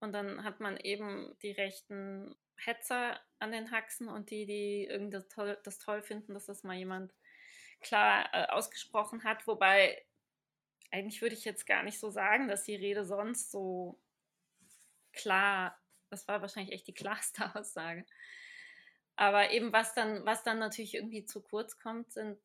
Und 0.00 0.12
dann 0.12 0.44
hat 0.44 0.60
man 0.60 0.78
eben 0.78 1.36
die 1.42 1.52
rechten 1.52 2.34
Hetzer 2.56 3.20
an 3.38 3.52
den 3.52 3.70
Haxen 3.70 4.08
und 4.08 4.30
die, 4.30 4.46
die 4.46 4.84
irgendwie 4.84 5.16
das 5.16 5.28
toll, 5.28 5.58
das 5.64 5.78
toll 5.78 6.02
finden, 6.02 6.34
dass 6.34 6.46
das 6.46 6.62
mal 6.62 6.76
jemand 6.76 7.12
klar 7.80 8.28
äh, 8.32 8.46
ausgesprochen 8.46 9.24
hat. 9.24 9.46
Wobei, 9.46 10.04
eigentlich 10.90 11.20
würde 11.22 11.34
ich 11.34 11.44
jetzt 11.44 11.66
gar 11.66 11.82
nicht 11.82 11.98
so 11.98 12.10
sagen, 12.10 12.48
dass 12.48 12.64
die 12.64 12.76
Rede 12.76 13.04
sonst 13.04 13.50
so 13.50 14.00
klar, 15.12 15.78
das 16.10 16.28
war 16.28 16.40
wahrscheinlich 16.40 16.74
echt 16.74 16.86
die 16.86 16.94
klarste 16.94 17.54
Aussage. 17.54 18.06
Aber 19.16 19.50
eben 19.50 19.72
was 19.72 19.94
dann, 19.94 20.24
was 20.24 20.42
dann 20.42 20.58
natürlich 20.58 20.94
irgendwie 20.94 21.24
zu 21.24 21.42
kurz 21.42 21.78
kommt, 21.78 22.12
sind 22.12 22.38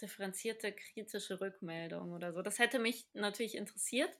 differenzierte 0.00 0.72
kritische 0.72 1.40
Rückmeldungen 1.40 2.12
oder 2.12 2.32
so. 2.32 2.42
Das 2.42 2.58
hätte 2.58 2.78
mich 2.80 3.06
natürlich 3.12 3.54
interessiert. 3.54 4.10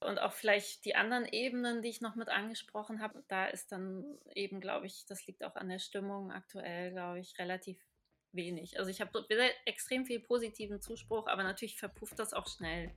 Und 0.00 0.18
auch 0.18 0.32
vielleicht 0.32 0.84
die 0.84 0.94
anderen 0.94 1.24
Ebenen, 1.24 1.80
die 1.80 1.88
ich 1.88 2.02
noch 2.02 2.16
mit 2.16 2.28
angesprochen 2.28 3.00
habe, 3.00 3.24
da 3.28 3.46
ist 3.46 3.72
dann 3.72 4.04
eben, 4.34 4.60
glaube 4.60 4.86
ich, 4.86 5.06
das 5.06 5.26
liegt 5.26 5.42
auch 5.42 5.56
an 5.56 5.68
der 5.68 5.78
Stimmung 5.78 6.30
aktuell, 6.30 6.92
glaube 6.92 7.20
ich, 7.20 7.38
relativ 7.38 7.82
wenig. 8.32 8.78
Also 8.78 8.90
ich 8.90 9.00
habe 9.00 9.24
extrem 9.64 10.04
viel 10.04 10.20
positiven 10.20 10.80
Zuspruch, 10.82 11.26
aber 11.28 11.42
natürlich 11.42 11.78
verpufft 11.78 12.18
das 12.18 12.34
auch 12.34 12.46
schnell. 12.46 12.92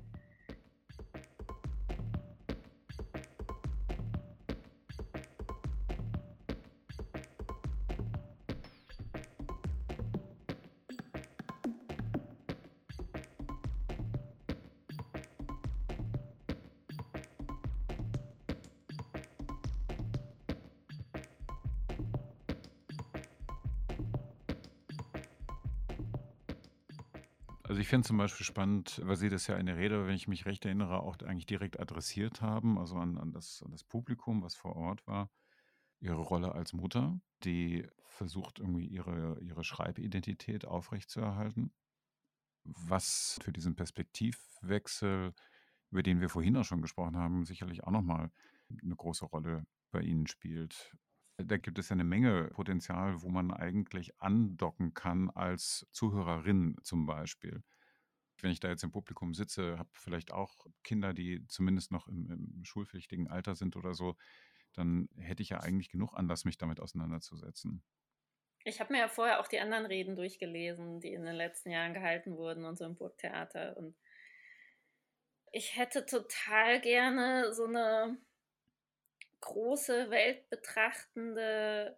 Finde 27.89 28.07
zum 28.07 28.17
Beispiel 28.17 28.45
spannend, 28.45 29.01
weil 29.03 29.15
Sie 29.15 29.29
das 29.29 29.47
ja 29.47 29.57
in 29.57 29.65
der 29.65 29.77
Rede, 29.77 30.05
wenn 30.05 30.15
ich 30.15 30.27
mich 30.27 30.45
recht 30.45 30.65
erinnere, 30.65 31.01
auch 31.01 31.17
eigentlich 31.19 31.45
direkt 31.45 31.79
adressiert 31.79 32.41
haben, 32.41 32.77
also 32.77 32.95
an, 32.95 33.17
an, 33.17 33.31
das, 33.31 33.63
an 33.63 33.71
das 33.71 33.83
Publikum, 33.83 34.43
was 34.43 34.55
vor 34.55 34.75
Ort 34.75 35.05
war. 35.07 35.29
Ihre 35.99 36.21
Rolle 36.21 36.53
als 36.53 36.73
Mutter, 36.73 37.19
die 37.43 37.87
versucht 38.05 38.59
irgendwie 38.59 38.85
ihre, 38.85 39.39
ihre 39.41 39.63
Schreibidentität 39.63 40.65
aufrechtzuerhalten. 40.65 41.71
Was 42.63 43.39
für 43.41 43.51
diesen 43.51 43.75
Perspektivwechsel, 43.75 45.33
über 45.91 46.03
den 46.03 46.21
wir 46.21 46.29
vorhin 46.29 46.57
auch 46.57 46.65
schon 46.65 46.81
gesprochen 46.81 47.17
haben, 47.17 47.45
sicherlich 47.45 47.83
auch 47.83 47.91
nochmal 47.91 48.31
eine 48.81 48.95
große 48.95 49.25
Rolle 49.25 49.65
bei 49.91 50.01
Ihnen 50.01 50.27
spielt. 50.27 50.95
Da 51.37 51.57
gibt 51.57 51.79
es 51.79 51.89
ja 51.89 51.93
eine 51.93 52.03
Menge 52.03 52.49
Potenzial, 52.53 53.21
wo 53.21 53.29
man 53.29 53.51
eigentlich 53.51 54.19
andocken 54.21 54.93
kann 54.93 55.29
als 55.29 55.87
Zuhörerin 55.91 56.75
zum 56.83 57.05
Beispiel. 57.05 57.63
Wenn 58.43 58.51
ich 58.51 58.59
da 58.59 58.69
jetzt 58.69 58.83
im 58.83 58.91
Publikum 58.91 59.33
sitze, 59.33 59.77
habe 59.77 59.89
vielleicht 59.93 60.31
auch 60.31 60.65
Kinder, 60.83 61.13
die 61.13 61.45
zumindest 61.47 61.91
noch 61.91 62.07
im, 62.07 62.29
im 62.29 62.65
schulpflichtigen 62.65 63.27
Alter 63.27 63.55
sind 63.55 63.75
oder 63.75 63.93
so, 63.93 64.15
dann 64.73 65.09
hätte 65.17 65.43
ich 65.43 65.49
ja 65.49 65.59
eigentlich 65.59 65.89
genug 65.89 66.13
Anlass, 66.13 66.45
mich 66.45 66.57
damit 66.57 66.79
auseinanderzusetzen. 66.79 67.83
Ich 68.65 68.79
habe 68.79 68.93
mir 68.93 68.99
ja 68.99 69.07
vorher 69.07 69.39
auch 69.39 69.47
die 69.47 69.59
anderen 69.59 69.85
Reden 69.85 70.15
durchgelesen, 70.15 70.99
die 70.99 71.13
in 71.13 71.25
den 71.25 71.35
letzten 71.35 71.71
Jahren 71.71 71.93
gehalten 71.93 72.37
wurden 72.37 72.65
und 72.65 72.77
so 72.77 72.85
im 72.85 72.95
Burgtheater. 72.95 73.77
Und 73.77 73.95
ich 75.51 75.75
hätte 75.75 76.05
total 76.05 76.81
gerne 76.81 77.53
so 77.53 77.65
eine 77.65 78.17
große, 79.41 80.09
weltbetrachtende 80.09 81.97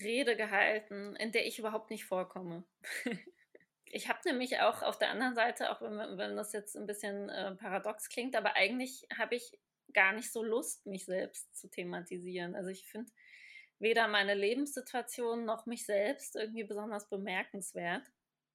Rede 0.00 0.36
gehalten, 0.36 1.16
in 1.16 1.32
der 1.32 1.46
ich 1.46 1.58
überhaupt 1.58 1.90
nicht 1.90 2.04
vorkomme. 2.04 2.64
ich 3.90 4.08
habe 4.08 4.18
nämlich 4.24 4.60
auch 4.60 4.82
auf 4.82 4.98
der 4.98 5.10
anderen 5.10 5.34
Seite, 5.34 5.70
auch 5.70 5.80
wenn, 5.80 6.18
wenn 6.18 6.36
das 6.36 6.52
jetzt 6.52 6.76
ein 6.76 6.86
bisschen 6.86 7.28
äh, 7.28 7.54
paradox 7.54 8.08
klingt, 8.08 8.36
aber 8.36 8.56
eigentlich 8.56 9.06
habe 9.16 9.36
ich 9.36 9.58
gar 9.92 10.12
nicht 10.12 10.32
so 10.32 10.42
Lust, 10.42 10.86
mich 10.86 11.04
selbst 11.04 11.56
zu 11.56 11.68
thematisieren. 11.68 12.54
Also 12.54 12.70
ich 12.70 12.86
finde 12.86 13.10
weder 13.78 14.08
meine 14.08 14.34
Lebenssituation 14.34 15.44
noch 15.44 15.66
mich 15.66 15.86
selbst 15.86 16.36
irgendwie 16.36 16.64
besonders 16.64 17.08
bemerkenswert. 17.08 18.02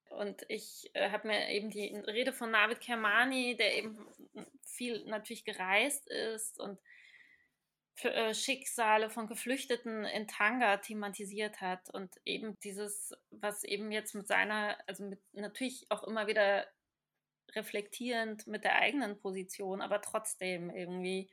Und 0.09 0.43
ich 0.49 0.91
äh, 0.93 1.09
habe 1.09 1.27
mir 1.27 1.49
eben 1.49 1.69
die 1.69 1.95
Rede 1.95 2.33
von 2.33 2.51
Navid 2.51 2.81
Kermani, 2.81 3.55
der 3.55 3.77
eben 3.77 4.05
viel 4.65 5.05
natürlich 5.05 5.45
gereist 5.45 6.07
ist 6.09 6.59
und 6.59 6.79
Schicksale 8.33 9.09
von 9.09 9.27
Geflüchteten 9.27 10.05
in 10.05 10.27
Tanga 10.27 10.77
thematisiert 10.77 11.61
hat 11.61 11.89
und 11.89 12.15
eben 12.25 12.59
dieses, 12.61 13.13
was 13.29 13.63
eben 13.63 13.91
jetzt 13.91 14.15
mit 14.15 14.27
seiner, 14.27 14.77
also 14.87 15.03
mit 15.03 15.19
natürlich 15.33 15.85
auch 15.89 16.03
immer 16.03 16.25
wieder 16.27 16.67
reflektierend 17.53 18.47
mit 18.47 18.63
der 18.63 18.75
eigenen 18.75 19.19
Position, 19.19 19.81
aber 19.81 20.01
trotzdem 20.01 20.69
irgendwie 20.69 21.29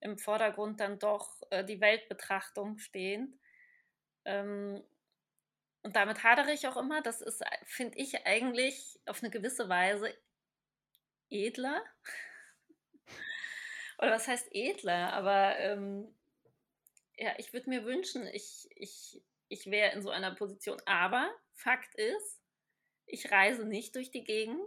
im 0.00 0.18
Vordergrund 0.18 0.80
dann 0.80 0.98
doch 0.98 1.42
äh, 1.50 1.64
die 1.64 1.80
Weltbetrachtung 1.80 2.78
stehend. 2.78 3.38
Ähm, 4.24 4.82
und 5.82 5.96
damit 5.96 6.22
hadere 6.22 6.52
ich 6.52 6.66
auch 6.68 6.76
immer. 6.76 7.02
Das 7.02 7.20
ist, 7.20 7.42
finde 7.64 7.98
ich, 7.98 8.26
eigentlich 8.26 9.00
auf 9.06 9.22
eine 9.22 9.30
gewisse 9.30 9.68
Weise 9.68 10.14
edler. 11.30 11.82
Oder 14.02 14.10
was 14.10 14.26
heißt 14.26 14.48
edler? 14.50 15.12
Aber 15.12 15.56
ähm, 15.60 16.12
ja, 17.16 17.34
ich 17.38 17.52
würde 17.52 17.70
mir 17.70 17.84
wünschen, 17.84 18.26
ich, 18.26 18.68
ich, 18.74 19.22
ich 19.48 19.70
wäre 19.70 19.92
in 19.92 20.02
so 20.02 20.10
einer 20.10 20.34
Position. 20.34 20.82
Aber 20.86 21.32
Fakt 21.54 21.94
ist, 21.94 22.42
ich 23.06 23.30
reise 23.30 23.64
nicht 23.64 23.94
durch 23.94 24.10
die 24.10 24.24
Gegend. 24.24 24.60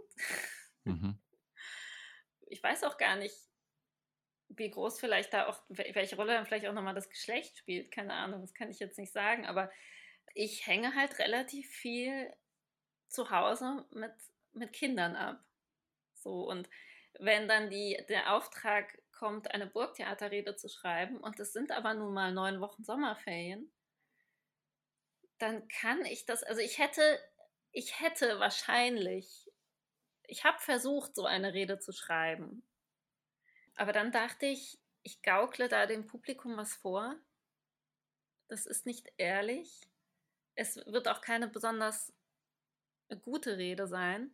Mhm. 0.84 1.18
Ich 2.48 2.62
weiß 2.62 2.84
auch 2.84 2.96
gar 2.96 3.16
nicht, 3.16 3.34
wie 4.50 4.70
groß 4.70 5.00
vielleicht 5.00 5.32
da 5.32 5.48
auch, 5.48 5.60
welche 5.68 6.14
Rolle 6.14 6.34
dann 6.34 6.46
vielleicht 6.46 6.64
auch 6.66 6.72
nochmal 6.72 6.94
das 6.94 7.08
Geschlecht 7.08 7.58
spielt. 7.58 7.90
Keine 7.90 8.14
Ahnung, 8.14 8.40
das 8.40 8.54
kann 8.54 8.70
ich 8.70 8.78
jetzt 8.78 8.98
nicht 8.98 9.12
sagen. 9.12 9.46
Aber 9.46 9.68
ich 10.32 10.64
hänge 10.64 10.94
halt 10.94 11.18
relativ 11.18 11.68
viel 11.68 12.32
zu 13.08 13.30
Hause 13.30 13.84
mit, 13.90 14.12
mit 14.52 14.72
Kindern 14.72 15.16
ab. 15.16 15.44
So, 16.14 16.48
und 16.48 16.70
wenn 17.18 17.48
dann 17.48 17.68
die, 17.68 18.00
der 18.08 18.32
Auftrag 18.32 18.96
kommt, 19.16 19.52
eine 19.52 19.66
Burgtheaterrede 19.66 20.56
zu 20.56 20.68
schreiben, 20.68 21.18
und 21.18 21.40
es 21.40 21.52
sind 21.52 21.72
aber 21.72 21.94
nun 21.94 22.14
mal 22.14 22.32
neun 22.32 22.60
Wochen 22.60 22.84
Sommerferien, 22.84 23.70
dann 25.38 25.66
kann 25.68 26.04
ich 26.04 26.24
das, 26.24 26.42
also 26.42 26.60
ich 26.60 26.78
hätte, 26.78 27.20
ich 27.72 28.00
hätte 28.00 28.38
wahrscheinlich, 28.38 29.50
ich 30.26 30.44
habe 30.44 30.58
versucht, 30.60 31.14
so 31.14 31.26
eine 31.26 31.52
Rede 31.54 31.78
zu 31.78 31.92
schreiben. 31.92 32.66
Aber 33.74 33.92
dann 33.92 34.12
dachte 34.12 34.46
ich, 34.46 34.78
ich 35.02 35.22
gaukle 35.22 35.68
da 35.68 35.86
dem 35.86 36.06
Publikum 36.06 36.56
was 36.56 36.74
vor. 36.74 37.14
Das 38.48 38.64
ist 38.64 38.86
nicht 38.86 39.12
ehrlich 39.18 39.86
es 40.56 40.76
wird 40.86 41.06
auch 41.06 41.20
keine 41.20 41.46
besonders 41.46 42.12
gute 43.22 43.56
Rede 43.58 43.86
sein. 43.86 44.30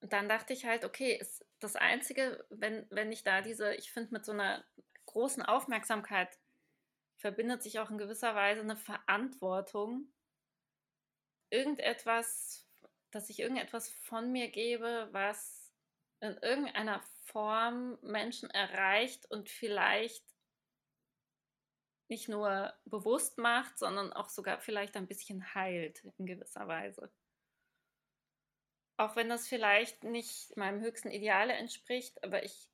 Und 0.00 0.12
dann 0.12 0.28
dachte 0.28 0.52
ich 0.52 0.64
halt, 0.64 0.84
okay, 0.84 1.14
ist 1.14 1.44
das 1.58 1.76
Einzige, 1.76 2.44
wenn, 2.48 2.86
wenn 2.90 3.12
ich 3.12 3.22
da 3.22 3.42
diese, 3.42 3.74
ich 3.74 3.92
finde, 3.92 4.12
mit 4.12 4.24
so 4.24 4.32
einer 4.32 4.64
großen 5.06 5.42
Aufmerksamkeit 5.42 6.38
verbindet 7.16 7.62
sich 7.62 7.78
auch 7.78 7.90
in 7.90 7.98
gewisser 7.98 8.34
Weise 8.34 8.62
eine 8.62 8.76
Verantwortung, 8.76 10.10
irgendetwas, 11.50 12.66
dass 13.10 13.28
ich 13.28 13.40
irgendetwas 13.40 13.90
von 13.90 14.32
mir 14.32 14.48
gebe, 14.48 15.08
was 15.12 15.72
in 16.20 16.36
irgendeiner 16.38 17.02
Form 17.24 17.98
Menschen 18.02 18.50
erreicht 18.50 19.30
und 19.30 19.50
vielleicht 19.50 20.24
nicht 22.08 22.28
nur 22.28 22.74
bewusst 22.84 23.38
macht, 23.38 23.78
sondern 23.78 24.12
auch 24.12 24.28
sogar 24.28 24.60
vielleicht 24.60 24.96
ein 24.96 25.06
bisschen 25.06 25.54
heilt 25.54 26.04
in 26.18 26.26
gewisser 26.26 26.66
Weise. 26.66 27.10
Auch 29.00 29.16
wenn 29.16 29.28
das 29.28 29.48
vielleicht 29.48 30.04
nicht 30.04 30.56
meinem 30.56 30.80
höchsten 30.80 31.10
Ideale 31.10 31.54
entspricht, 31.54 32.22
aber 32.22 32.44
ich, 32.44 32.68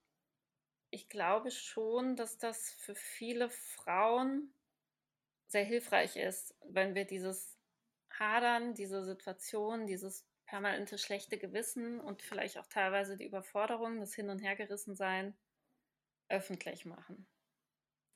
ich 0.91 1.09
glaube 1.09 1.51
schon, 1.51 2.17
dass 2.17 2.37
das 2.39 2.73
für 2.73 2.95
viele 2.95 3.49
Frauen 3.49 4.53
sehr 5.47 5.65
hilfreich 5.65 6.17
ist, 6.17 6.55
wenn 6.65 6.95
wir 6.95 7.05
dieses 7.05 7.57
Hadern, 8.11 8.75
diese 8.75 9.05
Situation, 9.05 9.87
dieses 9.87 10.27
permanente 10.47 10.99
schlechte 10.99 11.39
Gewissen 11.39 12.01
und 12.01 12.23
vielleicht 12.23 12.59
auch 12.59 12.67
teilweise 12.67 13.17
die 13.17 13.27
Überforderung, 13.27 14.01
das 14.01 14.15
Hin- 14.15 14.31
und 14.31 14.43
Hergerissensein 14.43 15.37
öffentlich 16.29 16.85
machen 16.85 17.27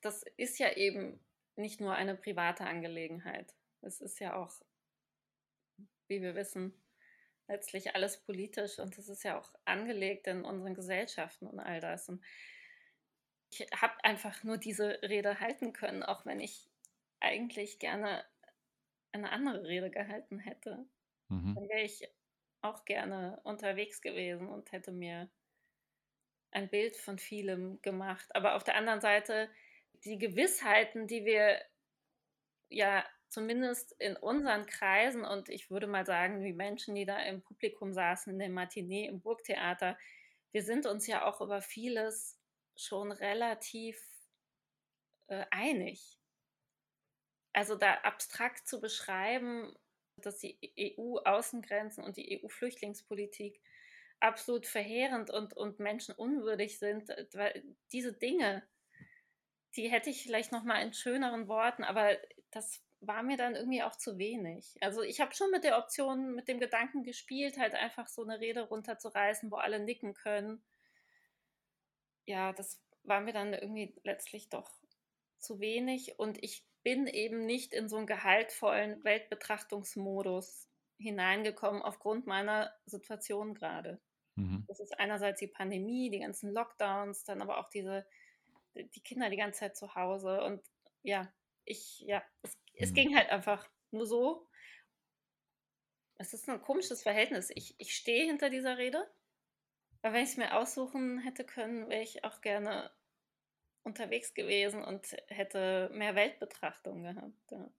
das 0.01 0.23
ist 0.37 0.59
ja 0.59 0.73
eben 0.77 1.21
nicht 1.57 1.81
nur 1.81 1.95
eine 1.95 2.17
private 2.17 2.65
Angelegenheit. 2.65 3.55
Es 3.83 4.01
ist 4.01 4.19
ja 4.19 4.35
auch, 4.35 4.53
wie 6.09 6.23
wir 6.23 6.35
wissen, 6.35 6.75
letztlich 7.51 7.95
alles 7.95 8.19
politisch 8.19 8.79
und 8.79 8.97
es 8.97 9.09
ist 9.09 9.25
ja 9.25 9.39
auch 9.39 9.53
angelegt 9.65 10.27
in 10.27 10.45
unseren 10.45 10.75
Gesellschaften 10.75 11.47
und 11.47 11.59
all 11.59 11.81
das. 11.81 12.09
Und 12.09 12.25
ich 13.51 13.67
habe 13.75 13.93
einfach 14.05 14.45
nur 14.45 14.57
diese 14.57 15.03
Rede 15.03 15.41
halten 15.41 15.73
können, 15.73 16.03
auch 16.03 16.25
wenn 16.25 16.41
ich 16.41 16.71
eigentlich 17.19 17.79
gerne 17.81 18.25
eine 19.13 19.33
andere 19.33 19.65
Rede 19.65 19.91
gehalten 19.91 20.39
hätte. 20.39 20.87
Mhm. 21.29 21.55
Dann 21.57 21.69
wäre 21.69 21.83
ich 21.83 22.09
auch 22.63 22.85
gerne 22.85 23.41
unterwegs 23.43 24.01
gewesen 24.01 24.49
und 24.49 24.71
hätte 24.71 24.93
mir 24.93 25.29
ein 26.53 26.69
Bild 26.69 26.97
von 26.97 27.19
vielem 27.19 27.83
gemacht. 27.83 28.29
Aber 28.35 28.55
auf 28.55 28.65
der 28.65 28.77
anderen 28.77 29.01
Seite 29.01 29.51
die 30.05 30.19
Gewissheiten, 30.19 31.09
die 31.09 31.25
wir 31.25 31.61
ja 32.69 33.05
zumindest 33.31 33.93
in 33.99 34.17
unseren 34.17 34.67
Kreisen 34.67 35.25
und 35.25 35.49
ich 35.49 35.71
würde 35.71 35.87
mal 35.87 36.05
sagen, 36.05 36.43
die 36.43 36.53
Menschen, 36.53 36.95
die 36.95 37.07
da 37.07 37.19
im 37.23 37.43
Publikum 37.43 37.93
saßen, 37.93 38.33
in 38.33 38.39
der 38.39 38.51
Matinee 38.51 39.07
im 39.07 39.21
Burgtheater, 39.21 39.99
wir 40.53 40.63
sind 40.63 40.87
uns 40.87 41.07
ja 41.07 41.25
auch 41.25 41.41
über 41.41 41.63
vieles 41.63 42.39
schon 42.77 43.13
relativ 43.13 44.01
äh, 45.29 45.45
einig. 45.51 46.19
Also 47.53 47.77
da 47.77 47.95
abstrakt 48.03 48.69
zu 48.69 48.81
beschreiben, 48.81 49.75
dass 50.17 50.39
die 50.39 50.59
EU-Außengrenzen 50.79 52.05
und 52.05 52.17
die 52.17 52.43
EU-Flüchtlingspolitik 52.43 53.61
absolut 54.21 54.67
verheerend 54.67 55.31
und, 55.31 55.57
und 55.57 55.79
menschenunwürdig 55.79 56.79
sind, 56.79 57.11
diese 57.91 58.13
Dinge 58.13 58.63
die 59.77 59.89
hätte 59.89 60.11
ich 60.11 60.23
vielleicht 60.23 60.53
noch 60.53 60.65
mal 60.65 60.83
in 60.83 60.93
schöneren 60.93 61.49
Worten, 61.49 61.85
aber 61.85 62.17
das 62.51 62.83
war 63.01 63.23
mir 63.23 63.37
dann 63.37 63.55
irgendwie 63.55 63.83
auch 63.83 63.97
zu 63.97 64.19
wenig. 64.19 64.77
Also 64.81 65.03
ich 65.03 65.21
habe 65.21 65.35
schon 65.35 65.51
mit 65.51 65.65
der 65.65 65.79
Option, 65.79 66.35
mit 66.35 66.49
dem 66.49 66.61
Gedanken 66.61 67.03
gespielt, 67.03 67.59
halt 67.59 67.75
einfach 67.75 68.09
so 68.09 68.23
eine 68.23 68.41
Rede 68.41 68.63
runterzureißen, 68.63 69.51
wo 69.51 69.57
alle 69.57 69.81
nicken 69.81 70.15
können. 70.15 70.63
Ja, 72.27 72.53
das 72.53 72.81
war 73.03 73.21
mir 73.21 73.33
dann 73.33 73.55
irgendwie 73.55 73.95
letztlich 74.05 74.51
doch 74.51 74.71
zu 75.39 75.61
wenig 75.61 76.19
und 76.19 76.43
ich 76.43 76.67
bin 76.83 77.07
eben 77.07 77.47
nicht 77.47 77.73
in 77.73 77.89
so 77.89 77.97
einen 77.97 78.07
gehaltvollen 78.07 79.03
Weltbetrachtungsmodus 79.03 80.69
hineingekommen 80.99 81.83
aufgrund 81.83 82.27
meiner 82.27 82.71
Situation 82.85 83.55
gerade. 83.55 84.01
Mhm. 84.37 84.65
Das 84.69 84.81
ist 84.81 84.99
einerseits 84.99 85.41
die 85.41 85.47
Pandemie, 85.47 86.11
die 86.11 86.21
ganzen 86.21 86.53
Lockdowns, 86.53 87.25
dann 87.25 87.41
aber 87.41 87.59
auch 87.59 87.71
diese 87.71 88.07
die 88.75 89.01
Kinder 89.01 89.31
die 89.31 89.37
ganze 89.37 89.61
Zeit 89.61 89.77
zu 89.77 89.95
Hause 89.95 90.43
und 90.43 90.63
ja, 91.03 91.33
ich, 91.71 92.01
ja, 92.01 92.23
es, 92.43 92.59
es 92.75 92.91
mhm. 92.91 92.95
ging 92.95 93.17
halt 93.17 93.31
einfach 93.31 93.69
nur 93.91 94.07
so. 94.07 94.49
Es 96.19 96.35
ist 96.35 96.49
ein 96.49 96.61
komisches 96.61 97.03
Verhältnis. 97.03 97.51
Ich, 97.55 97.75
ich 97.79 97.95
stehe 97.95 98.27
hinter 98.27 98.51
dieser 98.51 98.77
Rede, 98.77 99.11
aber 100.03 100.15
wenn 100.15 100.25
ich 100.25 100.31
es 100.31 100.37
mir 100.37 100.57
aussuchen 100.57 101.19
hätte 101.21 101.45
können, 101.45 101.89
wäre 101.89 102.03
ich 102.03 102.25
auch 102.25 102.41
gerne 102.41 102.91
unterwegs 103.83 104.35
gewesen 104.35 104.83
und 104.83 105.17
hätte 105.29 105.91
mehr 105.95 106.15
Weltbetrachtung 106.15 107.03
gehabt. 107.03 107.51
Ja. 107.51 107.71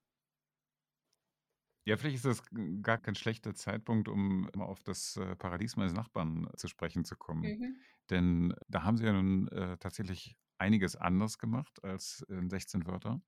Ja, 1.83 1.97
vielleicht 1.97 2.17
ist 2.17 2.25
das 2.25 2.43
gar 2.83 2.99
kein 2.99 3.15
schlechter 3.15 3.55
Zeitpunkt, 3.55 4.07
um 4.07 4.49
mal 4.55 4.65
auf 4.65 4.83
das 4.83 5.17
äh, 5.17 5.35
Paradies 5.35 5.75
meines 5.77 5.93
Nachbarn 5.93 6.47
zu 6.55 6.67
sprechen 6.67 7.05
zu 7.05 7.15
kommen. 7.15 7.41
Mhm. 7.41 7.75
Denn 8.11 8.53
da 8.67 8.83
haben 8.83 8.97
sie 8.97 9.05
ja 9.05 9.13
nun 9.13 9.47
äh, 9.47 9.77
tatsächlich 9.77 10.37
einiges 10.59 10.95
anders 10.95 11.39
gemacht 11.39 11.83
als 11.83 12.23
in 12.29 12.49
16 12.49 12.85
Wörter. 12.85 13.19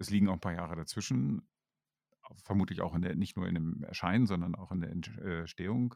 Es 0.00 0.10
liegen 0.10 0.28
auch 0.28 0.34
ein 0.34 0.40
paar 0.40 0.54
Jahre 0.54 0.76
dazwischen, 0.76 1.48
vermutlich 2.42 2.80
auch 2.80 2.94
in 2.94 3.02
der, 3.02 3.14
nicht 3.14 3.36
nur 3.36 3.46
in 3.46 3.54
dem 3.54 3.84
Erscheinen, 3.84 4.26
sondern 4.26 4.54
auch 4.54 4.72
in 4.72 4.80
der 4.80 4.90
Entstehung 4.90 5.94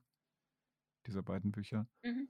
dieser 1.07 1.22
beiden 1.22 1.52
Bücher. 1.52 1.88
Mhm. 2.02 2.28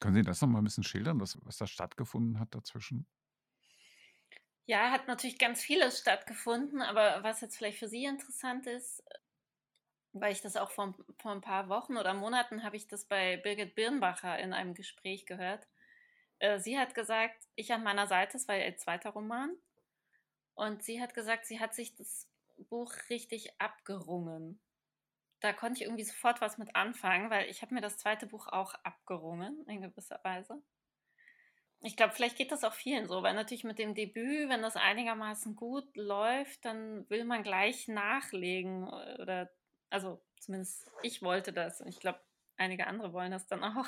Können 0.00 0.14
Sie 0.14 0.22
das 0.22 0.40
noch 0.40 0.48
mal 0.48 0.58
ein 0.58 0.64
bisschen 0.64 0.84
schildern, 0.84 1.20
was, 1.20 1.38
was 1.44 1.56
da 1.56 1.66
stattgefunden 1.66 2.38
hat 2.38 2.54
dazwischen? 2.54 3.06
Ja, 4.66 4.90
hat 4.90 5.08
natürlich 5.08 5.38
ganz 5.38 5.62
vieles 5.62 5.98
stattgefunden, 5.98 6.82
aber 6.82 7.22
was 7.22 7.40
jetzt 7.40 7.56
vielleicht 7.56 7.78
für 7.78 7.88
Sie 7.88 8.04
interessant 8.04 8.66
ist, 8.66 9.02
weil 10.12 10.32
ich 10.32 10.42
das 10.42 10.56
auch 10.56 10.70
vor, 10.70 10.94
vor 11.18 11.32
ein 11.32 11.40
paar 11.40 11.68
Wochen 11.68 11.96
oder 11.96 12.14
Monaten 12.14 12.62
habe 12.62 12.76
ich 12.76 12.86
das 12.86 13.06
bei 13.06 13.38
Birgit 13.38 13.74
Birnbacher 13.74 14.38
in 14.38 14.52
einem 14.52 14.74
Gespräch 14.74 15.26
gehört. 15.26 15.66
Äh, 16.38 16.58
sie 16.60 16.78
hat 16.78 16.94
gesagt, 16.94 17.46
ich 17.54 17.72
an 17.72 17.82
meiner 17.82 18.06
Seite, 18.06 18.36
es 18.36 18.46
war 18.46 18.58
ihr 18.58 18.76
zweiter 18.76 19.10
Roman, 19.10 19.56
und 20.58 20.82
sie 20.82 21.00
hat 21.00 21.14
gesagt, 21.14 21.46
sie 21.46 21.60
hat 21.60 21.72
sich 21.72 21.94
das 21.94 22.28
Buch 22.68 22.92
richtig 23.10 23.60
abgerungen. 23.60 24.60
da 25.40 25.52
konnte 25.52 25.78
ich 25.78 25.84
irgendwie 25.84 26.04
sofort 26.04 26.40
was 26.40 26.58
mit 26.58 26.74
anfangen, 26.74 27.30
weil 27.30 27.48
ich 27.48 27.62
habe 27.62 27.72
mir 27.74 27.80
das 27.80 27.96
zweite 27.96 28.26
Buch 28.26 28.48
auch 28.48 28.74
abgerungen, 28.82 29.64
in 29.68 29.82
gewisser 29.82 30.18
Weise. 30.24 30.60
Ich 31.80 31.96
glaube, 31.96 32.12
vielleicht 32.12 32.36
geht 32.36 32.50
das 32.50 32.64
auch 32.64 32.72
vielen 32.74 33.06
so, 33.06 33.22
weil 33.22 33.34
natürlich 33.34 33.62
mit 33.62 33.78
dem 33.78 33.94
Debüt, 33.94 34.48
wenn 34.48 34.62
das 34.62 34.74
einigermaßen 34.74 35.54
gut 35.54 35.96
läuft, 35.96 36.64
dann 36.64 37.08
will 37.08 37.24
man 37.24 37.44
gleich 37.44 37.86
nachlegen 37.86 38.88
oder, 38.88 39.48
also 39.90 40.20
zumindest 40.40 40.90
ich 41.04 41.22
wollte 41.22 41.52
das 41.52 41.80
und 41.80 41.86
ich 41.86 42.00
glaube, 42.00 42.20
einige 42.56 42.88
andere 42.88 43.12
wollen 43.12 43.30
das 43.30 43.46
dann 43.46 43.62
auch. 43.62 43.86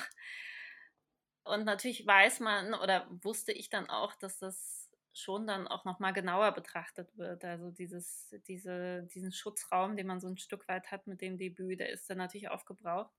Und 1.43 1.65
natürlich 1.65 2.07
weiß 2.07 2.39
man 2.39 2.73
oder 2.75 3.07
wusste 3.09 3.51
ich 3.51 3.69
dann 3.69 3.89
auch, 3.89 4.15
dass 4.15 4.39
das 4.39 4.80
schon 5.13 5.47
dann 5.47 5.67
auch 5.67 5.85
nochmal 5.85 6.13
genauer 6.13 6.51
betrachtet 6.51 7.17
wird. 7.17 7.43
Also 7.43 7.71
dieses, 7.71 8.33
diese, 8.47 9.03
diesen 9.13 9.31
Schutzraum, 9.31 9.95
den 9.95 10.07
man 10.07 10.19
so 10.19 10.27
ein 10.27 10.37
Stück 10.37 10.67
weit 10.67 10.91
hat 10.91 11.07
mit 11.07 11.21
dem 11.21 11.37
Debüt, 11.37 11.79
der 11.79 11.89
ist 11.89 12.09
dann 12.09 12.17
natürlich 12.17 12.49
aufgebraucht. 12.49 13.11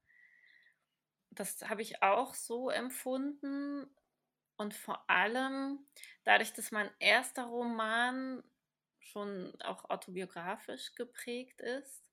Das 1.31 1.63
habe 1.69 1.83
ich 1.83 2.03
auch 2.03 2.35
so 2.35 2.71
empfunden. 2.71 3.87
Und 4.57 4.75
vor 4.75 5.09
allem 5.11 5.81
dadurch, 6.25 6.53
dass 6.53 6.71
mein 6.71 6.91
erster 6.99 7.45
Roman 7.45 8.43
schon 9.01 9.53
auch 9.63 9.89
autobiografisch 9.91 10.95
geprägt 10.95 11.61
ist, 11.61 12.05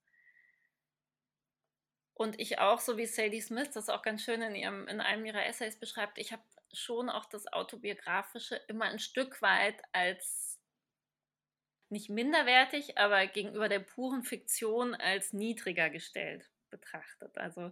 und 2.19 2.37
ich 2.37 2.59
auch, 2.59 2.81
so 2.81 2.97
wie 2.97 3.05
Sadie 3.05 3.39
Smith 3.39 3.71
das 3.71 3.87
auch 3.87 4.01
ganz 4.01 4.23
schön 4.23 4.41
in, 4.41 4.53
ihrem, 4.53 4.89
in 4.89 4.99
einem 4.99 5.23
ihrer 5.23 5.45
Essays 5.45 5.79
beschreibt, 5.79 6.17
ich 6.17 6.33
habe 6.33 6.43
schon 6.73 7.09
auch 7.09 7.25
das 7.25 7.51
Autobiografische 7.51 8.55
immer 8.67 8.85
ein 8.85 8.99
Stück 8.99 9.41
weit 9.41 9.81
als 9.91 10.59
nicht 11.89 12.09
minderwertig, 12.09 12.97
aber 12.97 13.25
gegenüber 13.27 13.67
der 13.67 13.79
puren 13.79 14.23
Fiktion 14.23 14.93
als 14.93 15.33
niedriger 15.33 15.89
gestellt 15.89 16.49
betrachtet. 16.69 17.37
Also 17.37 17.71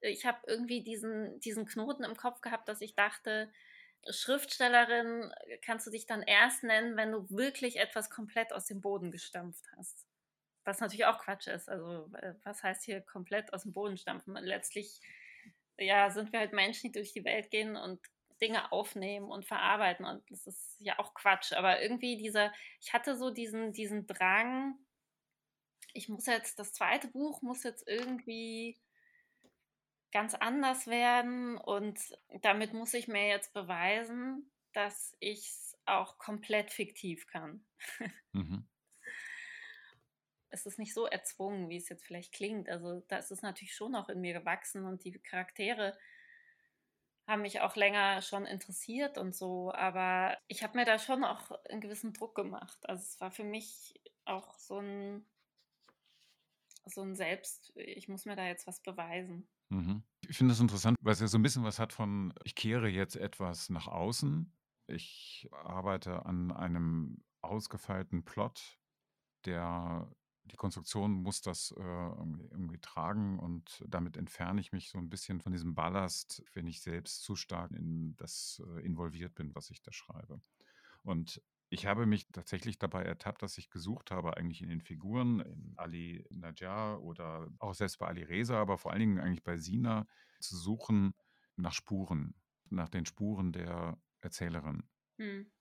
ich 0.00 0.24
habe 0.24 0.38
irgendwie 0.46 0.82
diesen, 0.82 1.40
diesen 1.40 1.66
Knoten 1.66 2.04
im 2.04 2.16
Kopf 2.16 2.40
gehabt, 2.40 2.68
dass 2.68 2.80
ich 2.80 2.94
dachte, 2.94 3.52
Schriftstellerin 4.08 5.30
kannst 5.62 5.86
du 5.86 5.90
dich 5.90 6.06
dann 6.06 6.22
erst 6.22 6.62
nennen, 6.62 6.96
wenn 6.96 7.12
du 7.12 7.28
wirklich 7.28 7.76
etwas 7.76 8.08
komplett 8.08 8.52
aus 8.52 8.64
dem 8.66 8.80
Boden 8.80 9.10
gestampft 9.10 9.66
hast. 9.76 10.06
Was 10.64 10.80
natürlich 10.80 11.06
auch 11.06 11.18
Quatsch 11.18 11.48
ist. 11.48 11.68
Also, 11.68 12.10
äh, 12.16 12.34
was 12.44 12.62
heißt 12.62 12.84
hier 12.84 13.00
komplett 13.00 13.52
aus 13.52 13.64
dem 13.64 13.72
Boden 13.72 13.98
stampfen? 13.98 14.34
Letztlich, 14.36 15.00
ja, 15.78 16.10
sind 16.10 16.32
wir 16.32 16.40
halt 16.40 16.52
Menschen, 16.52 16.92
die 16.92 16.98
durch 16.98 17.12
die 17.12 17.24
Welt 17.24 17.50
gehen 17.50 17.76
und 17.76 18.00
Dinge 18.40 18.72
aufnehmen 18.72 19.30
und 19.30 19.46
verarbeiten. 19.46 20.04
Und 20.04 20.28
das 20.30 20.46
ist 20.46 20.76
ja 20.78 20.98
auch 20.98 21.14
Quatsch. 21.14 21.52
Aber 21.52 21.82
irgendwie 21.82 22.16
dieser, 22.16 22.52
ich 22.80 22.92
hatte 22.92 23.16
so 23.16 23.30
diesen, 23.30 23.72
diesen 23.72 24.06
Drang, 24.06 24.78
ich 25.92 26.08
muss 26.08 26.26
jetzt, 26.26 26.58
das 26.58 26.72
zweite 26.72 27.08
Buch 27.08 27.42
muss 27.42 27.62
jetzt 27.62 27.86
irgendwie 27.86 28.78
ganz 30.12 30.34
anders 30.34 30.86
werden 30.86 31.56
und 31.56 32.00
damit 32.42 32.72
muss 32.72 32.94
ich 32.94 33.06
mir 33.06 33.28
jetzt 33.28 33.52
beweisen, 33.52 34.50
dass 34.72 35.16
ich 35.20 35.40
es 35.40 35.78
auch 35.86 36.18
komplett 36.18 36.70
fiktiv 36.70 37.26
kann. 37.26 37.64
Mhm 38.32 38.68
es 40.50 40.66
ist 40.66 40.78
nicht 40.78 40.92
so 40.92 41.06
erzwungen, 41.06 41.68
wie 41.68 41.76
es 41.76 41.88
jetzt 41.88 42.04
vielleicht 42.04 42.32
klingt. 42.32 42.68
Also 42.68 43.02
da 43.08 43.18
ist 43.18 43.30
es 43.30 43.42
natürlich 43.42 43.74
schon 43.74 43.92
noch 43.92 44.08
in 44.08 44.20
mir 44.20 44.34
gewachsen 44.34 44.84
und 44.84 45.04
die 45.04 45.12
Charaktere 45.12 45.96
haben 47.30 47.42
mich 47.42 47.60
auch 47.60 47.76
länger 47.76 48.20
schon 48.22 48.44
interessiert 48.44 49.16
und 49.16 49.34
so, 49.34 49.72
aber 49.72 50.36
ich 50.48 50.62
habe 50.62 50.76
mir 50.76 50.84
da 50.84 50.98
schon 50.98 51.24
auch 51.24 51.50
einen 51.70 51.80
gewissen 51.80 52.12
Druck 52.12 52.34
gemacht. 52.34 52.78
Also 52.88 53.02
es 53.02 53.20
war 53.20 53.30
für 53.30 53.44
mich 53.44 54.00
auch 54.24 54.58
so 54.58 54.80
ein, 54.80 55.24
so 56.84 57.02
ein 57.02 57.14
Selbst, 57.14 57.72
ich 57.76 58.08
muss 58.08 58.24
mir 58.24 58.36
da 58.36 58.46
jetzt 58.46 58.66
was 58.66 58.82
beweisen. 58.82 59.48
Mhm. 59.68 60.02
Ich 60.28 60.36
finde 60.36 60.52
das 60.52 60.60
interessant, 60.60 60.98
weil 61.00 61.12
es 61.12 61.20
ja 61.20 61.28
so 61.28 61.38
ein 61.38 61.42
bisschen 61.42 61.64
was 61.64 61.78
hat 61.78 61.92
von, 61.92 62.34
ich 62.44 62.54
kehre 62.54 62.88
jetzt 62.88 63.16
etwas 63.16 63.70
nach 63.70 63.86
außen. 63.86 64.52
Ich 64.88 65.48
arbeite 65.52 66.26
an 66.26 66.50
einem 66.50 67.22
ausgefeilten 67.42 68.24
Plot, 68.24 68.78
der 69.44 70.10
die 70.50 70.56
Konstruktion 70.56 71.12
muss 71.12 71.40
das 71.40 71.72
äh, 71.76 71.82
irgendwie, 71.82 72.46
irgendwie, 72.50 72.78
tragen 72.78 73.38
und 73.38 73.84
damit 73.86 74.16
entferne 74.16 74.60
ich 74.60 74.72
mich 74.72 74.90
so 74.90 74.98
ein 74.98 75.08
bisschen 75.08 75.40
von 75.40 75.52
diesem 75.52 75.74
Ballast, 75.74 76.42
wenn 76.52 76.66
ich 76.66 76.80
selbst 76.80 77.22
zu 77.22 77.36
stark 77.36 77.70
in 77.72 78.16
das 78.16 78.62
äh, 78.66 78.80
involviert 78.80 79.34
bin, 79.34 79.54
was 79.54 79.70
ich 79.70 79.82
da 79.82 79.92
schreibe. 79.92 80.40
Und 81.02 81.42
ich 81.68 81.86
habe 81.86 82.04
mich 82.04 82.26
tatsächlich 82.32 82.78
dabei 82.78 83.04
ertappt, 83.04 83.42
dass 83.42 83.56
ich 83.56 83.70
gesucht 83.70 84.10
habe, 84.10 84.36
eigentlich 84.36 84.60
in 84.60 84.68
den 84.68 84.80
Figuren, 84.80 85.40
in 85.40 85.74
Ali 85.76 86.26
Najjar 86.30 87.00
oder 87.00 87.48
auch 87.60 87.74
selbst 87.74 87.98
bei 87.98 88.08
Ali 88.08 88.24
Reza, 88.24 88.60
aber 88.60 88.76
vor 88.76 88.90
allen 88.90 89.00
Dingen 89.00 89.20
eigentlich 89.20 89.44
bei 89.44 89.56
Sina, 89.56 90.06
zu 90.40 90.56
suchen 90.56 91.14
nach 91.56 91.72
Spuren, 91.72 92.34
nach 92.70 92.88
den 92.88 93.06
Spuren 93.06 93.52
der 93.52 94.00
Erzählerin. 94.20 94.88
Hm. 95.18 95.52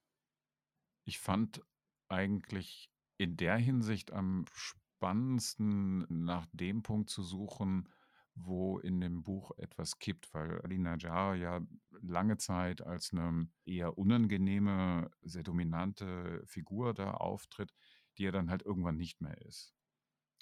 Ich 1.06 1.20
fand 1.20 1.62
eigentlich 2.08 2.92
in 3.20 3.36
der 3.36 3.58
Hinsicht 3.58 4.14
am 4.14 4.46
spannendsten 4.54 6.06
nach 6.10 6.48
dem 6.54 6.84
Punkt 6.84 7.10
zu 7.10 7.22
suchen, 7.22 7.90
wo 8.34 8.80
in 8.80 9.02
dem 9.02 9.24
Buch 9.24 9.52
etwas 9.58 10.00
kippt, 10.00 10.34
weil 10.34 10.62
Ali 10.62 10.78
Najjar 10.78 11.36
ja 11.36 11.60
lange 12.02 12.38
Zeit 12.38 12.82
als 12.82 13.12
eine 13.12 13.50
eher 13.66 13.98
unangenehme, 13.98 15.12
sehr 15.22 15.44
dominante 15.44 16.42
Figur 16.46 16.94
da 16.94 17.12
auftritt, 17.12 17.74
die 18.18 18.26
er 18.26 18.32
dann 18.32 18.50
halt 18.50 18.64
irgendwann 18.64 18.96
nicht 18.96 19.20
mehr 19.20 19.38
ist. 19.42 19.76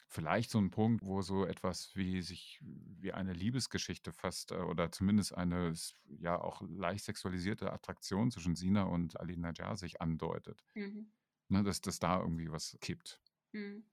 Vielleicht 0.08 0.52
so 0.52 0.60
ein 0.60 0.70
Punkt, 0.70 1.04
wo 1.04 1.24
so 1.24 1.46
etwas 1.46 1.96
wie 1.96 2.22
sich 2.22 2.60
wie 2.62 3.12
eine 3.12 3.34
Liebesgeschichte 3.34 4.14
fast 4.14 4.52
äh, 4.52 4.58
oder 4.58 4.92
zumindest 4.92 5.36
eine 5.36 5.74
ja 6.06 6.40
auch 6.40 6.62
leicht 6.62 7.06
sexualisierte 7.06 7.74
Attraktion 7.74 8.30
zwischen 8.30 8.56
Sina 8.56 8.84
und 8.84 9.20
Ali 9.20 9.36
Najjar 9.36 9.76
sich 9.78 10.00
andeutet. 10.00 10.64
Mhm 10.76 11.12
ne, 11.50 11.64
dass, 11.64 11.82
dass 11.82 12.00
da 12.00 12.20
irgendwie 12.20 12.52
was 12.52 12.78
kippt. 12.82 13.22
Mhm. 13.54 13.86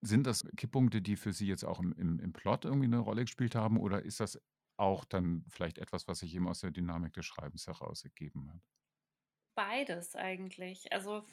Sind 0.00 0.26
das 0.26 0.44
Kipppunkte, 0.56 1.00
die 1.00 1.16
für 1.16 1.32
Sie 1.32 1.46
jetzt 1.46 1.64
auch 1.64 1.78
im, 1.80 1.92
im, 1.92 2.18
im 2.18 2.32
Plot 2.32 2.64
irgendwie 2.64 2.86
eine 2.86 2.98
Rolle 2.98 3.22
gespielt 3.22 3.54
haben 3.54 3.78
oder 3.78 4.02
ist 4.02 4.20
das 4.20 4.40
auch 4.76 5.04
dann 5.04 5.44
vielleicht 5.48 5.78
etwas, 5.78 6.08
was 6.08 6.20
sich 6.20 6.34
eben 6.34 6.48
aus 6.48 6.60
der 6.60 6.70
Dynamik 6.70 7.12
des 7.12 7.26
Schreibens 7.26 7.66
heraus 7.66 8.02
ergeben 8.04 8.52
hat? 8.52 8.62
Beides 9.54 10.16
eigentlich. 10.16 10.92
Also 10.92 11.24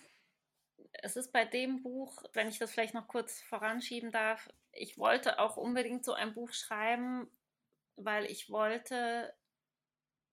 es 0.93 1.15
ist 1.15 1.32
bei 1.32 1.45
dem 1.45 1.82
Buch, 1.82 2.24
wenn 2.34 2.47
ich 2.47 2.59
das 2.59 2.72
vielleicht 2.72 2.93
noch 2.93 3.07
kurz 3.07 3.41
voranschieben 3.41 4.11
darf, 4.11 4.49
ich 4.72 4.97
wollte 4.97 5.39
auch 5.39 5.57
unbedingt 5.57 6.05
so 6.05 6.13
ein 6.13 6.34
Buch 6.34 6.51
schreiben, 6.53 7.30
weil 7.95 8.26
ich 8.26 8.49
wollte, 8.49 9.34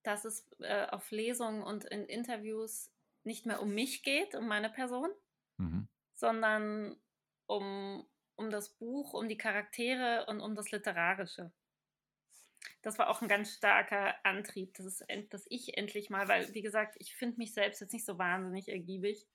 dass 0.03 0.25
es 0.25 0.49
äh, 0.61 0.87
auf 0.87 1.11
Lesungen 1.11 1.63
und 1.63 1.85
in 1.85 2.05
Interviews 2.07 2.93
nicht 3.25 3.47
mehr 3.47 3.61
um 3.61 3.75
mich 3.75 4.03
geht, 4.03 4.35
um 4.35 4.47
meine 4.47 4.71
Person, 4.71 5.11
mhm. 5.59 5.89
sondern 6.15 6.97
um, 7.47 8.07
um 8.37 8.51
das 8.51 8.71
Buch, 8.71 9.15
um 9.15 9.29
die 9.29 9.39
Charaktere 9.39 10.27
und 10.29 10.41
um 10.41 10.55
das 10.55 10.71
Literarische. 10.71 11.53
Das 12.83 12.99
war 12.99 13.09
auch 13.09 13.23
ein 13.23 13.29
ganz 13.29 13.55
starker 13.55 14.15
Antrieb, 14.25 14.75
dass, 14.75 14.87
es, 14.87 15.05
dass 15.31 15.47
ich 15.49 15.77
endlich 15.77 16.11
mal, 16.11 16.29
weil, 16.29 16.53
wie 16.55 16.63
gesagt, 16.63 16.97
ich 16.99 17.15
finde 17.15 17.39
mich 17.39 17.53
selbst 17.53 17.81
jetzt 17.81 17.93
nicht 17.93 18.05
so 18.05 18.19
wahnsinnig 18.19 18.69
ergiebig. 18.69 19.27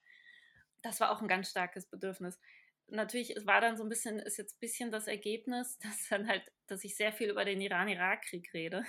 Das 0.82 1.00
war 1.00 1.12
auch 1.12 1.22
ein 1.22 1.28
ganz 1.28 1.50
starkes 1.50 1.86
Bedürfnis. 1.86 2.40
Natürlich, 2.88 3.36
es 3.36 3.46
war 3.46 3.62
dann 3.62 3.78
so 3.78 3.84
ein 3.84 3.90
bisschen, 3.90 4.20
ist 4.20 4.38
jetzt 4.38 4.56
ein 4.56 4.60
bisschen 4.60 4.92
das 4.92 5.08
Ergebnis, 5.08 5.78
dass 5.84 6.10
dann 6.10 6.28
halt, 6.28 6.52
dass 6.68 6.84
ich 6.84 6.96
sehr 6.96 7.14
viel 7.14 7.30
über 7.30 7.46
den 7.46 7.62
Iran-Irak-Krieg 7.62 8.54
rede. 8.54 8.84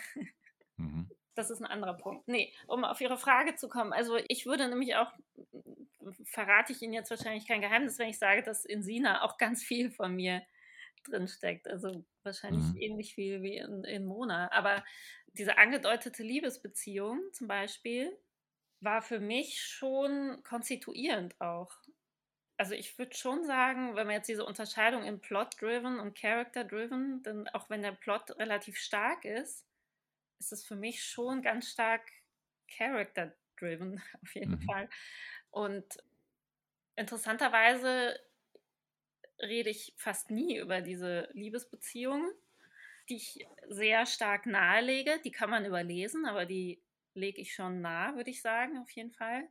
Mhm. 0.76 1.10
Das 1.34 1.50
ist 1.50 1.60
ein 1.60 1.66
anderer 1.66 1.94
Punkt. 1.94 2.28
Nee, 2.28 2.52
um 2.66 2.84
auf 2.84 3.00
Ihre 3.00 3.16
Frage 3.16 3.54
zu 3.54 3.68
kommen. 3.68 3.92
Also 3.92 4.18
ich 4.28 4.44
würde 4.44 4.68
nämlich 4.68 4.96
auch, 4.96 5.12
verrate 6.24 6.72
ich 6.72 6.82
Ihnen 6.82 6.92
jetzt 6.92 7.10
wahrscheinlich 7.10 7.46
kein 7.46 7.60
Geheimnis, 7.60 7.98
wenn 7.98 8.08
ich 8.08 8.18
sage, 8.18 8.42
dass 8.42 8.64
in 8.64 8.82
Sina 8.82 9.22
auch 9.22 9.38
ganz 9.38 9.62
viel 9.62 9.90
von 9.90 10.14
mir 10.14 10.42
drinsteckt. 11.04 11.68
Also 11.68 12.04
wahrscheinlich 12.22 12.64
mhm. 12.64 12.76
ähnlich 12.76 13.14
viel 13.14 13.42
wie 13.42 13.56
in, 13.56 13.84
in 13.84 14.04
Mona. 14.04 14.50
Aber 14.52 14.84
diese 15.34 15.58
angedeutete 15.58 16.22
Liebesbeziehung 16.22 17.20
zum 17.32 17.48
Beispiel 17.48 18.16
war 18.80 19.02
für 19.02 19.20
mich 19.20 19.60
schon 19.60 20.42
konstituierend 20.42 21.40
auch. 21.40 21.70
Also 22.58 22.74
ich 22.74 22.96
würde 22.98 23.16
schon 23.16 23.44
sagen, 23.44 23.96
wenn 23.96 24.06
man 24.06 24.16
jetzt 24.16 24.28
diese 24.28 24.44
Unterscheidung 24.44 25.04
in 25.04 25.20
Plot-driven 25.20 25.98
und 25.98 26.16
Character-driven, 26.16 27.22
dann 27.22 27.48
auch 27.48 27.70
wenn 27.70 27.82
der 27.82 27.92
Plot 27.92 28.38
relativ 28.38 28.76
stark 28.76 29.24
ist, 29.24 29.66
ist 30.38 30.52
es 30.52 30.64
für 30.64 30.76
mich 30.76 31.02
schon 31.04 31.42
ganz 31.42 31.70
stark 31.70 32.02
character-driven, 32.68 34.02
auf 34.22 34.34
jeden 34.34 34.52
mhm. 34.52 34.62
Fall. 34.62 34.88
Und 35.52 35.86
interessanterweise 36.96 38.18
rede 39.40 39.70
ich 39.70 39.94
fast 39.96 40.30
nie 40.30 40.58
über 40.58 40.80
diese 40.80 41.28
Liebesbeziehungen, 41.32 42.28
die 43.08 43.16
ich 43.16 43.46
sehr 43.68 44.06
stark 44.06 44.46
nahelege. 44.46 45.20
Die 45.24 45.30
kann 45.30 45.50
man 45.50 45.64
überlesen, 45.64 46.26
aber 46.26 46.44
die 46.44 46.82
lege 47.14 47.40
ich 47.40 47.54
schon 47.54 47.80
nah, 47.80 48.16
würde 48.16 48.30
ich 48.30 48.42
sagen, 48.42 48.78
auf 48.78 48.90
jeden 48.90 49.12
Fall. 49.12 49.48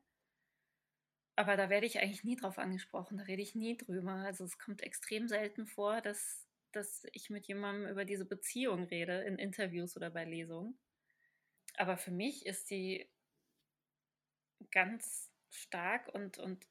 Aber 1.38 1.56
da 1.56 1.70
werde 1.70 1.86
ich 1.86 2.00
eigentlich 2.00 2.26
nie 2.26 2.36
drauf 2.36 2.58
angesprochen, 2.58 3.18
da 3.18 3.24
rede 3.24 3.42
ich 3.42 3.56
nie 3.56 3.78
drüber. 3.78 4.12
Also 4.12 4.44
es 4.44 4.60
kommt 4.60 4.82
extrem 4.82 5.30
selten 5.30 5.66
vor, 5.66 6.02
dass 6.02 6.52
dass 6.72 7.06
ich 7.12 7.30
mit 7.30 7.48
jemandem 7.48 7.90
über 7.90 8.06
diese 8.06 8.26
Beziehung 8.26 8.84
rede, 8.86 9.22
in 9.24 9.38
Interviews 9.38 9.96
oder 9.98 10.10
bei 10.10 10.26
Lesungen. 10.26 10.78
Aber 11.78 11.98
für 11.98 12.12
mich 12.12 12.46
ist 12.46 12.70
die 12.70 13.10
ganz 14.72 15.31
stark 15.52 16.08
und, 16.14 16.38
und 16.38 16.66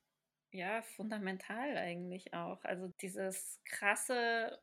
ja, 0.52 0.82
fundamental 0.82 1.76
eigentlich 1.76 2.34
auch. 2.34 2.64
Also 2.64 2.88
dieses 3.00 3.60
krasse, 3.64 4.60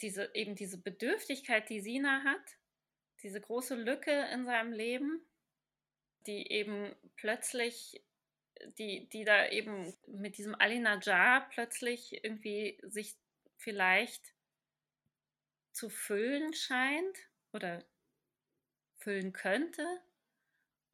diese, 0.00 0.30
eben 0.34 0.54
diese 0.54 0.78
Bedürftigkeit, 0.78 1.68
die 1.68 1.80
Sina 1.80 2.24
hat, 2.24 2.56
diese 3.22 3.40
große 3.40 3.74
Lücke 3.74 4.28
in 4.32 4.46
seinem 4.46 4.72
Leben, 4.72 5.20
die 6.26 6.50
eben 6.50 6.94
plötzlich, 7.16 8.02
die, 8.78 9.08
die 9.08 9.24
da 9.24 9.48
eben 9.48 9.94
mit 10.06 10.38
diesem 10.38 10.54
Ali 10.54 10.78
Najjar 10.78 11.48
plötzlich 11.50 12.24
irgendwie 12.24 12.78
sich 12.82 13.16
vielleicht 13.56 14.34
zu 15.72 15.90
füllen 15.90 16.54
scheint 16.54 17.18
oder 17.52 17.84
füllen 18.96 19.32
könnte 19.32 19.84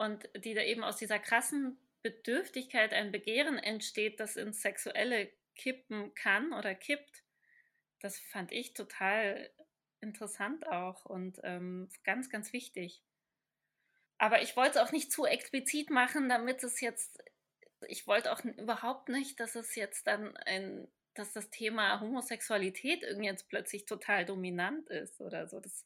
und 0.02 0.28
die 0.44 0.54
da 0.54 0.62
eben 0.62 0.82
aus 0.82 0.96
dieser 0.96 1.18
krassen 1.18 1.78
Bedürftigkeit 2.02 2.92
ein 2.92 3.12
Begehren 3.12 3.58
entsteht, 3.58 4.18
das 4.18 4.36
ins 4.36 4.60
Sexuelle 4.60 5.30
kippen 5.54 6.14
kann 6.14 6.52
oder 6.52 6.74
kippt, 6.74 7.22
das 8.00 8.18
fand 8.18 8.50
ich 8.50 8.74
total 8.74 9.50
interessant 10.00 10.66
auch 10.66 11.04
und 11.04 11.40
ähm, 11.44 11.88
ganz, 12.02 12.28
ganz 12.28 12.52
wichtig. 12.52 13.02
Aber 14.18 14.42
ich 14.42 14.56
wollte 14.56 14.78
es 14.78 14.84
auch 14.84 14.92
nicht 14.92 15.12
zu 15.12 15.24
explizit 15.24 15.90
machen, 15.90 16.28
damit 16.28 16.64
es 16.64 16.80
jetzt, 16.80 17.22
ich 17.86 18.06
wollte 18.06 18.32
auch 18.32 18.44
überhaupt 18.44 19.08
nicht, 19.08 19.38
dass 19.38 19.54
es 19.54 19.74
jetzt 19.76 20.06
dann 20.06 20.36
ein, 20.38 20.88
dass 21.14 21.32
das 21.32 21.50
Thema 21.50 22.00
Homosexualität 22.00 23.02
irgendwie 23.02 23.26
jetzt 23.26 23.48
plötzlich 23.48 23.84
total 23.84 24.24
dominant 24.24 24.88
ist 24.90 25.20
oder 25.20 25.46
so. 25.46 25.60
Das, 25.60 25.84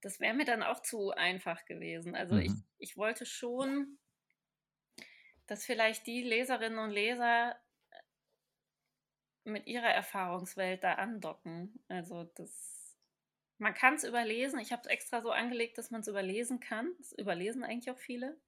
das 0.00 0.20
wäre 0.20 0.34
mir 0.34 0.44
dann 0.44 0.62
auch 0.62 0.80
zu 0.80 1.10
einfach 1.10 1.64
gewesen. 1.64 2.14
Also 2.14 2.34
mhm. 2.34 2.40
ich, 2.40 2.52
ich 2.78 2.96
wollte 2.96 3.26
schon, 3.26 3.98
dass 5.46 5.64
vielleicht 5.64 6.06
die 6.06 6.22
Leserinnen 6.22 6.78
und 6.78 6.90
Leser 6.90 7.56
mit 9.44 9.66
ihrer 9.66 9.88
Erfahrungswelt 9.90 10.84
da 10.84 10.94
andocken. 10.94 11.82
Also 11.88 12.24
das, 12.24 12.98
man 13.58 13.74
kann 13.74 13.94
es 13.94 14.04
überlesen. 14.04 14.58
Ich 14.60 14.72
habe 14.72 14.82
es 14.82 14.88
extra 14.88 15.22
so 15.22 15.30
angelegt, 15.30 15.78
dass 15.78 15.90
man 15.90 16.02
es 16.02 16.08
überlesen 16.08 16.60
kann. 16.60 16.94
Das 16.98 17.12
überlesen 17.12 17.64
eigentlich 17.64 17.90
auch 17.90 17.98
viele. 17.98 18.38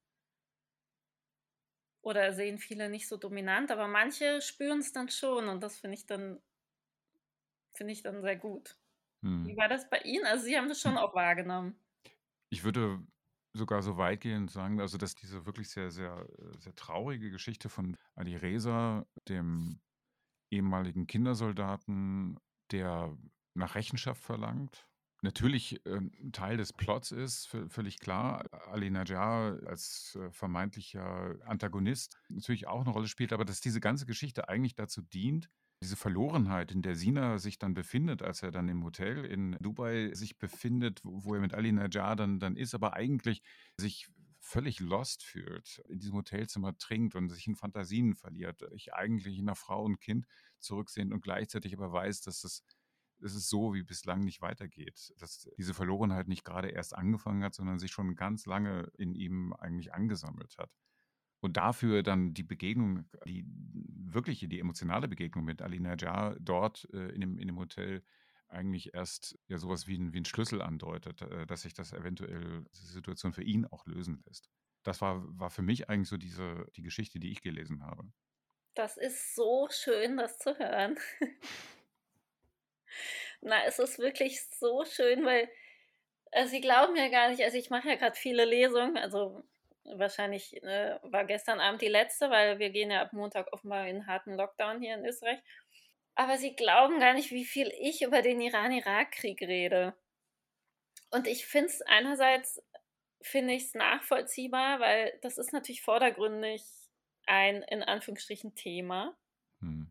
Oder 2.02 2.32
sehen 2.32 2.58
viele 2.58 2.88
nicht 2.88 3.08
so 3.08 3.16
dominant, 3.16 3.70
aber 3.70 3.86
manche 3.86 4.40
spüren 4.40 4.80
es 4.80 4.92
dann 4.92 5.08
schon 5.08 5.48
und 5.48 5.62
das 5.62 5.78
finde 5.78 5.96
ich 5.96 6.04
dann 6.04 6.42
finde 7.70 7.92
ich 7.92 8.02
dann 8.02 8.22
sehr 8.22 8.36
gut. 8.36 8.76
Hm. 9.22 9.46
Wie 9.46 9.56
war 9.56 9.68
das 9.68 9.88
bei 9.88 9.98
Ihnen? 9.98 10.24
Also 10.26 10.44
Sie 10.44 10.56
haben 10.56 10.68
das 10.68 10.80
schon 10.80 10.92
hm. 10.92 10.98
auch 10.98 11.14
wahrgenommen. 11.14 11.76
Ich 12.50 12.64
würde 12.64 13.00
sogar 13.54 13.82
so 13.82 13.96
weitgehend 13.96 14.50
sagen, 14.50 14.80
also 14.80 14.98
dass 14.98 15.14
diese 15.14 15.46
wirklich 15.46 15.68
sehr, 15.68 15.90
sehr, 15.90 16.26
sehr 16.58 16.74
traurige 16.74 17.30
Geschichte 17.30 17.68
von 17.68 17.96
Ali 18.14 18.36
Reza, 18.36 19.06
dem 19.28 19.80
ehemaligen 20.50 21.06
Kindersoldaten, 21.06 22.38
der 22.70 23.16
nach 23.54 23.74
Rechenschaft 23.74 24.22
verlangt, 24.22 24.86
natürlich 25.22 25.84
äh, 25.86 26.00
Teil 26.32 26.56
des 26.56 26.72
Plots 26.72 27.12
ist, 27.12 27.46
völlig 27.68 28.00
klar. 28.00 28.44
Ali 28.70 28.90
Najjar 28.90 29.58
als 29.66 30.18
äh, 30.20 30.30
vermeintlicher 30.30 31.36
Antagonist 31.44 32.18
natürlich 32.28 32.66
auch 32.66 32.80
eine 32.80 32.90
Rolle 32.90 33.08
spielt, 33.08 33.32
aber 33.32 33.44
dass 33.44 33.60
diese 33.60 33.80
ganze 33.80 34.06
Geschichte 34.06 34.48
eigentlich 34.48 34.74
dazu 34.74 35.02
dient, 35.02 35.48
diese 35.82 35.96
Verlorenheit, 35.96 36.72
in 36.72 36.82
der 36.82 36.96
Sina 36.96 37.38
sich 37.38 37.58
dann 37.58 37.74
befindet, 37.74 38.22
als 38.22 38.42
er 38.42 38.50
dann 38.52 38.68
im 38.68 38.84
Hotel 38.84 39.24
in 39.24 39.56
Dubai 39.60 40.12
sich 40.14 40.38
befindet, 40.38 41.00
wo, 41.04 41.24
wo 41.24 41.34
er 41.34 41.40
mit 41.40 41.54
Ali 41.54 41.72
Najjar 41.72 42.16
dann, 42.16 42.40
dann 42.40 42.56
ist, 42.56 42.74
aber 42.74 42.94
eigentlich 42.94 43.42
sich 43.76 44.08
völlig 44.40 44.80
lost 44.80 45.22
fühlt, 45.24 45.82
in 45.88 46.00
diesem 46.00 46.16
Hotelzimmer 46.16 46.76
trinkt 46.76 47.14
und 47.14 47.28
sich 47.30 47.46
in 47.46 47.56
Fantasien 47.56 48.14
verliert, 48.14 48.62
ich 48.72 48.92
eigentlich 48.94 49.40
nach 49.42 49.56
Frau 49.56 49.84
und 49.84 50.00
Kind 50.00 50.26
zurücksehen 50.58 51.12
und 51.12 51.22
gleichzeitig 51.22 51.74
aber 51.74 51.92
weiß, 51.92 52.22
dass 52.22 52.42
es, 52.44 52.64
dass 53.18 53.34
es 53.34 53.48
so 53.48 53.72
wie 53.74 53.84
bislang 53.84 54.24
nicht 54.24 54.40
weitergeht, 54.42 55.12
dass 55.18 55.48
diese 55.58 55.74
Verlorenheit 55.74 56.28
nicht 56.28 56.44
gerade 56.44 56.70
erst 56.70 56.94
angefangen 56.94 57.44
hat, 57.44 57.54
sondern 57.54 57.78
sich 57.78 57.92
schon 57.92 58.16
ganz 58.16 58.46
lange 58.46 58.90
in 58.98 59.14
ihm 59.14 59.52
eigentlich 59.52 59.94
angesammelt 59.94 60.56
hat. 60.58 60.70
Und 61.42 61.56
dafür 61.56 62.04
dann 62.04 62.34
die 62.34 62.44
Begegnung, 62.44 63.04
die 63.26 63.44
wirkliche, 64.14 64.46
die 64.46 64.60
emotionale 64.60 65.08
Begegnung 65.08 65.44
mit 65.44 65.60
Ali 65.60 65.80
Najjar 65.80 66.36
dort 66.38 66.88
äh, 66.92 67.08
in, 67.08 67.20
dem, 67.20 67.36
in 67.36 67.48
dem 67.48 67.58
Hotel 67.58 68.04
eigentlich 68.46 68.94
erst 68.94 69.36
ja 69.48 69.58
sowas 69.58 69.88
wie 69.88 69.98
ein, 69.98 70.12
wie 70.12 70.20
ein 70.20 70.24
Schlüssel 70.24 70.62
andeutet, 70.62 71.22
äh, 71.22 71.44
dass 71.46 71.62
sich 71.62 71.74
das 71.74 71.92
eventuell, 71.92 72.64
die 72.76 72.86
Situation 72.86 73.32
für 73.32 73.42
ihn 73.42 73.66
auch 73.66 73.84
lösen 73.86 74.22
lässt. 74.24 74.50
Das 74.84 75.00
war, 75.00 75.20
war 75.36 75.50
für 75.50 75.62
mich 75.62 75.88
eigentlich 75.88 76.08
so 76.08 76.16
diese, 76.16 76.66
die 76.76 76.82
Geschichte, 76.82 77.18
die 77.18 77.32
ich 77.32 77.42
gelesen 77.42 77.82
habe. 77.82 78.04
Das 78.74 78.96
ist 78.96 79.34
so 79.34 79.66
schön, 79.68 80.18
das 80.18 80.38
zu 80.38 80.56
hören. 80.56 80.96
Na, 83.40 83.64
es 83.64 83.80
ist 83.80 83.98
wirklich 83.98 84.40
so 84.42 84.84
schön, 84.84 85.24
weil 85.24 85.50
also 86.30 86.50
Sie 86.50 86.60
glauben 86.60 86.96
ja 86.96 87.08
gar 87.08 87.28
nicht, 87.30 87.42
also 87.42 87.58
ich 87.58 87.68
mache 87.68 87.88
ja 87.88 87.96
gerade 87.96 88.16
viele 88.16 88.44
Lesungen, 88.44 88.96
also 88.96 89.44
wahrscheinlich 89.84 90.62
äh, 90.62 90.98
war 91.02 91.24
gestern 91.24 91.60
Abend 91.60 91.82
die 91.82 91.88
letzte, 91.88 92.30
weil 92.30 92.58
wir 92.58 92.70
gehen 92.70 92.90
ja 92.90 93.02
ab 93.02 93.12
Montag 93.12 93.52
offenbar 93.52 93.86
in 93.86 94.06
harten 94.06 94.34
Lockdown 94.34 94.80
hier 94.80 94.94
in 94.94 95.04
Österreich. 95.04 95.38
Aber 96.14 96.36
sie 96.36 96.54
glauben 96.54 97.00
gar 97.00 97.14
nicht, 97.14 97.30
wie 97.30 97.44
viel 97.44 97.72
ich 97.80 98.02
über 98.02 98.22
den 98.22 98.40
Iran-Irak-Krieg 98.40 99.40
rede. 99.42 99.94
Und 101.10 101.26
ich 101.26 101.46
finde 101.46 101.68
es 101.68 101.82
einerseits, 101.82 102.62
finde 103.22 103.54
ich 103.54 103.64
es 103.64 103.74
nachvollziehbar, 103.74 104.80
weil 104.80 105.18
das 105.22 105.38
ist 105.38 105.52
natürlich 105.52 105.82
vordergründig 105.82 106.62
ein, 107.26 107.62
in 107.62 107.82
Anführungsstrichen, 107.82 108.54
Thema. 108.54 109.16
Hm. 109.60 109.90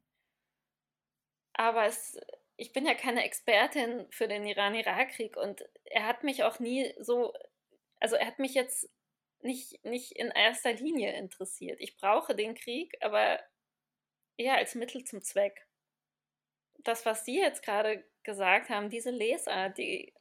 Aber 1.53 1.85
es, 1.85 2.19
ich 2.57 2.73
bin 2.73 2.85
ja 2.85 2.93
keine 2.93 3.23
Expertin 3.23 4.07
für 4.11 4.27
den 4.27 4.45
Iran-Irak-Krieg 4.45 5.37
und 5.37 5.63
er 5.85 6.05
hat 6.05 6.23
mich 6.23 6.43
auch 6.43 6.59
nie 6.59 6.93
so, 6.99 7.33
also 7.99 8.15
er 8.15 8.27
hat 8.27 8.39
mich 8.39 8.53
jetzt 8.53 8.89
nicht, 9.43 9.83
nicht 9.83 10.11
in 10.13 10.29
erster 10.29 10.73
Linie 10.73 11.13
interessiert. 11.13 11.79
Ich 11.79 11.97
brauche 11.97 12.35
den 12.35 12.55
Krieg, 12.55 12.95
aber 13.01 13.39
eher 14.37 14.55
als 14.55 14.75
Mittel 14.75 15.03
zum 15.03 15.21
Zweck. 15.21 15.67
Das, 16.79 17.05
was 17.05 17.25
Sie 17.25 17.37
jetzt 17.37 17.63
gerade 17.63 18.03
gesagt 18.23 18.69
haben, 18.69 18.89
diese 18.89 19.11
Lesart, 19.11 19.77
die 19.77 20.13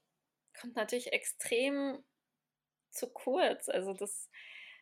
kommt 0.58 0.76
natürlich 0.76 1.12
extrem 1.12 2.04
zu 2.90 3.10
kurz. 3.12 3.68
Also 3.68 3.94
das, 3.94 4.30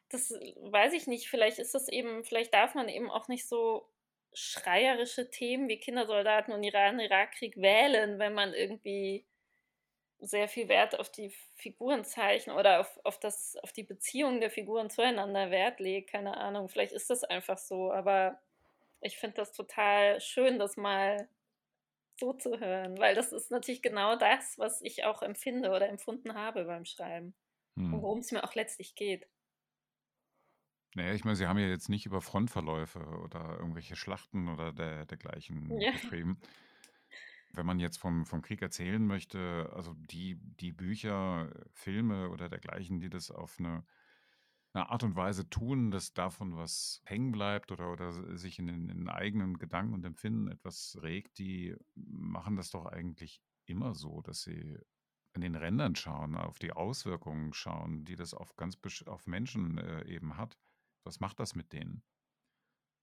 das 0.08 0.30
weiß 0.30 0.92
ich 0.94 1.06
nicht. 1.06 1.28
Vielleicht 1.28 1.58
ist 1.58 1.74
das 1.74 1.88
eben, 1.88 2.24
vielleicht 2.24 2.54
darf 2.54 2.74
man 2.74 2.88
eben 2.88 3.10
auch 3.10 3.28
nicht 3.28 3.46
so 3.46 3.88
schreierische 4.34 5.30
Themen 5.30 5.68
wie 5.68 5.80
Kindersoldaten 5.80 6.52
und 6.52 6.62
Iran-Irak-Krieg 6.62 7.56
wählen, 7.56 8.18
wenn 8.18 8.34
man 8.34 8.54
irgendwie 8.54 9.26
sehr 10.20 10.48
viel 10.48 10.68
Wert 10.68 10.98
auf 10.98 11.10
die 11.10 11.30
Figurenzeichen 11.54 12.52
oder 12.52 12.80
auf, 12.80 13.00
auf, 13.04 13.18
das, 13.20 13.56
auf 13.62 13.72
die 13.72 13.84
Beziehung 13.84 14.40
der 14.40 14.50
Figuren 14.50 14.90
zueinander 14.90 15.50
Wert 15.50 15.80
legt. 15.80 16.10
Keine 16.10 16.36
Ahnung, 16.36 16.68
vielleicht 16.68 16.92
ist 16.92 17.10
das 17.10 17.24
einfach 17.24 17.58
so, 17.58 17.92
aber 17.92 18.40
ich 19.00 19.16
finde 19.18 19.36
das 19.36 19.52
total 19.52 20.20
schön, 20.20 20.58
das 20.58 20.76
mal 20.76 21.28
so 22.18 22.32
zu 22.32 22.58
hören, 22.58 22.98
weil 22.98 23.14
das 23.14 23.32
ist 23.32 23.50
natürlich 23.52 23.80
genau 23.80 24.16
das, 24.16 24.58
was 24.58 24.80
ich 24.82 25.04
auch 25.04 25.22
empfinde 25.22 25.70
oder 25.70 25.88
empfunden 25.88 26.34
habe 26.34 26.64
beim 26.64 26.84
Schreiben. 26.84 27.34
Hm. 27.78 27.92
worum 27.92 28.18
es 28.18 28.32
mir 28.32 28.42
auch 28.42 28.54
letztlich 28.54 28.96
geht. 28.96 29.28
Naja, 30.94 31.14
ich 31.14 31.24
meine, 31.24 31.36
Sie 31.36 31.46
haben 31.46 31.58
ja 31.58 31.68
jetzt 31.68 31.88
nicht 31.88 32.06
über 32.06 32.20
Frontverläufe 32.20 32.98
oder 32.98 33.56
irgendwelche 33.58 33.94
Schlachten 33.94 34.48
oder 34.48 34.72
der, 34.72 35.06
dergleichen 35.06 35.80
ja. 35.80 35.92
geschrieben 35.92 36.40
wenn 37.58 37.66
man 37.66 37.80
jetzt 37.80 37.98
vom, 37.98 38.24
vom 38.24 38.40
Krieg 38.40 38.62
erzählen 38.62 39.04
möchte, 39.04 39.70
also 39.74 39.92
die, 39.94 40.36
die 40.36 40.72
Bücher, 40.72 41.50
Filme 41.72 42.30
oder 42.30 42.48
dergleichen, 42.48 43.00
die 43.00 43.10
das 43.10 43.30
auf 43.30 43.58
eine, 43.58 43.84
eine 44.72 44.88
Art 44.88 45.02
und 45.02 45.16
Weise 45.16 45.50
tun, 45.50 45.90
dass 45.90 46.14
davon 46.14 46.56
was 46.56 47.02
hängen 47.04 47.32
bleibt 47.32 47.72
oder, 47.72 47.92
oder 47.92 48.38
sich 48.38 48.58
in 48.58 48.68
den, 48.68 48.88
in 48.88 49.08
eigenen 49.08 49.58
Gedanken 49.58 49.94
und 49.94 50.06
Empfinden 50.06 50.48
etwas 50.48 50.98
regt, 51.02 51.38
die 51.38 51.76
machen 51.96 52.56
das 52.56 52.70
doch 52.70 52.86
eigentlich 52.86 53.42
immer 53.66 53.94
so, 53.94 54.22
dass 54.22 54.42
sie 54.42 54.78
an 55.34 55.40
den 55.40 55.56
Rändern 55.56 55.96
schauen, 55.96 56.36
auf 56.36 56.58
die 56.58 56.72
Auswirkungen 56.72 57.52
schauen, 57.52 58.04
die 58.04 58.16
das 58.16 58.34
auf 58.34 58.56
ganz 58.56 58.78
auf 59.06 59.26
Menschen 59.26 59.78
äh, 59.78 60.04
eben 60.06 60.36
hat. 60.36 60.56
Was 61.02 61.20
macht 61.20 61.40
das 61.40 61.54
mit 61.54 61.72
denen? 61.72 62.02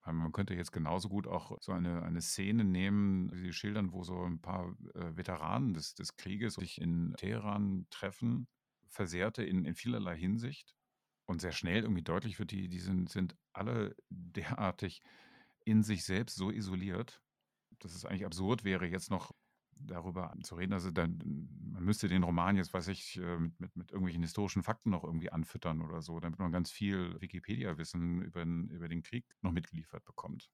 Man 0.06 0.32
könnte 0.32 0.54
jetzt 0.54 0.72
genauso 0.72 1.10
gut 1.10 1.28
auch 1.28 1.58
so 1.62 1.72
eine, 1.72 2.04
eine 2.04 2.22
Szene 2.22 2.64
nehmen, 2.64 3.32
wie 3.34 3.48
Sie 3.48 3.54
schildern, 3.54 3.92
wo 3.92 4.04
so 4.04 4.24
ein 4.24 4.40
paar 4.40 4.76
äh, 4.94 5.18
Veteranen 5.18 5.74
des, 5.74 5.96
des 5.96 6.16
Krieges 6.16 6.56
sich 6.56 6.80
in 6.80 7.14
Teheran 7.18 7.88
treffen, 7.90 8.48
Versehrte 8.88 9.44
in, 9.44 9.66
in 9.66 9.76
vielerlei 9.76 10.16
Hinsicht. 10.16 10.76
Und 11.28 11.42
sehr 11.42 11.54
schnell 11.54 11.82
irgendwie 11.82 12.04
deutlich 12.04 12.38
wird, 12.38 12.52
die, 12.52 12.70
die 12.70 12.80
sind, 12.80 13.10
sind 13.10 13.36
alle 13.52 13.96
derartig 14.10 15.02
in 15.64 15.82
sich 15.82 16.04
selbst 16.04 16.36
so 16.36 16.52
isoliert, 16.52 17.24
dass 17.80 17.96
es 17.96 18.06
eigentlich 18.06 18.26
absurd 18.26 18.64
wäre, 18.64 18.86
jetzt 18.86 19.10
noch 19.10 19.34
darüber 19.76 20.34
zu 20.44 20.56
reden. 20.56 20.74
Also 20.74 20.92
dann, 20.92 21.50
man 21.72 21.84
müsste 21.84 22.08
den 22.08 22.24
Roman 22.24 22.56
jetzt, 22.58 22.74
weiß 22.74 22.88
ich, 22.90 23.18
äh, 23.18 23.40
mit, 23.40 23.60
mit, 23.60 23.76
mit 23.76 23.92
irgendwelchen 23.92 24.24
historischen 24.24 24.64
Fakten 24.64 24.90
noch 24.90 25.04
irgendwie 25.04 25.32
anfüttern 25.32 25.82
oder 25.82 26.02
so, 26.02 26.20
damit 26.20 26.40
man 26.40 26.52
ganz 26.52 26.72
viel 26.72 27.20
Wikipedia-Wissen 27.22 28.22
über, 28.22 28.44
über 28.44 28.88
den 28.88 29.04
Krieg 29.04 29.26
noch 29.42 29.52
mitgeliefert 29.52 30.06
bekommt. 30.06 30.50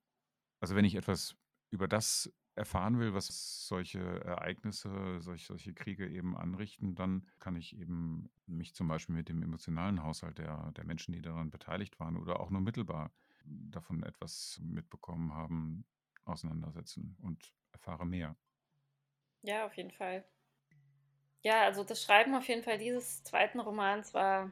Also 0.59 0.75
wenn 0.75 0.85
ich 0.85 0.95
etwas 0.95 1.35
über 1.71 1.87
das 1.87 2.31
erfahren 2.55 2.99
will, 2.99 3.13
was 3.13 3.65
solche 3.67 3.99
Ereignisse, 3.99 5.19
solche, 5.21 5.45
solche 5.45 5.73
Kriege 5.73 6.07
eben 6.09 6.35
anrichten, 6.35 6.95
dann 6.95 7.25
kann 7.39 7.55
ich 7.55 7.77
eben 7.77 8.29
mich 8.45 8.75
zum 8.75 8.87
Beispiel 8.87 9.15
mit 9.15 9.29
dem 9.29 9.41
emotionalen 9.41 10.03
Haushalt 10.03 10.37
der, 10.37 10.71
der 10.73 10.85
Menschen, 10.85 11.13
die 11.13 11.21
daran 11.21 11.49
beteiligt 11.49 11.99
waren 11.99 12.17
oder 12.17 12.39
auch 12.39 12.49
nur 12.49 12.61
mittelbar 12.61 13.11
davon 13.45 14.03
etwas 14.03 14.59
mitbekommen 14.63 15.33
haben, 15.33 15.85
auseinandersetzen 16.25 17.15
und 17.21 17.53
erfahre 17.71 18.05
mehr. 18.05 18.35
Ja, 19.43 19.65
auf 19.65 19.75
jeden 19.75 19.91
Fall. 19.91 20.23
Ja, 21.43 21.63
also 21.63 21.83
das 21.83 22.03
Schreiben 22.03 22.35
auf 22.35 22.47
jeden 22.47 22.63
Fall 22.63 22.77
dieses 22.77 23.23
zweiten 23.23 23.59
Romans 23.59 24.13
war 24.13 24.51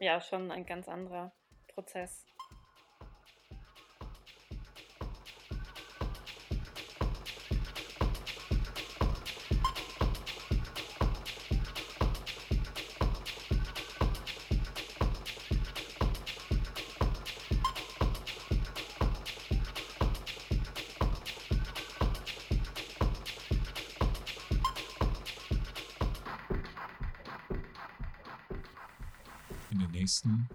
ja 0.00 0.20
schon 0.20 0.50
ein 0.50 0.66
ganz 0.66 0.88
anderer 0.88 1.32
Prozess. 1.68 2.26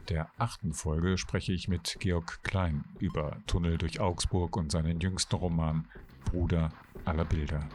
Der 0.09 0.29
achten 0.37 0.73
Folge, 0.73 1.17
spreche 1.17 1.53
ich 1.53 1.67
mit 1.67 1.97
Georg 1.99 2.43
Klein 2.43 2.83
über 2.99 3.37
Tunnel 3.47 3.77
durch 3.77 3.99
Augsburg 3.99 4.57
und 4.57 4.71
seinen 4.71 4.99
jüngsten 4.99 5.35
Roman 5.35 5.85
Bruder 6.25 6.69
aller 7.05 7.25
Bilder. 7.25 7.67